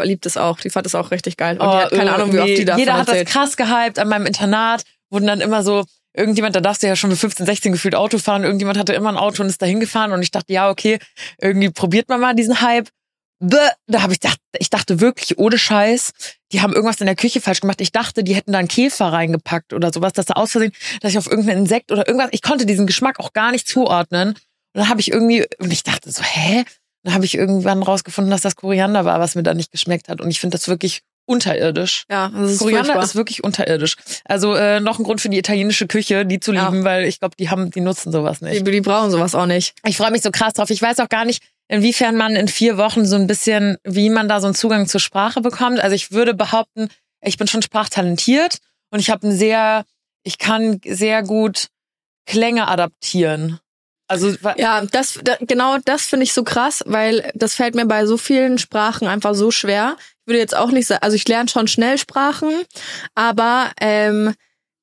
liebt 0.02 0.26
es 0.26 0.36
auch. 0.36 0.60
Die 0.60 0.70
fand 0.70 0.86
es 0.86 0.94
auch 0.94 1.10
richtig 1.10 1.36
geil. 1.36 1.58
Und 1.60 1.70
die 1.70 1.76
hat 1.76 1.90
keine 1.92 2.14
Ahnung, 2.14 2.32
wie 2.32 2.40
oft 2.40 2.48
die 2.48 2.64
davon 2.64 2.80
Jeder 2.80 2.94
hat 2.94 3.08
erzählt. 3.08 3.28
das 3.28 3.32
krass 3.32 3.56
gehypt. 3.56 3.98
An 3.98 4.08
meinem 4.08 4.26
Internat 4.26 4.84
wurden 5.10 5.26
dann 5.26 5.40
immer 5.40 5.62
so, 5.62 5.84
irgendjemand, 6.16 6.56
da 6.56 6.60
darfst 6.60 6.82
du 6.82 6.86
ja 6.86 6.96
schon 6.96 7.10
mit 7.10 7.18
15, 7.18 7.46
16 7.46 7.72
gefühlt 7.72 7.94
Auto 7.94 8.18
fahren. 8.18 8.44
Irgendjemand 8.44 8.78
hatte 8.78 8.92
immer 8.92 9.10
ein 9.10 9.16
Auto 9.16 9.42
und 9.42 9.48
ist 9.48 9.60
da 9.60 9.66
hingefahren. 9.66 10.12
Und 10.12 10.22
ich 10.22 10.30
dachte, 10.30 10.52
ja, 10.52 10.70
okay, 10.70 10.98
irgendwie 11.40 11.70
probiert 11.70 12.08
man 12.08 12.20
mal 12.20 12.34
diesen 12.34 12.60
Hype. 12.60 12.88
Bäh, 13.40 13.58
Da 13.88 14.02
habe 14.02 14.12
ich 14.12 14.20
gedacht, 14.20 14.38
ich 14.58 14.70
dachte 14.70 15.00
wirklich, 15.00 15.38
ohne 15.38 15.58
Scheiß, 15.58 16.12
die 16.52 16.62
haben 16.62 16.72
irgendwas 16.72 17.00
in 17.00 17.06
der 17.06 17.16
Küche 17.16 17.40
falsch 17.40 17.60
gemacht. 17.60 17.80
Ich 17.80 17.90
dachte, 17.92 18.22
die 18.22 18.34
hätten 18.34 18.52
da 18.52 18.58
einen 18.58 18.68
Käfer 18.68 19.12
reingepackt 19.12 19.72
oder 19.72 19.92
sowas, 19.92 20.12
dass 20.12 20.26
da 20.26 20.34
aus 20.34 20.52
Versehen, 20.52 20.72
dass 21.00 21.10
ich 21.12 21.18
auf 21.18 21.28
irgendein 21.28 21.58
Insekt 21.58 21.90
oder 21.90 22.06
irgendwas, 22.06 22.30
ich 22.32 22.42
konnte 22.42 22.64
diesen 22.64 22.86
Geschmack 22.86 23.18
auch 23.18 23.32
gar 23.32 23.50
nicht 23.50 23.66
zuordnen. 23.66 24.30
Und 24.30 24.38
dann 24.80 24.88
habe 24.88 25.00
ich 25.00 25.10
irgendwie, 25.10 25.44
und 25.58 25.72
ich 25.72 25.82
dachte 25.82 26.10
so, 26.10 26.22
hä? 26.22 26.64
Dann 27.04 27.14
habe 27.14 27.24
ich 27.24 27.34
irgendwann 27.36 27.82
rausgefunden, 27.82 28.30
dass 28.30 28.40
das 28.40 28.56
Koriander 28.56 29.04
war, 29.04 29.20
was 29.20 29.34
mir 29.36 29.42
da 29.44 29.54
nicht 29.54 29.70
geschmeckt 29.70 30.08
hat. 30.08 30.20
Und 30.20 30.30
ich 30.30 30.40
finde 30.40 30.56
das 30.56 30.66
wirklich 30.68 31.02
unterirdisch. 31.26 32.04
Ja, 32.10 32.28
das 32.34 32.52
ist 32.52 32.58
Koriander 32.58 32.84
furchtbar. 32.86 33.04
ist 33.04 33.14
wirklich 33.14 33.44
unterirdisch. 33.44 33.96
Also 34.24 34.54
äh, 34.54 34.80
noch 34.80 34.98
ein 34.98 35.04
Grund 35.04 35.20
für 35.20 35.28
die 35.30 35.38
italienische 35.38 35.86
Küche, 35.86 36.26
die 36.26 36.40
zu 36.40 36.52
Ja. 36.52 36.68
lieben, 36.68 36.84
weil 36.84 37.04
ich 37.04 37.18
glaube, 37.20 37.36
die 37.38 37.48
haben, 37.50 37.70
die 37.70 37.80
nutzen 37.80 38.12
sowas 38.12 38.40
nicht. 38.40 38.66
die, 38.66 38.70
die 38.70 38.80
brauchen 38.80 39.10
sowas 39.10 39.34
auch 39.34 39.46
nicht. 39.46 39.74
Ich 39.86 39.96
freue 39.96 40.10
mich 40.10 40.22
so 40.22 40.30
krass 40.30 40.52
drauf. 40.54 40.70
Ich 40.70 40.82
weiß 40.82 40.98
auch 41.00 41.08
gar 41.08 41.24
nicht, 41.24 41.42
inwiefern 41.68 42.16
man 42.16 42.36
in 42.36 42.48
vier 42.48 42.76
Wochen 42.76 43.06
so 43.06 43.16
ein 43.16 43.26
bisschen, 43.26 43.76
wie 43.84 44.10
man 44.10 44.28
da 44.28 44.40
so 44.40 44.46
einen 44.46 44.54
Zugang 44.54 44.86
zur 44.86 45.00
Sprache 45.00 45.40
bekommt. 45.40 45.80
Also 45.80 45.94
ich 45.94 46.12
würde 46.12 46.34
behaupten, 46.34 46.88
ich 47.22 47.38
bin 47.38 47.46
schon 47.48 47.62
sprachtalentiert 47.62 48.58
und 48.90 48.98
ich 49.00 49.08
habe 49.10 49.26
ein 49.28 49.32
sehr, 49.36 49.84
ich 50.24 50.36
kann 50.38 50.80
sehr 50.86 51.22
gut 51.22 51.68
Klänge 52.26 52.68
adaptieren. 52.68 53.58
Also 54.14 54.36
Ja, 54.56 54.84
das 54.86 55.18
da, 55.22 55.36
genau 55.40 55.78
das 55.84 56.06
finde 56.06 56.24
ich 56.24 56.32
so 56.32 56.44
krass, 56.44 56.82
weil 56.86 57.30
das 57.34 57.54
fällt 57.54 57.74
mir 57.74 57.86
bei 57.86 58.06
so 58.06 58.16
vielen 58.16 58.58
Sprachen 58.58 59.08
einfach 59.08 59.34
so 59.34 59.50
schwer. 59.50 59.96
Ich 60.20 60.26
würde 60.26 60.38
jetzt 60.38 60.56
auch 60.56 60.70
nicht 60.70 60.86
sagen, 60.86 61.02
also 61.02 61.16
ich 61.16 61.28
lerne 61.28 61.48
schon 61.48 61.68
schnell 61.68 61.98
Sprachen, 61.98 62.62
aber 63.14 63.70
ähm, 63.80 64.34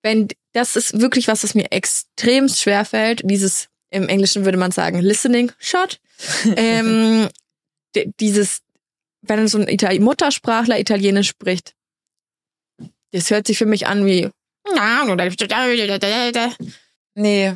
wenn 0.04 0.28
das 0.54 0.76
ist 0.76 1.00
wirklich 1.00 1.28
was, 1.28 1.41
das 1.41 1.56
mir 1.56 1.72
extremst 1.72 2.62
schwer 2.62 2.86
fällt, 2.86 3.22
dieses 3.24 3.70
im 3.89 4.08
Englischen 4.08 4.46
würde 4.46 4.58
man 4.58 4.72
sagen 4.72 5.00
Listening 5.00 5.52
Shot. 5.60 6.00
ähm, 6.56 7.28
dieses, 8.20 8.62
wenn 9.22 9.48
so 9.48 9.58
ein 9.58 9.67
Itali 9.67 10.00
Muttersprachler 10.00 10.80
Italienisch 10.80 11.30
spricht, 11.30 11.74
das 13.12 13.30
hört 13.30 13.48
sich 13.48 13.58
für 13.58 13.65
mich 13.65 13.88
an 13.88 14.06
wie 14.06 14.30
nee, 17.15 17.56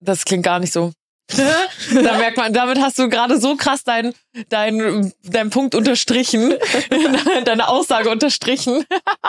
das 0.00 0.24
klingt 0.24 0.44
gar 0.44 0.58
nicht 0.58 0.72
so. 0.72 0.92
Da 1.36 2.16
merkt 2.18 2.36
man, 2.36 2.52
damit 2.52 2.80
hast 2.80 2.98
du 2.98 3.08
gerade 3.08 3.40
so 3.40 3.56
krass 3.56 3.84
deinen 3.84 4.14
dein, 4.48 5.12
dein 5.24 5.50
Punkt 5.50 5.74
unterstrichen, 5.74 6.54
deine 7.44 7.68
Aussage 7.68 8.10
unterstrichen. 8.10 8.84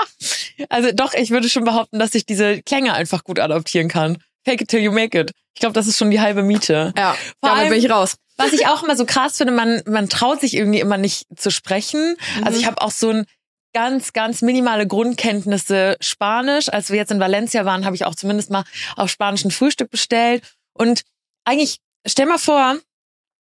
also 0.69 0.91
doch, 0.93 1.13
ich 1.13 1.31
würde 1.31 1.49
schon 1.49 1.63
behaupten, 1.63 1.99
dass 1.99 2.15
ich 2.15 2.25
diese 2.25 2.61
Klänge 2.61 2.93
einfach 2.93 3.23
gut 3.23 3.39
adaptieren 3.39 3.87
kann. 3.87 4.17
Fake 4.45 4.61
it 4.61 4.67
till 4.67 4.81
you 4.81 4.91
make 4.91 5.17
it. 5.17 5.31
Ich 5.55 5.59
glaube, 5.59 5.73
das 5.73 5.87
ist 5.87 5.97
schon 5.97 6.11
die 6.11 6.19
halbe 6.19 6.43
Miete. 6.43 6.93
Ja, 6.97 7.13
Vor 7.13 7.49
damit 7.49 7.59
allem- 7.59 7.69
bin 7.69 7.79
ich 7.79 7.89
raus. 7.89 8.15
Was 8.35 8.51
ich 8.51 8.65
auch 8.65 8.81
immer 8.83 8.95
so 8.95 9.05
krass 9.05 9.37
finde, 9.37 9.53
man, 9.53 9.83
man 9.85 10.09
traut 10.09 10.41
sich 10.41 10.55
irgendwie 10.55 10.79
immer 10.79 10.97
nicht 10.97 11.27
zu 11.35 11.51
sprechen. 11.51 12.17
Also 12.43 12.59
ich 12.59 12.65
habe 12.65 12.81
auch 12.81 12.89
so 12.89 13.11
ein 13.11 13.25
ganz, 13.73 14.13
ganz 14.13 14.41
minimale 14.41 14.87
Grundkenntnisse 14.87 15.97
Spanisch. 15.99 16.67
Als 16.69 16.89
wir 16.89 16.97
jetzt 16.97 17.11
in 17.11 17.19
Valencia 17.19 17.63
waren, 17.65 17.85
habe 17.85 17.95
ich 17.95 18.05
auch 18.05 18.15
zumindest 18.15 18.49
mal 18.49 18.63
auf 18.95 19.11
Spanisch 19.11 19.45
ein 19.45 19.51
Frühstück 19.51 19.91
bestellt. 19.91 20.43
Und 20.73 21.03
eigentlich, 21.45 21.77
stell 22.07 22.25
mal 22.25 22.37
vor, 22.37 22.77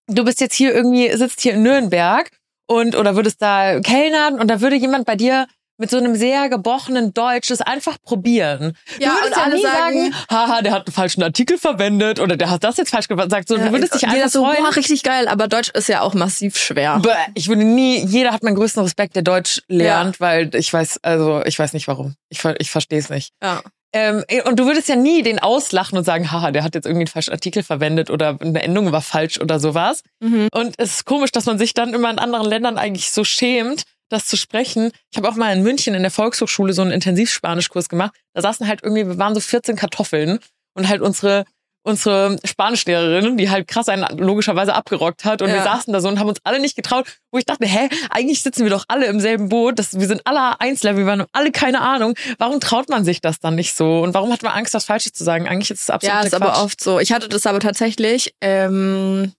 du 0.09 0.25
bist 0.25 0.40
jetzt 0.40 0.55
hier 0.55 0.75
irgendwie, 0.75 1.11
sitzt 1.16 1.40
hier 1.40 1.55
in 1.55 1.62
Nürnberg 1.62 2.31
und 2.66 2.96
oder 2.96 3.16
würdest 3.16 3.40
da 3.42 3.81
kellnern 3.81 4.38
und 4.40 4.49
da 4.49 4.61
würde 4.61 4.77
jemand 4.77 5.07
bei 5.07 5.16
dir 5.16 5.46
mit 5.79 5.88
so 5.88 5.96
einem 5.96 6.14
sehr 6.14 6.51
gebrochenen 6.51 7.14
Deutsch 7.14 7.49
das 7.49 7.62
einfach 7.62 7.96
probieren. 8.03 8.77
Ja, 8.99 9.09
du 9.12 9.14
würdest 9.23 9.37
ja 9.37 9.49
nie 9.49 9.62
sagen- 9.62 10.12
sagen, 10.12 10.14
haha, 10.31 10.61
der 10.61 10.73
hat 10.73 10.87
einen 10.87 10.92
falschen 10.92 11.23
Artikel 11.23 11.57
verwendet 11.57 12.20
oder 12.20 12.37
der 12.37 12.51
hat 12.51 12.62
das 12.64 12.77
jetzt 12.77 12.90
falsch 12.90 13.09
gesagt. 13.09 13.49
So, 13.49 13.57
du 13.57 13.73
würdest 13.73 13.94
dich 13.94 14.07
einfach 14.07 14.29
so, 14.29 14.44
freuen. 14.44 14.62
boah, 14.62 14.77
richtig 14.77 15.03
geil, 15.03 15.27
aber 15.27 15.49
Deutsch 15.49 15.70
ist 15.70 15.88
ja 15.88 16.03
auch 16.03 16.12
massiv 16.12 16.59
schwer. 16.59 16.99
Bäh, 16.99 17.14
Ich 17.35 17.49
würde 17.49 17.64
nie, 17.64 18.05
jeder 18.05 18.31
hat 18.33 18.42
meinen 18.42 18.57
größten 18.57 18.83
Respekt, 18.83 19.16
der 19.16 19.23
Deutsch 19.23 19.62
lernt, 19.68 20.20
weil 20.20 20.55
ich 20.55 20.70
weiß, 20.70 20.99
also 21.03 21.42
ich 21.46 21.59
weiß 21.59 21.73
nicht 21.73 21.88
warum. 21.88 22.14
Ich, 22.29 22.44
ich 22.59 22.70
verstehe 22.70 22.99
es 22.99 23.09
nicht. 23.09 23.33
Ja. 23.42 23.62
Ähm, 23.92 24.24
und 24.44 24.59
du 24.59 24.66
würdest 24.66 24.88
ja 24.88 24.96
nie 24.96 25.22
den 25.22 25.40
auslachen 25.40 25.98
und 25.98 26.05
sagen, 26.05 26.31
haha, 26.31 26.53
der 26.53 26.62
hat 26.62 26.74
jetzt 26.74 26.87
irgendwie 26.87 27.03
einen 27.03 27.09
falschen 27.09 27.33
Artikel 27.33 27.62
verwendet 27.62 28.11
oder 28.11 28.38
eine 28.40 28.62
Endung 28.62 28.92
war 28.92 29.03
falsch 29.03 29.40
oder 29.40 29.59
sowas. 29.59 30.03
Mhm. 30.20 30.48
Und 30.53 30.74
es 30.79 30.94
ist 30.94 31.05
komisch, 31.05 31.33
dass 31.33 31.46
man 31.46 31.59
sich 31.59 31.74
dann 31.74 31.92
immer 31.92 32.11
in 32.11 32.18
anderen 32.18 32.46
Ländern 32.46 32.79
eigentlich 32.79 33.11
so 33.11 33.24
schämt, 33.24 33.85
das 34.09 34.26
zu 34.26 34.37
sprechen. 34.37 34.92
Ich 35.11 35.18
habe 35.18 35.29
auch 35.29 35.37
mal 35.37 35.53
in 35.53 35.62
München 35.62 35.94
in 35.94 36.03
der 36.03 36.11
Volkshochschule 36.11 36.72
so 36.72 36.83
einen 36.83 36.92
Intensivspanischkurs 36.92 37.88
gemacht. 37.88 38.12
Da 38.35 38.42
saßen 38.42 38.68
halt 38.68 38.83
irgendwie, 38.83 39.07
wir 39.07 39.18
waren 39.18 39.35
so 39.35 39.40
14 39.40 39.76
Kartoffeln 39.76 40.38
und 40.74 40.88
halt 40.88 41.00
unsere 41.00 41.44
unsere 41.82 42.36
Spanischlehrerin, 42.44 43.38
die 43.38 43.48
halt 43.48 43.66
krass 43.66 43.88
einen 43.88 44.04
logischerweise 44.18 44.74
abgerockt 44.74 45.24
hat 45.24 45.40
und 45.40 45.48
Ja. 45.48 45.54
wir 45.54 45.62
saßen 45.62 45.92
da 45.92 46.00
so 46.00 46.08
und 46.08 46.18
haben 46.18 46.28
uns 46.28 46.38
alle 46.44 46.60
nicht 46.60 46.76
getraut, 46.76 47.06
wo 47.30 47.38
ich 47.38 47.46
dachte, 47.46 47.66
hä, 47.66 47.88
eigentlich 48.10 48.42
sitzen 48.42 48.64
wir 48.64 48.70
doch 48.70 48.84
alle 48.88 49.06
im 49.06 49.18
selben 49.18 49.48
Boot, 49.48 49.78
das, 49.78 49.98
wir 49.98 50.06
sind 50.06 50.20
alle 50.26 50.60
Einzelner, 50.60 50.98
wir 50.98 51.06
waren 51.06 51.24
alle 51.32 51.52
keine 51.52 51.80
Ahnung. 51.80 52.14
Warum 52.38 52.60
traut 52.60 52.90
man 52.90 53.04
sich 53.04 53.20
das 53.22 53.40
dann 53.40 53.54
nicht 53.54 53.74
so 53.76 54.02
und 54.02 54.12
warum 54.12 54.30
hat 54.32 54.42
man 54.42 54.52
Angst, 54.52 54.74
das 54.74 54.84
Falsches 54.84 55.12
zu 55.14 55.24
sagen? 55.24 55.48
Eigentlich 55.48 55.70
ist 55.70 55.80
es 55.82 55.90
absolut 55.90 56.14
Ja, 56.14 56.22
ist 56.22 56.34
aber 56.34 56.62
oft 56.62 56.82
so. 56.82 56.98
Ich 57.00 57.12
hatte 57.12 57.28
das 57.30 57.46
aber 57.46 57.60
tatsächlich 57.60 58.34
ähm, 58.42 59.32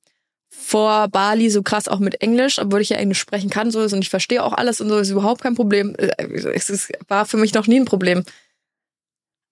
vor 0.49 1.09
Bali 1.09 1.49
so 1.51 1.61
krass 1.61 1.87
auch 1.87 1.99
mit 1.99 2.21
Englisch, 2.21 2.57
obwohl 2.59 2.81
ich 2.81 2.89
ja 2.89 2.97
Englisch 2.97 3.19
sprechen 3.19 3.49
kann 3.51 3.69
so 3.69 3.81
ist 3.81 3.93
und 3.93 4.01
ich 4.01 4.09
verstehe 4.09 4.43
auch 4.43 4.53
alles 4.53 4.81
und 4.81 4.89
so 4.89 4.97
ist 4.97 5.09
überhaupt 5.11 5.41
kein 5.43 5.53
Problem. 5.55 5.95
Äh, 5.97 6.09
Es 6.55 6.89
war 7.07 7.25
für 7.25 7.37
mich 7.37 7.53
noch 7.53 7.67
nie 7.67 7.79
ein 7.79 7.85
Problem. 7.85 8.23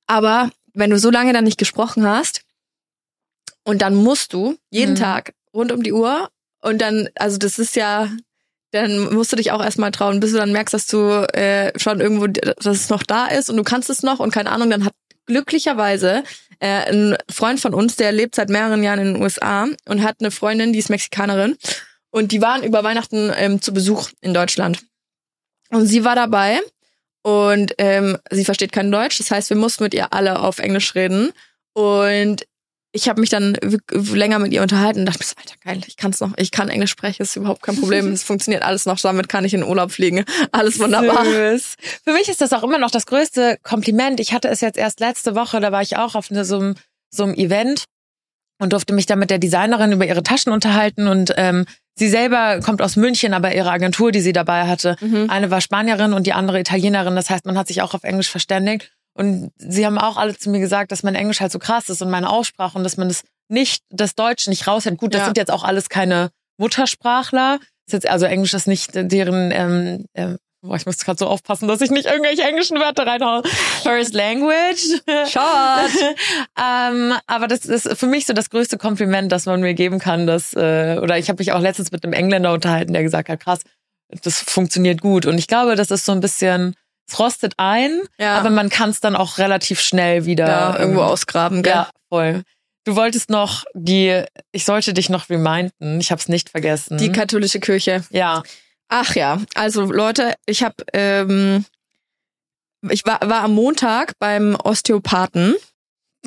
Aber 0.08 0.50
wenn 0.74 0.90
du 0.90 0.98
so 0.98 1.10
lange 1.12 1.34
dann 1.34 1.44
nicht 1.44 1.58
gesprochen 1.60 2.08
hast 2.08 2.42
und 3.70 3.84
dann 3.84 3.94
musst 3.94 4.34
du 4.34 4.58
jeden 4.72 4.94
Mhm. 4.94 4.98
Tag 5.00 5.34
rund 5.54 5.72
um 5.72 5.84
die 5.84 5.94
Uhr 5.94 6.30
und 6.62 6.82
dann, 6.82 7.08
also 7.16 7.38
das 7.38 7.60
ist 7.60 7.76
ja, 7.76 8.10
dann 8.72 9.14
musst 9.14 9.32
du 9.32 9.36
dich 9.36 9.52
auch 9.52 9.64
erstmal 9.64 9.92
trauen, 9.92 10.20
bis 10.20 10.32
du 10.32 10.38
dann 10.38 10.52
merkst, 10.52 10.74
dass 10.74 10.88
du 10.88 11.28
äh, 11.34 11.72
schon 11.80 12.02
irgendwo, 12.02 12.26
dass 12.28 12.66
es 12.66 12.90
noch 12.90 13.04
da 13.04 13.28
ist 13.28 13.48
und 13.50 13.58
du 13.58 13.64
kannst 13.64 13.90
es 13.92 14.02
noch 14.02 14.20
und 14.20 14.34
keine 14.34 14.52
Ahnung, 14.52 14.72
dann 14.72 14.86
hat 14.86 14.94
glücklicherweise 15.28 16.24
äh, 16.60 16.92
ein 16.92 17.16
Freund 17.30 17.60
von 17.60 17.76
uns, 17.76 17.96
der 17.96 18.12
lebt 18.12 18.34
seit 18.34 18.50
mehreren 18.50 18.82
Jahren 18.84 19.00
in 19.00 19.14
den 19.14 19.22
USA 19.22 19.68
und 19.86 20.04
hat 20.04 20.18
eine 20.20 20.32
Freundin, 20.32 20.74
die 20.74 20.80
ist 20.80 20.90
Mexikanerin 20.90 21.56
und 22.10 22.32
die 22.32 22.42
waren 22.42 22.64
über 22.64 22.84
Weihnachten 22.84 23.32
ähm, 23.36 23.62
zu 23.62 23.72
Besuch 23.72 24.10
in 24.22 24.34
Deutschland. 24.34 24.80
Und 25.70 25.86
sie 25.86 26.04
war 26.04 26.16
dabei 26.16 26.60
und 27.22 27.76
ähm, 27.78 28.18
sie 28.32 28.46
versteht 28.46 28.72
kein 28.72 28.92
Deutsch, 28.92 29.20
das 29.20 29.30
heißt, 29.30 29.52
wir 29.52 29.58
mussten 29.58 29.84
mit 29.84 29.94
ihr 29.94 30.12
alle 30.12 30.40
auf 30.40 30.58
Englisch 30.58 30.96
reden 30.96 31.32
und 31.74 32.46
ich 32.92 33.08
habe 33.08 33.22
mich 33.22 33.30
dann 33.30 33.56
länger 33.92 34.40
mit 34.40 34.52
ihr 34.52 34.62
unterhalten 34.62 35.02
und 35.02 35.06
dachte 35.06 35.20
mir 35.20 35.26
so, 35.26 35.36
Alter, 35.38 35.56
geil, 35.64 35.82
ich 35.88 35.96
kann's 35.98 36.20
noch, 36.20 36.32
ich 36.38 36.52
kann 36.52 36.70
Englisch 36.70 36.90
sprechen, 36.92 37.22
ist 37.22 37.36
überhaupt 37.36 37.62
kein 37.62 37.76
Problem, 37.78 38.08
es 38.14 38.24
funktioniert 38.24 38.64
alles 38.64 38.86
noch, 38.86 39.00
damit 39.00 39.30
kann 39.30 39.46
ich 39.46 39.54
in 39.54 39.62
den 39.62 39.70
Urlaub 39.70 39.92
fliegen, 39.92 40.26
alles 40.52 40.80
wunderbar. 40.80 41.24
Süß. 41.26 41.76
Für 42.04 42.14
mich 42.14 42.30
ist 42.30 42.42
das 42.42 42.52
auch 42.54 42.64
immer 42.64 42.80
noch 42.80 42.92
das 42.92 43.06
größte 43.06 43.58
Kompliment. 43.64 44.20
Ich 44.20 44.34
hatte 44.34 44.48
es 44.50 44.62
jetzt 44.62 44.78
erst 44.78 45.00
letzte 45.00 45.36
Woche, 45.36 45.60
da 45.60 45.72
war 45.72 45.82
ich 45.82 45.98
auch 45.98 46.16
auf 46.16 46.32
eine, 46.32 46.46
so, 46.46 46.58
einem, 46.60 46.76
so 47.12 47.24
einem 47.24 47.36
Event 47.36 47.86
und 48.60 48.74
durfte 48.74 48.94
mich 48.94 49.06
da 49.06 49.16
mit 49.16 49.30
der 49.30 49.40
Designerin 49.40 49.92
über 49.92 50.06
ihre 50.08 50.24
Taschen 50.24 50.52
unterhalten 50.52 51.08
und 51.08 51.34
ähm, 51.38 51.66
sie 51.96 52.10
selber 52.10 52.60
kommt 52.62 52.82
aus 52.82 52.96
München, 52.96 53.34
aber 53.34 53.54
ihre 53.54 53.70
Agentur, 53.72 54.12
die 54.12 54.22
sie 54.22 54.34
dabei 54.34 54.68
hatte, 54.68 54.96
Mhm. 55.00 55.30
eine 55.30 55.52
war 55.52 55.62
Spanierin 55.62 56.14
und 56.14 56.26
die 56.26 56.34
andere 56.34 56.60
Italienerin. 56.60 57.16
Das 57.16 57.30
heißt, 57.30 57.46
man 57.46 57.58
hat 57.58 57.68
sich 57.68 57.82
auch 57.84 57.94
auf 57.94 58.04
Englisch 58.04 58.30
verständigt. 58.30 58.92
Und 59.20 59.52
sie 59.58 59.86
haben 59.86 59.98
auch 59.98 60.16
alle 60.16 60.38
zu 60.38 60.50
mir 60.50 60.60
gesagt, 60.62 60.94
dass 60.94 61.04
mein 61.04 61.14
Englisch 61.16 61.42
halt 61.42 61.52
so 61.52 61.60
krass 61.60 61.90
ist 61.90 62.02
und 62.02 62.10
meine 62.10 62.30
Aussprache 62.30 62.78
und 62.78 62.86
dass 62.86 62.96
man 62.96 63.10
das 63.10 63.24
nicht, 63.50 63.84
das 63.90 64.16
Deutsch 64.16 64.48
nicht 64.48 64.66
raushält. 64.66 64.98
Gut, 64.98 65.14
das 65.14 65.20
Ja. 65.20 65.26
sind 65.26 65.38
jetzt 65.38 65.52
auch 65.52 65.66
alles 65.66 65.90
keine 65.90 66.30
Muttersprachler. 66.58 67.60
Ist 67.86 67.94
jetzt, 67.94 68.08
also 68.10 68.26
Englisch 68.26 68.54
ist 68.54 68.68
nicht 68.68 68.92
deren, 68.94 69.52
ähm, 69.52 70.06
ähm, 70.14 70.38
boah, 70.62 70.78
ich 70.78 70.86
muss 70.86 71.00
gerade 71.00 71.18
so 71.18 71.28
aufpassen, 71.28 71.68
dass 71.68 71.82
ich 71.82 71.92
nicht 71.92 72.06
irgendwelche 72.06 72.44
englischen 72.44 72.80
Wörter 72.80 73.06
reinhaue. 73.06 73.44
First 73.84 74.14
Language. 74.14 75.02
Schatz. 75.30 75.92
ähm, 76.58 77.14
aber 77.28 77.48
das 77.48 77.66
ist 77.66 77.98
für 77.98 78.08
mich 78.08 78.26
so 78.26 78.32
das 78.32 78.50
größte 78.50 78.78
Kompliment, 78.78 79.32
das 79.34 79.46
man 79.46 79.60
mir 79.60 79.74
geben 79.74 80.00
kann. 80.00 80.28
Dass, 80.28 80.54
äh, 80.54 80.98
oder 81.02 81.18
ich 81.18 81.28
habe 81.30 81.42
mich 81.42 81.52
auch 81.52 81.60
letztens 81.60 81.92
mit 81.92 82.06
einem 82.06 82.14
Engländer 82.14 82.54
unterhalten, 82.54 82.94
der 82.94 83.04
gesagt 83.04 83.28
hat, 83.28 83.42
krass, 83.42 83.60
das 84.24 84.42
funktioniert 84.42 85.02
gut. 85.02 85.26
Und 85.26 85.38
ich 85.38 85.48
glaube, 85.48 85.76
das 85.76 85.92
ist 85.92 86.06
so 86.06 86.14
ein 86.14 86.22
bisschen, 86.22 86.76
es 87.10 87.20
rostet 87.20 87.54
ein, 87.58 88.02
Ja. 88.20 88.38
aber 88.38 88.50
man 88.50 88.70
kann 88.70 88.90
es 88.90 89.00
dann 89.00 89.16
auch 89.16 89.38
relativ 89.38 89.82
schnell 89.82 90.26
wieder 90.26 90.48
ja, 90.48 90.78
irgendwo 90.80 91.02
ähm, 91.02 91.08
ausgraben, 91.08 91.64
gell? 91.64 91.74
Ja, 91.74 91.90
voll. 92.10 92.44
Du 92.86 92.96
wolltest 92.96 93.30
noch 93.30 93.66
die, 93.74 94.24
ich 94.52 94.66
sollte 94.66 94.94
dich 94.94 95.10
noch 95.10 95.30
reminden, 95.30 96.00
ich 96.00 96.12
habe 96.12 96.20
es 96.22 96.28
nicht 96.30 96.50
vergessen. 96.50 96.98
Die 96.98 97.12
katholische 97.12 97.60
Kirche. 97.60 98.04
ja, 98.10 98.44
Ach 98.92 99.14
ja, 99.14 99.40
also 99.54 99.84
Leute, 99.84 100.34
ich 100.48 100.64
habe, 100.64 100.84
ähm, 100.94 101.64
ich 102.90 103.06
war, 103.06 103.20
war 103.22 103.44
am 103.44 103.54
Montag 103.54 104.14
beim 104.18 104.56
Osteopathen. 104.56 105.56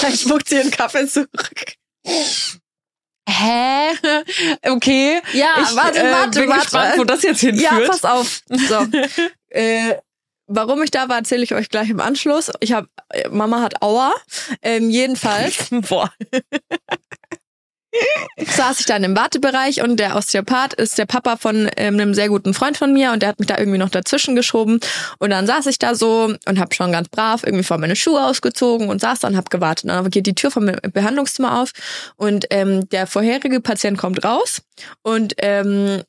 Gleich 0.00 0.20
spuckt 0.20 0.48
sie 0.48 0.56
ihren 0.56 0.70
Kaffee 0.70 1.06
zurück. 1.06 1.74
Hä? 3.30 3.92
Okay. 4.62 5.20
Ja, 5.32 5.56
ich 5.62 5.76
warte, 5.76 6.00
äh, 6.00 6.12
warte, 6.12 6.40
bin 6.40 6.48
warte. 6.48 6.62
gespannt, 6.62 6.94
wo 6.98 7.04
das 7.04 7.22
jetzt 7.22 7.40
hinführt. 7.40 7.62
Ja, 7.62 7.88
pass 7.88 8.04
auf. 8.04 8.40
So. 8.48 8.86
äh, 9.50 9.94
warum 10.46 10.82
ich 10.82 10.90
da 10.90 11.08
war, 11.08 11.18
erzähle 11.18 11.42
ich 11.42 11.54
euch 11.54 11.68
gleich 11.68 11.90
im 11.90 12.00
Anschluss. 12.00 12.50
Ich 12.60 12.72
habe, 12.72 12.88
Mama 13.30 13.60
hat 13.62 13.82
Aua. 13.82 14.12
Ähm, 14.62 14.90
jedenfalls 14.90 15.68
Boah. 15.88 16.12
Saß 18.46 18.80
ich 18.80 18.86
dann 18.86 19.02
im 19.04 19.16
Wartebereich 19.16 19.82
und 19.82 19.98
der 19.98 20.16
Osteopath 20.16 20.74
ist 20.74 20.98
der 20.98 21.06
Papa 21.06 21.36
von 21.36 21.68
ähm, 21.76 21.94
einem 21.94 22.14
sehr 22.14 22.28
guten 22.28 22.54
Freund 22.54 22.76
von 22.76 22.92
mir 22.92 23.12
und 23.12 23.22
der 23.22 23.30
hat 23.30 23.38
mich 23.40 23.48
da 23.48 23.58
irgendwie 23.58 23.78
noch 23.78 23.88
dazwischen 23.88 24.36
geschoben 24.36 24.80
und 25.18 25.30
dann 25.30 25.46
saß 25.46 25.66
ich 25.66 25.78
da 25.78 25.94
so 25.94 26.34
und 26.46 26.58
habe 26.60 26.74
schon 26.74 26.92
ganz 26.92 27.08
brav 27.08 27.42
irgendwie 27.44 27.64
vor 27.64 27.78
meine 27.78 27.96
Schuhe 27.96 28.24
ausgezogen 28.24 28.88
und 28.88 29.00
saß 29.00 29.20
da 29.20 29.28
und 29.28 29.36
habe 29.36 29.50
gewartet. 29.50 29.84
Und 29.84 29.88
dann 29.90 30.10
geht 30.10 30.26
die 30.26 30.34
Tür 30.34 30.50
vom 30.50 30.66
Behandlungszimmer 30.66 31.60
auf 31.60 31.72
und 32.16 32.46
ähm, 32.50 32.88
der 32.90 33.06
vorherige 33.06 33.60
Patient 33.60 33.98
kommt 33.98 34.24
raus 34.24 34.62
und 35.02 35.34
ähm, 35.38 36.02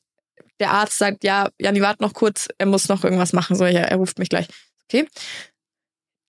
der 0.60 0.70
Arzt 0.70 0.98
sagt, 0.98 1.24
ja, 1.24 1.48
Janni, 1.58 1.80
warte 1.80 2.02
noch 2.02 2.14
kurz, 2.14 2.48
er 2.58 2.66
muss 2.66 2.88
noch 2.88 3.02
irgendwas 3.02 3.32
machen, 3.32 3.56
so, 3.56 3.64
ja, 3.64 3.80
er 3.80 3.96
ruft 3.96 4.18
mich 4.18 4.28
gleich. 4.28 4.46
Okay. 4.88 5.08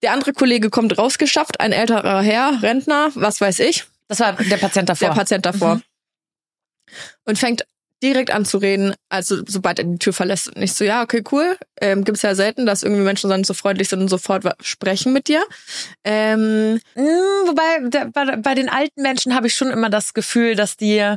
Der 0.01 0.11
andere 0.11 0.33
Kollege 0.33 0.69
kommt 0.69 0.97
rausgeschafft, 0.97 1.59
ein 1.59 1.71
älterer 1.71 2.21
Herr, 2.21 2.61
Rentner, 2.61 3.11
was 3.13 3.39
weiß 3.39 3.59
ich, 3.59 3.85
Das 4.13 4.19
war 4.19 4.33
der 4.33 4.57
Patient 4.57 4.89
davor. 4.89 5.07
der 5.09 5.15
Patient 5.15 5.45
davor. 5.45 5.81
Und 7.25 7.39
fängt 7.39 7.65
direkt 8.03 8.31
an 8.31 8.43
zu 8.45 8.57
reden, 8.57 8.93
also 9.09 9.41
sobald 9.47 9.79
er 9.79 9.85
die 9.85 9.97
Tür 9.97 10.11
verlässt. 10.11 10.53
Und 10.53 10.61
ich 10.61 10.73
so, 10.73 10.83
ja, 10.83 11.01
okay, 11.03 11.23
cool. 11.31 11.57
Ähm, 11.79 12.03
Gibt 12.03 12.17
es 12.17 12.21
ja 12.21 12.35
selten, 12.35 12.65
dass 12.65 12.83
irgendwie 12.83 13.01
Menschen 13.01 13.29
dann 13.29 13.45
so 13.45 13.53
freundlich 13.53 13.87
sind 13.87 14.01
und 14.01 14.09
sofort 14.09 14.43
sprechen 14.61 15.13
mit 15.13 15.27
dir. 15.29 15.41
Ähm, 16.03 16.81
Mm, 16.95 17.47
wobei 17.47 17.89
der, 17.89 18.05
bei, 18.07 18.35
bei 18.35 18.55
den 18.55 18.67
alten 18.69 19.01
Menschen 19.01 19.33
habe 19.33 19.47
ich 19.47 19.53
schon 19.55 19.71
immer 19.71 19.89
das 19.89 20.13
Gefühl, 20.13 20.55
dass 20.55 20.75
die. 20.75 21.15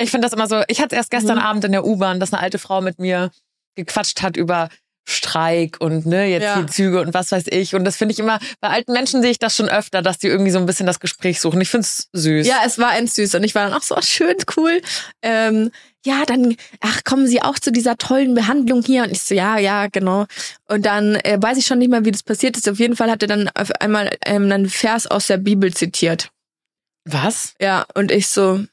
Ich 0.00 0.10
finde 0.10 0.24
das 0.26 0.32
immer 0.32 0.46
so. 0.46 0.62
Ich 0.68 0.80
hatte 0.80 0.94
erst 0.96 1.10
gestern 1.10 1.36
Mhm. 1.38 1.42
Abend 1.44 1.64
in 1.64 1.72
der 1.72 1.84
U-Bahn, 1.84 2.20
dass 2.20 2.32
eine 2.32 2.40
alte 2.42 2.58
Frau 2.58 2.80
mit 2.80 2.98
mir 3.00 3.30
gequatscht 3.74 4.22
hat 4.22 4.36
über 4.36 4.68
Streik 5.08 5.80
und 5.80 6.06
ne 6.06 6.26
jetzt 6.26 6.42
Ja. 6.42 6.60
die 6.60 6.66
Züge 6.66 7.00
und 7.00 7.14
was 7.14 7.32
weiß 7.32 7.44
ich. 7.48 7.74
Und 7.74 7.84
das 7.84 7.96
finde 7.96 8.12
ich 8.12 8.18
immer. 8.18 8.38
Bei 8.60 8.68
alten 8.68 8.92
Menschen 8.92 9.22
sehe 9.22 9.30
ich 9.30 9.38
das 9.38 9.56
schon 9.56 9.68
öfter, 9.68 10.02
dass 10.02 10.18
die 10.18 10.28
irgendwie 10.28 10.50
so 10.50 10.58
ein 10.58 10.66
bisschen 10.66 10.86
das 10.86 11.00
Gespräch 11.00 11.40
suchen. 11.40 11.60
Ich 11.60 11.68
finde 11.68 11.86
es 11.86 12.08
süß. 12.12 12.46
Ja, 12.46 12.58
es 12.64 12.78
war 12.78 12.96
end 12.96 13.10
süß 13.12 13.34
und 13.34 13.44
ich 13.44 13.54
war 13.54 13.64
dann 13.68 13.76
auch 13.76 13.82
so 13.82 13.96
oh, 13.96 14.02
schön 14.02 14.36
cool. 14.56 14.80
Ähm, 15.22 15.70
ja, 16.06 16.24
dann, 16.24 16.56
ach, 16.80 17.04
kommen 17.04 17.26
Sie 17.26 17.42
auch 17.42 17.58
zu 17.58 17.72
dieser 17.72 17.98
tollen 17.98 18.34
Behandlung 18.34 18.82
hier? 18.82 19.02
Und 19.02 19.10
ich 19.10 19.22
so, 19.22 19.34
ja, 19.34 19.58
ja, 19.58 19.88
genau. 19.88 20.26
Und 20.66 20.86
dann 20.86 21.16
äh, 21.16 21.36
weiß 21.40 21.58
ich 21.58 21.66
schon 21.66 21.78
nicht 21.78 21.90
mehr, 21.90 22.04
wie 22.04 22.12
das 22.12 22.22
passiert 22.22 22.56
ist. 22.56 22.68
Auf 22.68 22.78
jeden 22.78 22.96
Fall 22.96 23.10
hat 23.10 23.22
er 23.22 23.28
dann 23.28 23.50
auf 23.54 23.70
einmal 23.80 24.16
ähm, 24.24 24.44
einen 24.50 24.68
Vers 24.70 25.06
aus 25.06 25.26
der 25.26 25.36
Bibel 25.36 25.74
zitiert. 25.74 26.30
Was? 27.04 27.54
Ja, 27.60 27.86
und 27.94 28.10
ich 28.12 28.28
so, 28.28 28.64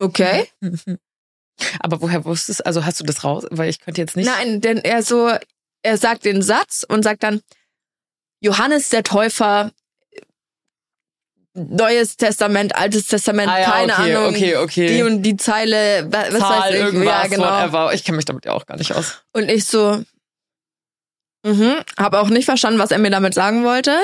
okay. 0.00 0.48
Aber 1.80 2.00
woher 2.00 2.24
wusstest? 2.24 2.64
Also 2.66 2.84
hast 2.84 3.00
du 3.00 3.04
das 3.04 3.24
raus? 3.24 3.44
Weil 3.50 3.68
ich 3.68 3.80
könnte 3.80 4.00
jetzt 4.00 4.16
nicht. 4.16 4.26
Nein, 4.26 4.60
denn 4.60 4.78
er 4.78 5.02
so, 5.02 5.30
er 5.82 5.96
sagt 5.96 6.24
den 6.24 6.42
Satz 6.42 6.84
und 6.88 7.02
sagt 7.02 7.22
dann, 7.22 7.40
Johannes 8.40 8.88
der 8.90 9.02
Täufer, 9.02 9.72
Neues 11.54 12.16
Testament, 12.16 12.76
Altes 12.76 13.06
Testament, 13.08 13.48
Ah 13.50 13.58
ja, 13.58 13.70
keine 13.70 13.92
okay, 13.94 14.14
Ahnung. 14.16 14.28
okay, 14.34 14.56
okay. 14.56 14.86
Die 14.86 15.02
und 15.02 15.22
die 15.22 15.36
Zeile, 15.36 16.06
wa- 16.12 16.26
was 16.30 16.38
Zahl, 16.38 16.60
weiß 16.60 16.74
ich. 16.74 16.80
irgendwas, 16.80 17.22
ja, 17.22 17.26
genau. 17.26 17.42
whatever. 17.44 17.94
Ich 17.94 18.04
kenne 18.04 18.16
mich 18.16 18.26
damit 18.26 18.44
ja 18.44 18.52
auch 18.52 18.64
gar 18.66 18.76
nicht 18.76 18.92
aus. 18.92 19.22
Und 19.32 19.50
ich 19.50 19.64
so, 19.64 20.04
mhm, 21.44 21.74
habe 21.98 22.20
auch 22.20 22.28
nicht 22.28 22.44
verstanden, 22.44 22.78
was 22.78 22.92
er 22.92 22.98
mir 22.98 23.10
damit 23.10 23.34
sagen 23.34 23.64
wollte. 23.64 23.98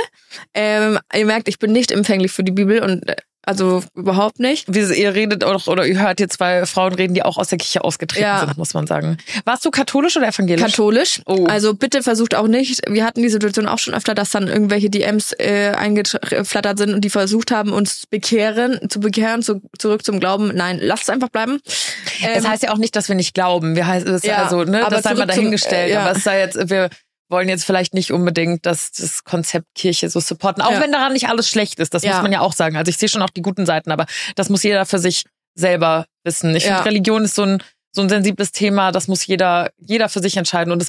Ähm, 0.53 0.99
ihr 1.15 1.27
merkt, 1.27 1.47
ich 1.47 1.61
bin 1.61 1.71
nicht 1.71 1.93
empfänglich 1.93 2.33
für 2.33 2.43
die 2.43 2.51
Bibel 2.51 2.83
und 2.83 3.09
äh, 3.09 3.15
also 3.47 3.83
überhaupt 3.95 4.39
nicht. 4.41 4.67
Wie, 4.73 4.81
ihr 4.81 5.15
redet 5.15 5.45
auch 5.45 5.67
oder 5.67 5.87
ihr 5.87 6.01
hört 6.01 6.19
hier 6.19 6.29
zwei 6.29 6.67
Frauen 6.67 6.95
reden, 6.95 7.15
die 7.15 7.23
auch 7.23 7.37
aus 7.39 7.49
der 7.49 7.59
Kirche 7.59 7.85
ausgetreten 7.85 8.23
Ja. 8.25 8.41
sind, 8.41 8.57
muss 8.59 8.75
man 8.75 8.87
sagen. 8.87 9.19
Warst 9.45 9.65
du 9.65 9.71
katholisch 9.71 10.17
oder 10.17 10.29
evangelisch? 10.29 10.63
Katholisch. 10.63 11.21
Oh. 11.27 11.47
Also 11.47 11.75
bitte 11.75 12.03
versucht 12.03 12.35
auch 12.35 12.47
nicht, 12.47 12.81
wir 12.89 13.05
hatten 13.05 13.23
die 13.23 13.29
Situation 13.29 13.67
auch 13.67 13.79
schon 13.79 13.95
öfter, 13.95 14.15
dass 14.15 14.31
dann 14.31 14.49
irgendwelche 14.49 14.91
DMs 14.91 15.33
äh, 15.39 15.73
eingeflattert 15.77 16.79
sind 16.79 16.95
und 16.95 17.01
die 17.03 17.11
versucht 17.11 17.51
haben, 17.51 17.73
uns 17.73 18.07
bekehren, 18.09 18.79
zu 18.89 19.01
bekehren, 19.01 19.43
zu, 19.43 19.61
zurück 19.79 20.05
zum 20.05 20.21
Glauben. 20.21 20.53
Nein, 20.55 20.79
lasst 20.81 21.05
es 21.05 21.09
einfach 21.11 21.29
bleiben. 21.29 21.61
Das 21.65 22.45
Ähm, 22.45 22.49
heißt 22.51 22.63
ja 22.63 22.73
auch 22.73 22.79
nicht, 22.79 22.97
dass 22.97 23.09
wir 23.09 23.17
nicht 23.17 23.35
glauben. 23.35 23.77
Wir 23.77 23.87
heißt, 23.87 24.07
das 24.09 24.23
Ja, 24.25 24.43
also, 24.45 24.65
ne, 24.65 24.85
aber 24.85 24.97
das 24.97 25.05
sei 25.05 25.11
mal 25.11 25.17
zurück 25.17 25.19
zum- 25.33 25.37
dahingestellt. 25.37 25.91
äh, 25.91 25.93
ja. 25.95 26.01
Aber 26.03 26.17
es 26.17 26.25
sei 26.25 26.41
jetzt, 26.41 26.71
wir 26.71 26.89
wollen 27.35 27.49
jetzt 27.49 27.65
vielleicht 27.67 27.93
nicht 27.93 28.13
unbedingt 28.13 28.65
das, 28.65 28.93
das 28.93 29.25
Konzept 29.25 29.67
Kirche 29.75 30.09
so 30.09 30.21
supporten. 30.21 30.63
Auch 30.63 30.71
Ja. 30.71 30.81
wenn 30.81 30.93
daran 30.93 31.13
nicht 31.13 31.29
alles 31.29 31.49
schlecht 31.49 31.79
ist. 31.81 31.93
Das 31.93 32.03
Ja. 32.05 32.13
muss 32.15 32.23
man 32.23 32.33
ja 32.33 32.41
auch 32.41 32.53
sagen. 32.53 32.77
Also 32.77 32.89
ich 32.89 32.97
sehe 32.97 33.09
schon 33.09 33.21
auch 33.23 33.31
die 33.31 33.43
guten 33.43 33.67
Seiten, 33.67 33.91
aber 33.91 34.07
das 34.37 34.49
muss 34.49 34.63
jeder 34.63 34.87
für 34.87 34.99
sich 35.01 35.25
selber 35.55 36.07
wissen. 36.25 36.55
Ich 36.57 36.65
Ja. 36.65 36.77
finde, 36.77 36.91
Religion 36.91 37.25
ist 37.25 37.35
so 37.35 37.43
ein, 37.43 37.63
so 37.93 38.03
ein 38.03 38.09
sensibles 38.09 38.53
Thema. 38.53 38.93
Das 38.93 39.09
muss 39.09 39.27
jeder, 39.27 39.71
jeder 39.79 40.09
für 40.09 40.21
sich 40.21 40.37
entscheiden. 40.37 40.73
Und 40.73 40.81
es 40.83 40.89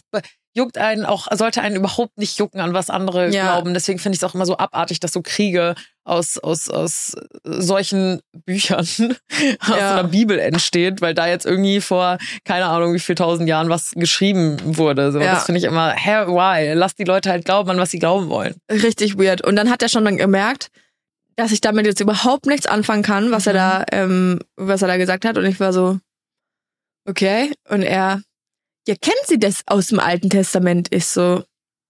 juckt 0.56 0.78
einen 0.78 1.06
auch, 1.06 1.28
sollte 1.34 1.62
einen 1.62 1.76
überhaupt 1.76 2.18
nicht 2.18 2.38
jucken, 2.40 2.62
an 2.62 2.74
was 2.74 2.90
andere 2.90 3.30
glauben. 3.30 3.74
Deswegen 3.74 4.00
finde 4.00 4.16
ich 4.16 4.20
es 4.22 4.24
auch 4.24 4.34
immer 4.36 4.46
so 4.46 4.58
abartig, 4.58 5.00
dass 5.02 5.12
so 5.12 5.22
Kriege 5.22 5.76
aus, 6.06 6.38
aus, 6.38 6.70
aus 6.70 7.14
solchen 7.44 8.22
Büchern, 8.46 8.80
aus 9.60 9.70
Ja. 9.70 10.00
einer 10.00 10.08
Bibel 10.08 10.40
entsteht, 10.40 11.02
weil 11.02 11.14
da 11.14 11.28
jetzt 11.28 11.46
irgendwie 11.46 11.82
vor, 11.82 12.18
keine 12.46 12.66
Ahnung, 12.68 12.94
wie 12.94 13.00
viel 13.00 13.16
tausend 13.16 13.50
Jahren 13.50 13.70
was 13.70 13.92
geschrieben 13.92 14.58
wurde. 14.78 15.12
So, 15.12 15.20
Ja. 15.20 15.34
Das 15.34 15.46
finde 15.46 15.60
ich 15.60 15.66
immer, 15.66 15.92
hä, 15.92 16.28
why? 16.28 16.74
Lass 16.74 16.96
die 16.96 17.04
Leute 17.04 17.30
halt 17.32 17.44
glauben 17.46 17.70
an, 17.72 17.78
was 17.78 17.92
sie 17.92 18.00
glauben 18.00 18.30
wollen. 18.30 18.56
richtig 18.72 19.18
weird. 19.18 19.42
Und 19.44 19.56
dann 19.56 19.70
hat 19.70 19.82
er 19.82 19.90
schon 19.90 20.06
dann 20.06 20.18
gemerkt, 20.18 20.70
dass 21.38 21.52
ich 21.52 21.60
damit 21.60 21.86
jetzt 21.86 22.00
überhaupt 22.00 22.46
nichts 22.46 22.66
anfangen 22.66 23.04
kann, 23.04 23.32
was 23.32 23.46
er 23.48 23.54
Mhm. 23.54 23.58
da, 23.58 23.86
ähm, 23.92 24.40
was 24.56 24.82
er 24.84 24.88
da 24.88 24.98
gesagt 24.98 25.26
hat. 25.26 25.38
Und 25.38 25.46
ich 25.46 25.60
war 25.60 25.74
so, 25.74 26.00
okay. 27.08 27.52
Und 27.70 27.82
er, 27.82 28.22
ja, 28.88 28.96
kennen 29.02 29.16
Sie 29.26 29.40
das 29.40 29.62
aus 29.66 29.88
dem 29.88 30.00
Alten 30.00 30.30
Testament? 30.30 30.88
Ich 30.92 31.08
so, 31.08 31.44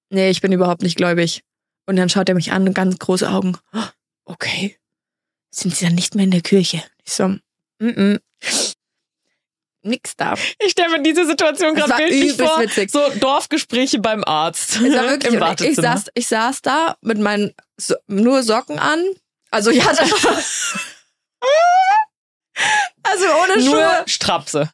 nee, 0.09 0.29
ich 0.29 0.41
bin 0.41 0.51
überhaupt 0.51 0.81
nicht 0.81 0.95
gläubig. 0.97 1.41
Und 1.87 1.97
dann 1.97 2.09
schaut 2.09 2.29
er 2.29 2.35
mich 2.35 2.51
an, 2.51 2.73
ganz 2.73 2.97
große 2.97 3.29
Augen. 3.29 3.57
"Oh, 4.25 4.33
Okay. 4.33 4.77
Sind 5.51 5.75
Sie 5.75 5.85
dann 5.85 5.95
nicht 5.95 6.15
mehr 6.15 6.25
in 6.25 6.31
der 6.31 6.41
Kirche? 6.41 6.83
Ich 7.05 7.13
so, 7.13 7.27
mm 7.29 7.39
-mm. 7.79 8.19
Nix 9.83 10.15
da. 10.17 10.33
Ich 10.59 10.71
stelle 10.71 10.89
mir 10.97 11.03
diese 11.03 11.25
Situation 11.27 11.75
gerade 11.75 11.95
bildlich 11.95 12.33
vor. 12.33 12.59
witzig. 12.59 12.89
So 12.91 13.07
Dorfgespräche 13.19 13.99
beim 13.99 14.23
Arzt. 14.23 14.77
Es 14.77 14.81
war 14.81 15.03
wirklich, 15.09 15.33
Im 15.33 15.33
und 15.33 15.35
ich, 15.35 15.39
Wartezimmer. 15.41 15.81
saß, 15.95 16.05
ich 16.15 16.27
saß 16.27 16.61
da 16.63 16.97
mit 17.01 17.19
meinen 17.19 17.53
so 17.77 17.95
nur 18.07 18.41
Socken 18.43 18.79
an. 18.79 18.99
Also 19.51 19.69
ich 19.69 19.85
hatte 19.87 20.03
also 23.23 23.53
ohne 23.53 23.63
Nur 23.63 23.75
Schuhe. 23.75 24.03
Strapse. 24.05 24.69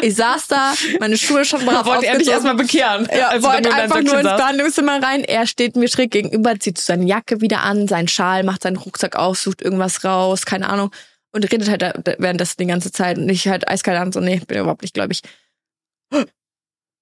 Ich 0.00 0.14
saß 0.14 0.48
da, 0.48 0.74
meine 0.98 1.18
Schuhe 1.18 1.44
schon 1.44 1.64
brav 1.64 1.84
Wollte 1.84 2.06
er 2.06 2.18
dich 2.18 2.28
erstmal 2.28 2.54
bekehren. 2.54 3.06
ja, 3.14 3.30
wollte 3.42 3.68
nur 3.68 3.74
einfach 3.74 4.02
nur 4.02 4.14
ins. 4.18 4.22
Behandlungszimmer 4.22 5.02
rein. 5.02 5.24
Er 5.24 5.46
steht 5.46 5.76
mir 5.76 5.88
schräg 5.88 6.10
gegenüber, 6.10 6.58
zieht 6.58 6.78
seine 6.78 7.04
Jacke 7.04 7.40
wieder 7.40 7.60
an, 7.60 7.86
seinen 7.86 8.08
Schal, 8.08 8.44
macht 8.44 8.62
seinen 8.62 8.76
Rucksack 8.76 9.16
auf, 9.16 9.38
sucht 9.38 9.60
irgendwas 9.62 10.04
raus, 10.04 10.46
keine 10.46 10.68
Ahnung. 10.68 10.90
Und 11.32 11.50
redet 11.52 11.68
halt 11.68 11.82
währenddessen 12.18 12.56
die 12.58 12.66
ganze 12.66 12.92
Zeit. 12.92 13.18
Und 13.18 13.28
ich 13.28 13.46
halt 13.48 13.68
eiskalt 13.68 13.98
an, 13.98 14.12
so, 14.12 14.20
nee, 14.20 14.40
bin 14.46 14.58
überhaupt 14.58 14.82
nicht 14.82 14.94
gläubig. 14.94 15.20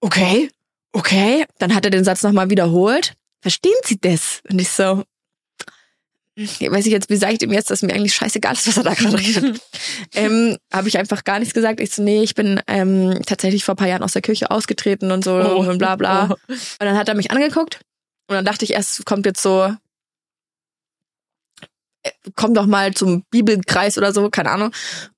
Okay, 0.01 0.51
okay. 0.93 1.45
Dann 1.59 1.75
hat 1.75 1.85
er 1.85 1.91
den 1.91 2.05
Satz 2.05 2.23
nochmal 2.23 2.51
wiederholt. 2.51 3.15
Verstehen 3.41 3.73
Sie 3.85 4.01
das? 4.01 4.41
Und 4.49 4.61
ich 4.61 4.71
so, 4.71 5.05
weiß 6.37 6.87
ich 6.87 6.93
jetzt, 6.93 7.11
wie 7.11 7.17
sage 7.17 7.35
ich 7.35 7.39
dem 7.39 7.53
jetzt, 7.53 7.71
dass 7.71 7.83
mir 7.83 7.93
eigentlich 7.95 8.15
scheißegal 8.15 8.55
ist, 8.55 8.67
was 8.67 8.77
er 8.79 8.83
da 8.85 8.95
gerade 8.95 9.19
redet. 9.19 9.61
ähm, 10.15 10.57
Habe 10.73 10.89
ich 10.89 10.99
einfach 10.99 11.25
gar 11.25 11.39
nichts 11.39 11.53
gesagt. 11.55 11.81
Ich 11.81 11.95
so, 11.95 12.03
nee, 12.03 12.23
ich 12.23 12.35
bin 12.35 12.61
ähm, 12.67 13.21
tatsächlich 13.27 13.65
vor 13.65 13.75
ein 13.75 13.77
paar 13.77 13.89
Jahren 13.89 14.03
aus 14.03 14.13
der 14.15 14.23
Kirche 14.23 14.51
ausgetreten 14.51 15.11
und 15.13 15.25
so 15.25 15.33
Oh. 15.35 15.59
und 15.69 15.79
bla 15.79 15.97
bla. 15.97 16.29
Oh. 16.31 16.35
Und 16.49 16.59
dann 16.81 16.97
hat 16.97 17.09
er 17.09 17.15
mich 17.15 17.31
angeguckt 17.31 17.81
und 18.29 18.35
dann 18.37 18.45
dachte 18.45 18.65
ich 18.65 18.73
erst, 18.73 19.05
kommt 19.05 19.27
jetzt 19.27 19.43
so, 19.43 19.75
äh, 22.03 22.11
komm 22.35 22.55
doch 22.55 22.67
mal 22.67 22.95
zum 22.95 23.25
Bibelkreis 23.31 23.99
oder 23.99 24.13
so, 24.13 24.31
keine 24.31 24.51
Ahnung. 24.51 24.73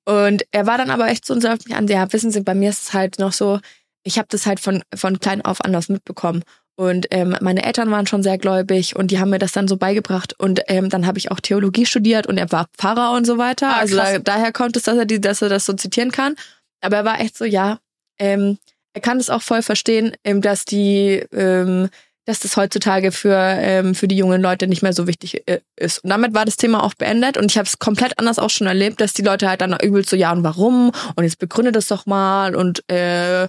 Und 0.04 0.44
er 0.50 0.66
war 0.66 0.78
dann 0.78 0.90
aber 0.90 1.08
echt 1.08 1.24
so 1.26 1.34
und 1.34 1.40
sagt 1.40 1.66
mich 1.68 1.76
an, 1.76 1.86
ja, 1.88 2.12
wissen 2.12 2.30
Sie, 2.30 2.40
bei 2.40 2.54
mir 2.54 2.70
ist 2.70 2.82
es 2.84 2.92
halt 2.92 3.18
noch 3.18 3.32
so, 3.32 3.60
ich 4.02 4.18
habe 4.18 4.28
das 4.30 4.46
halt 4.46 4.60
von, 4.60 4.82
von 4.94 5.18
klein 5.20 5.42
auf 5.42 5.60
anders 5.64 5.88
mitbekommen. 5.88 6.42
Und 6.76 7.06
ähm, 7.12 7.36
meine 7.40 7.64
Eltern 7.64 7.90
waren 7.90 8.06
schon 8.06 8.22
sehr 8.22 8.36
gläubig 8.36 8.96
und 8.96 9.10
die 9.10 9.20
haben 9.20 9.30
mir 9.30 9.38
das 9.38 9.52
dann 9.52 9.68
so 9.68 9.76
beigebracht. 9.76 10.38
Und 10.38 10.60
ähm, 10.66 10.88
dann 10.88 11.06
habe 11.06 11.18
ich 11.18 11.30
auch 11.30 11.40
Theologie 11.40 11.86
studiert 11.86 12.26
und 12.26 12.36
er 12.36 12.50
war 12.50 12.66
Pfarrer 12.76 13.12
und 13.12 13.26
so 13.26 13.38
weiter. 13.38 13.68
Ah, 13.68 13.78
also 13.78 13.96
da, 13.96 14.18
daher 14.18 14.52
kommt 14.52 14.76
es, 14.76 14.84
dass 14.84 14.96
er, 14.96 15.04
die, 15.04 15.20
dass 15.20 15.40
er 15.40 15.48
das 15.48 15.66
so 15.66 15.72
zitieren 15.74 16.10
kann. 16.10 16.34
Aber 16.80 16.96
er 16.96 17.04
war 17.04 17.20
echt 17.20 17.36
so, 17.38 17.44
ja, 17.44 17.78
ähm, 18.18 18.58
er 18.92 19.00
kann 19.00 19.18
es 19.18 19.30
auch 19.30 19.42
voll 19.42 19.62
verstehen, 19.62 20.16
ähm, 20.24 20.40
dass 20.40 20.64
die, 20.64 21.24
ähm, 21.32 21.90
dass 22.26 22.40
das 22.40 22.56
heutzutage 22.56 23.12
für 23.12 23.36
ähm, 23.36 23.94
für 23.94 24.08
die 24.08 24.16
jungen 24.16 24.40
Leute 24.40 24.66
nicht 24.66 24.82
mehr 24.82 24.92
so 24.92 25.06
wichtig 25.06 25.46
äh, 25.46 25.60
ist. 25.76 26.02
Und 26.02 26.10
damit 26.10 26.34
war 26.34 26.44
das 26.44 26.56
Thema 26.56 26.82
auch 26.82 26.94
beendet 26.94 27.36
und 27.36 27.50
ich 27.50 27.58
habe 27.58 27.66
es 27.66 27.78
komplett 27.78 28.18
anders 28.18 28.38
auch 28.38 28.50
schon 28.50 28.66
erlebt, 28.66 29.00
dass 29.00 29.12
die 29.12 29.22
Leute 29.22 29.48
halt 29.48 29.60
dann 29.60 29.76
übel 29.80 30.06
so 30.06 30.16
ja 30.16 30.32
und 30.32 30.42
warum 30.42 30.90
und 31.16 31.24
jetzt 31.24 31.38
begründe 31.38 31.72
das 31.72 31.88
doch 31.88 32.06
mal 32.06 32.54
und 32.54 32.88
äh, 32.90 33.48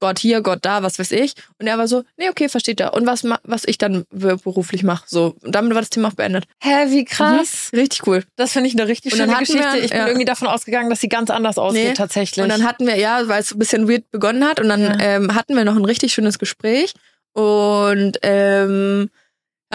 Gott 0.00 0.18
hier, 0.18 0.42
Gott 0.42 0.58
da, 0.62 0.82
was 0.82 0.98
weiß 0.98 1.10
ich. 1.12 1.32
Und 1.58 1.66
er 1.66 1.78
war 1.78 1.88
so, 1.88 2.04
nee, 2.16 2.28
okay, 2.28 2.48
versteht 2.48 2.80
er. 2.80 2.94
Und 2.94 3.06
was 3.06 3.22
ma- 3.22 3.40
was 3.44 3.64
ich 3.64 3.78
dann 3.78 4.04
be- 4.10 4.36
beruflich 4.36 4.82
mache, 4.82 5.04
so. 5.06 5.36
Und 5.42 5.54
damit 5.54 5.74
war 5.74 5.80
das 5.80 5.90
Thema 5.90 6.08
auch 6.08 6.12
beendet. 6.14 6.44
Hä, 6.62 6.90
wie 6.90 7.04
krass. 7.04 7.70
Mhm. 7.72 7.78
Richtig 7.80 8.06
cool. 8.06 8.24
Das 8.36 8.52
finde 8.52 8.68
ich 8.68 8.74
eine 8.78 8.86
richtig 8.88 9.14
schöne 9.16 9.32
Geschichte. 9.38 9.54
wir- 9.72 9.82
ich 9.84 9.90
bin 9.90 9.98
ja. 9.98 10.06
irgendwie 10.06 10.24
davon 10.26 10.48
ausgegangen, 10.48 10.90
dass 10.90 11.00
sie 11.00 11.08
ganz 11.08 11.30
anders 11.30 11.56
ausgeht 11.58 11.88
Nee. 11.88 11.94
tatsächlich. 11.94 12.42
Und 12.42 12.48
dann 12.50 12.64
hatten 12.64 12.86
wir, 12.86 12.96
ja, 12.96 13.26
weil 13.28 13.40
es 13.40 13.48
so 13.48 13.56
ein 13.56 13.58
bisschen 13.58 13.88
weird 13.88 14.10
begonnen 14.10 14.44
hat, 14.44 14.60
und 14.60 14.68
dann 14.68 14.82
Ja. 14.82 14.96
ähm, 15.00 15.34
hatten 15.34 15.56
wir 15.56 15.64
noch 15.64 15.76
ein 15.76 15.84
richtig 15.84 16.12
schönes 16.12 16.38
Gespräch. 16.38 16.92
Und 17.32 18.18
ähm, 18.22 19.10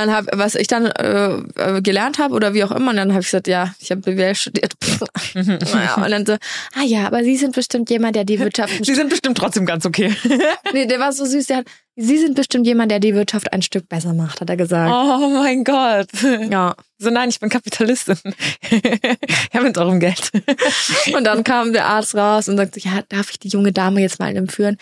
dann 0.05 0.15
hab, 0.15 0.25
was 0.37 0.55
ich 0.55 0.67
dann 0.67 0.85
äh, 0.87 1.37
äh, 1.55 1.81
gelernt 1.81 2.19
habe 2.19 2.33
oder 2.35 2.53
wie 2.53 2.63
auch 2.63 2.71
immer, 2.71 2.91
und 2.91 2.97
dann 2.97 3.11
habe 3.11 3.21
ich 3.21 3.27
gesagt, 3.27 3.47
ja, 3.47 3.73
ich 3.79 3.91
habe 3.91 4.01
BWL 4.01 4.35
studiert. 4.35 4.73
naja, 5.33 5.95
und 5.95 6.11
dann 6.11 6.25
so, 6.25 6.33
ah 6.33 6.83
ja, 6.83 7.07
aber 7.07 7.23
Sie 7.23 7.37
sind 7.37 7.55
bestimmt 7.55 7.89
jemand, 7.89 8.15
der 8.15 8.23
die 8.23 8.39
Wirtschaft. 8.39 8.73
Sie 8.85 8.95
sind 8.95 9.09
bestimmt 9.09 9.37
trotzdem 9.37 9.65
ganz 9.65 9.85
okay. 9.85 10.13
nee, 10.73 10.85
der 10.85 10.99
war 10.99 11.11
so 11.13 11.25
süß, 11.25 11.47
der 11.47 11.57
hat, 11.57 11.65
Sie 11.95 12.17
sind 12.17 12.35
bestimmt 12.35 12.65
jemand, 12.65 12.91
der 12.91 12.99
die 12.99 13.13
Wirtschaft 13.13 13.51
ein 13.51 13.61
Stück 13.61 13.87
besser 13.89 14.13
macht, 14.13 14.41
hat 14.41 14.49
er 14.49 14.57
gesagt. 14.57 14.91
Oh 14.91 15.29
mein 15.29 15.63
Gott. 15.63 16.07
Ja. 16.49 16.75
So 16.97 17.09
nein, 17.09 17.29
ich 17.29 17.39
bin 17.39 17.49
Kapitalistin. 17.49 18.17
ich 18.69 19.53
habe 19.53 19.65
mit 19.65 19.77
eurem 19.77 19.99
Geld. 19.99 20.31
Und 21.13 21.25
dann 21.25 21.43
kam 21.43 21.73
der 21.73 21.85
Arzt 21.87 22.15
raus 22.15 22.47
und 22.47 22.57
sagte, 22.57 22.79
ja, 22.79 23.01
darf 23.09 23.31
ich 23.31 23.39
die 23.39 23.49
junge 23.49 23.71
Dame 23.73 24.01
jetzt 24.01 24.19
mal 24.19 24.35
entführen? 24.35 24.77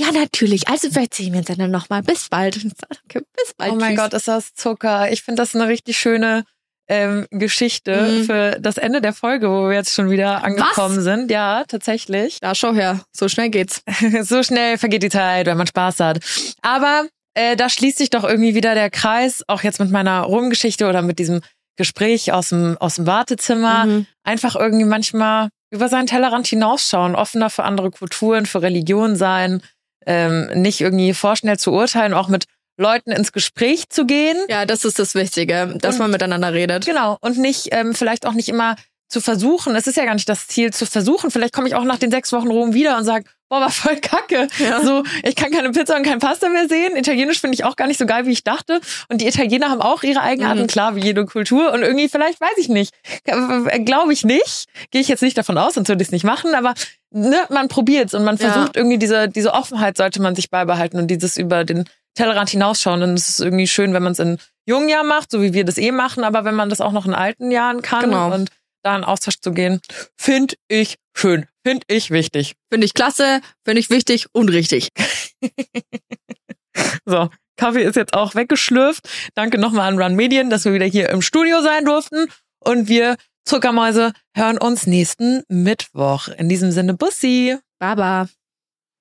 Ja, 0.00 0.12
natürlich. 0.12 0.66
Also 0.68 0.88
vielleicht 0.90 1.14
sehen 1.14 1.32
wir 1.32 1.40
uns 1.40 1.48
dann 1.54 1.70
nochmal. 1.70 2.02
Bis 2.02 2.28
bald. 2.28 2.56
Okay, 3.04 3.22
bis 3.36 3.54
bald. 3.56 3.72
Oh 3.72 3.74
mein 3.74 3.94
Tschüss. 3.96 4.04
Gott, 4.04 4.14
ist 4.14 4.28
das 4.28 4.54
Zucker. 4.54 5.10
Ich 5.12 5.22
finde 5.22 5.42
das 5.42 5.54
eine 5.56 5.66
richtig 5.66 5.98
schöne 5.98 6.44
ähm, 6.88 7.26
Geschichte 7.30 8.00
Mhm. 8.02 8.24
für 8.24 8.50
das 8.60 8.76
Ende 8.78 9.00
der 9.00 9.12
Folge, 9.12 9.50
wo 9.50 9.68
wir 9.68 9.74
jetzt 9.74 9.92
schon 9.94 10.10
wieder 10.10 10.42
angekommen 10.44 11.00
sind. 11.02 11.30
Ja, 11.30 11.64
tatsächlich. 11.66 12.38
Ja, 12.42 12.54
schau 12.54 12.72
her. 12.72 13.00
So 13.12 13.28
schnell 13.28 13.50
geht's. 13.50 13.82
so 14.22 14.42
schnell 14.42 14.78
vergeht 14.78 15.02
die 15.02 15.10
Zeit, 15.10 15.46
wenn 15.46 15.56
man 15.56 15.66
Spaß 15.66 16.00
hat. 16.00 16.20
Aber 16.62 17.06
äh, 17.34 17.56
da 17.56 17.68
schließt 17.68 17.98
sich 17.98 18.10
doch 18.10 18.24
irgendwie 18.24 18.54
wieder 18.54 18.74
der 18.74 18.90
Kreis, 18.90 19.42
auch 19.48 19.62
jetzt 19.62 19.80
mit 19.80 19.90
meiner 19.90 20.20
Rumgeschichte 20.22 20.88
oder 20.88 21.02
mit 21.02 21.18
diesem 21.18 21.40
Gespräch 21.76 22.32
aus 22.32 22.50
dem, 22.50 22.76
aus 22.78 22.94
dem 22.96 23.06
Wartezimmer. 23.06 23.86
Mhm. 23.86 24.06
Einfach 24.24 24.54
irgendwie 24.56 24.84
manchmal 24.84 25.48
über 25.72 25.88
seinen 25.88 26.06
Tellerrand 26.06 26.46
hinausschauen, 26.46 27.14
offener 27.14 27.50
für 27.50 27.64
andere 27.64 27.90
Kulturen, 27.90 28.46
für 28.46 28.62
Religion 28.62 29.14
sein, 29.16 29.62
ähm, 30.06 30.48
nicht 30.54 30.80
irgendwie 30.80 31.14
vorschnell 31.14 31.58
zu 31.58 31.72
urteilen, 31.72 32.14
auch 32.14 32.28
mit 32.28 32.44
Leuten 32.76 33.12
ins 33.12 33.32
Gespräch 33.32 33.88
zu 33.90 34.06
gehen. 34.06 34.36
Ja, 34.48 34.64
das 34.64 34.84
ist 34.84 34.98
das 34.98 35.14
Wichtige, 35.14 35.74
dass 35.80 35.96
Und- 35.96 36.00
man 36.02 36.10
miteinander 36.12 36.52
redet. 36.54 36.86
Genau. 36.86 37.18
Und 37.20 37.36
nicht, 37.38 37.68
ähm, 37.72 37.94
vielleicht 37.94 38.26
auch 38.26 38.32
nicht 38.32 38.48
immer 38.48 38.76
zu 39.08 39.20
versuchen. 39.20 39.74
Es 39.74 39.88
ist 39.88 39.96
ja 39.96 40.04
gar 40.04 40.14
nicht 40.14 40.28
das 40.28 40.46
Ziel, 40.46 40.72
zu 40.72 40.86
versuchen. 40.86 41.30
Vielleicht 41.32 41.52
komme 41.52 41.66
ich 41.66 41.74
auch 41.74 41.82
nach 41.84 41.98
den 41.98 42.12
sechs 42.12 42.32
Wochen 42.32 42.46
Rom 42.46 42.74
wieder 42.74 42.96
und 42.96 43.02
sage, 43.04 43.24
boah, 43.48 43.60
war 43.60 43.70
voll 43.70 43.96
kacke. 43.96 44.46
Ja. 44.58 44.80
So, 44.84 45.02
ich 45.24 45.34
kann 45.34 45.50
keine 45.50 45.72
Pizza 45.72 45.96
und 45.96 46.04
kein 46.04 46.20
Pasta 46.20 46.48
mehr 46.48 46.68
sehen. 46.68 46.94
Italienisch 46.96 47.40
finde 47.40 47.56
ich 47.56 47.64
auch 47.64 47.74
gar 47.74 47.88
nicht 47.88 47.98
so 47.98 48.06
geil, 48.06 48.24
wie 48.26 48.30
ich 48.30 48.44
dachte. 48.44 48.80
Und 49.08 49.20
die 49.20 49.26
Italiener 49.26 49.68
haben 49.68 49.82
auch 49.82 50.04
ihre 50.04 50.22
Eigenarten, 50.22 50.62
Mhm. 50.62 50.66
klar, 50.68 50.94
wie 50.94 51.00
jede 51.00 51.26
Kultur. 51.26 51.72
Und 51.72 51.82
irgendwie, 51.82 52.08
vielleicht 52.08 52.40
weiß 52.40 52.56
ich 52.58 52.68
nicht. 52.68 52.94
Glaube 53.84 54.12
ich 54.12 54.24
nicht. 54.24 54.66
Gehe 54.92 55.00
ich 55.00 55.08
jetzt 55.08 55.22
nicht 55.22 55.36
davon 55.36 55.58
aus, 55.58 55.74
sonst 55.74 55.88
würde 55.88 56.02
ich 56.02 56.08
es 56.08 56.12
nicht 56.12 56.24
machen. 56.24 56.54
Aber 56.54 56.74
ne, 57.10 57.38
man 57.50 57.68
probiert's 57.68 58.14
und 58.14 58.24
man 58.24 58.36
Ja. 58.36 58.52
versucht 58.52 58.76
irgendwie 58.76 58.98
diese, 58.98 59.28
diese 59.28 59.52
Offenheit 59.54 59.96
sollte 59.96 60.20
man 60.22 60.34
sich 60.34 60.50
beibehalten 60.50 60.98
und 60.98 61.08
dieses 61.08 61.36
über 61.36 61.64
den 61.64 61.84
Tellerrand 62.14 62.50
hinausschauen. 62.50 63.02
Und 63.02 63.14
es 63.14 63.28
ist 63.28 63.40
irgendwie 63.40 63.66
schön, 63.68 63.92
wenn 63.94 64.02
man 64.02 64.12
es 64.12 64.18
in 64.18 64.38
jungen 64.66 64.88
Jahren 64.88 65.06
macht, 65.06 65.30
so 65.30 65.42
wie 65.42 65.52
wir 65.52 65.64
das 65.64 65.78
eh 65.78 65.92
machen, 65.92 66.24
aber 66.24 66.44
wenn 66.44 66.54
man 66.54 66.68
das 66.70 66.80
auch 66.80 66.92
noch 66.92 67.06
in 67.06 67.14
alten 67.14 67.50
Jahren 67.50 67.82
kann 67.82 68.04
Genau. 68.04 68.32
und 68.34 68.50
da 68.82 68.96
in 68.96 69.04
Austausch 69.04 69.40
zu 69.40 69.52
gehen, 69.52 69.80
finde 70.16 70.54
ich 70.68 70.96
schön, 71.14 71.46
finde 71.66 71.84
ich 71.88 72.10
wichtig. 72.10 72.54
Finde 72.72 72.86
ich 72.86 72.94
klasse, 72.94 73.40
finde 73.64 73.80
ich 73.80 73.90
wichtig 73.90 74.26
und 74.32 74.48
richtig. 74.48 74.88
So, 77.04 77.28
Kaffee 77.56 77.82
ist 77.82 77.96
jetzt 77.96 78.14
auch 78.14 78.34
weggeschlürft. 78.34 79.08
Danke 79.34 79.58
nochmal 79.58 79.88
an 79.88 80.00
Run 80.00 80.14
Medien, 80.14 80.50
dass 80.50 80.64
wir 80.64 80.72
wieder 80.72 80.86
hier 80.86 81.10
im 81.10 81.20
Studio 81.20 81.60
sein 81.62 81.84
durften. 81.84 82.26
Und 82.60 82.88
wir 82.88 83.16
Zuckermäuse 83.44 84.12
hören 84.34 84.58
uns 84.58 84.86
nächsten 84.86 85.42
Mittwoch. 85.48 86.28
In 86.28 86.48
diesem 86.48 86.70
Sinne, 86.72 86.94
Bussi. 86.94 87.56
Baba. 87.78 88.28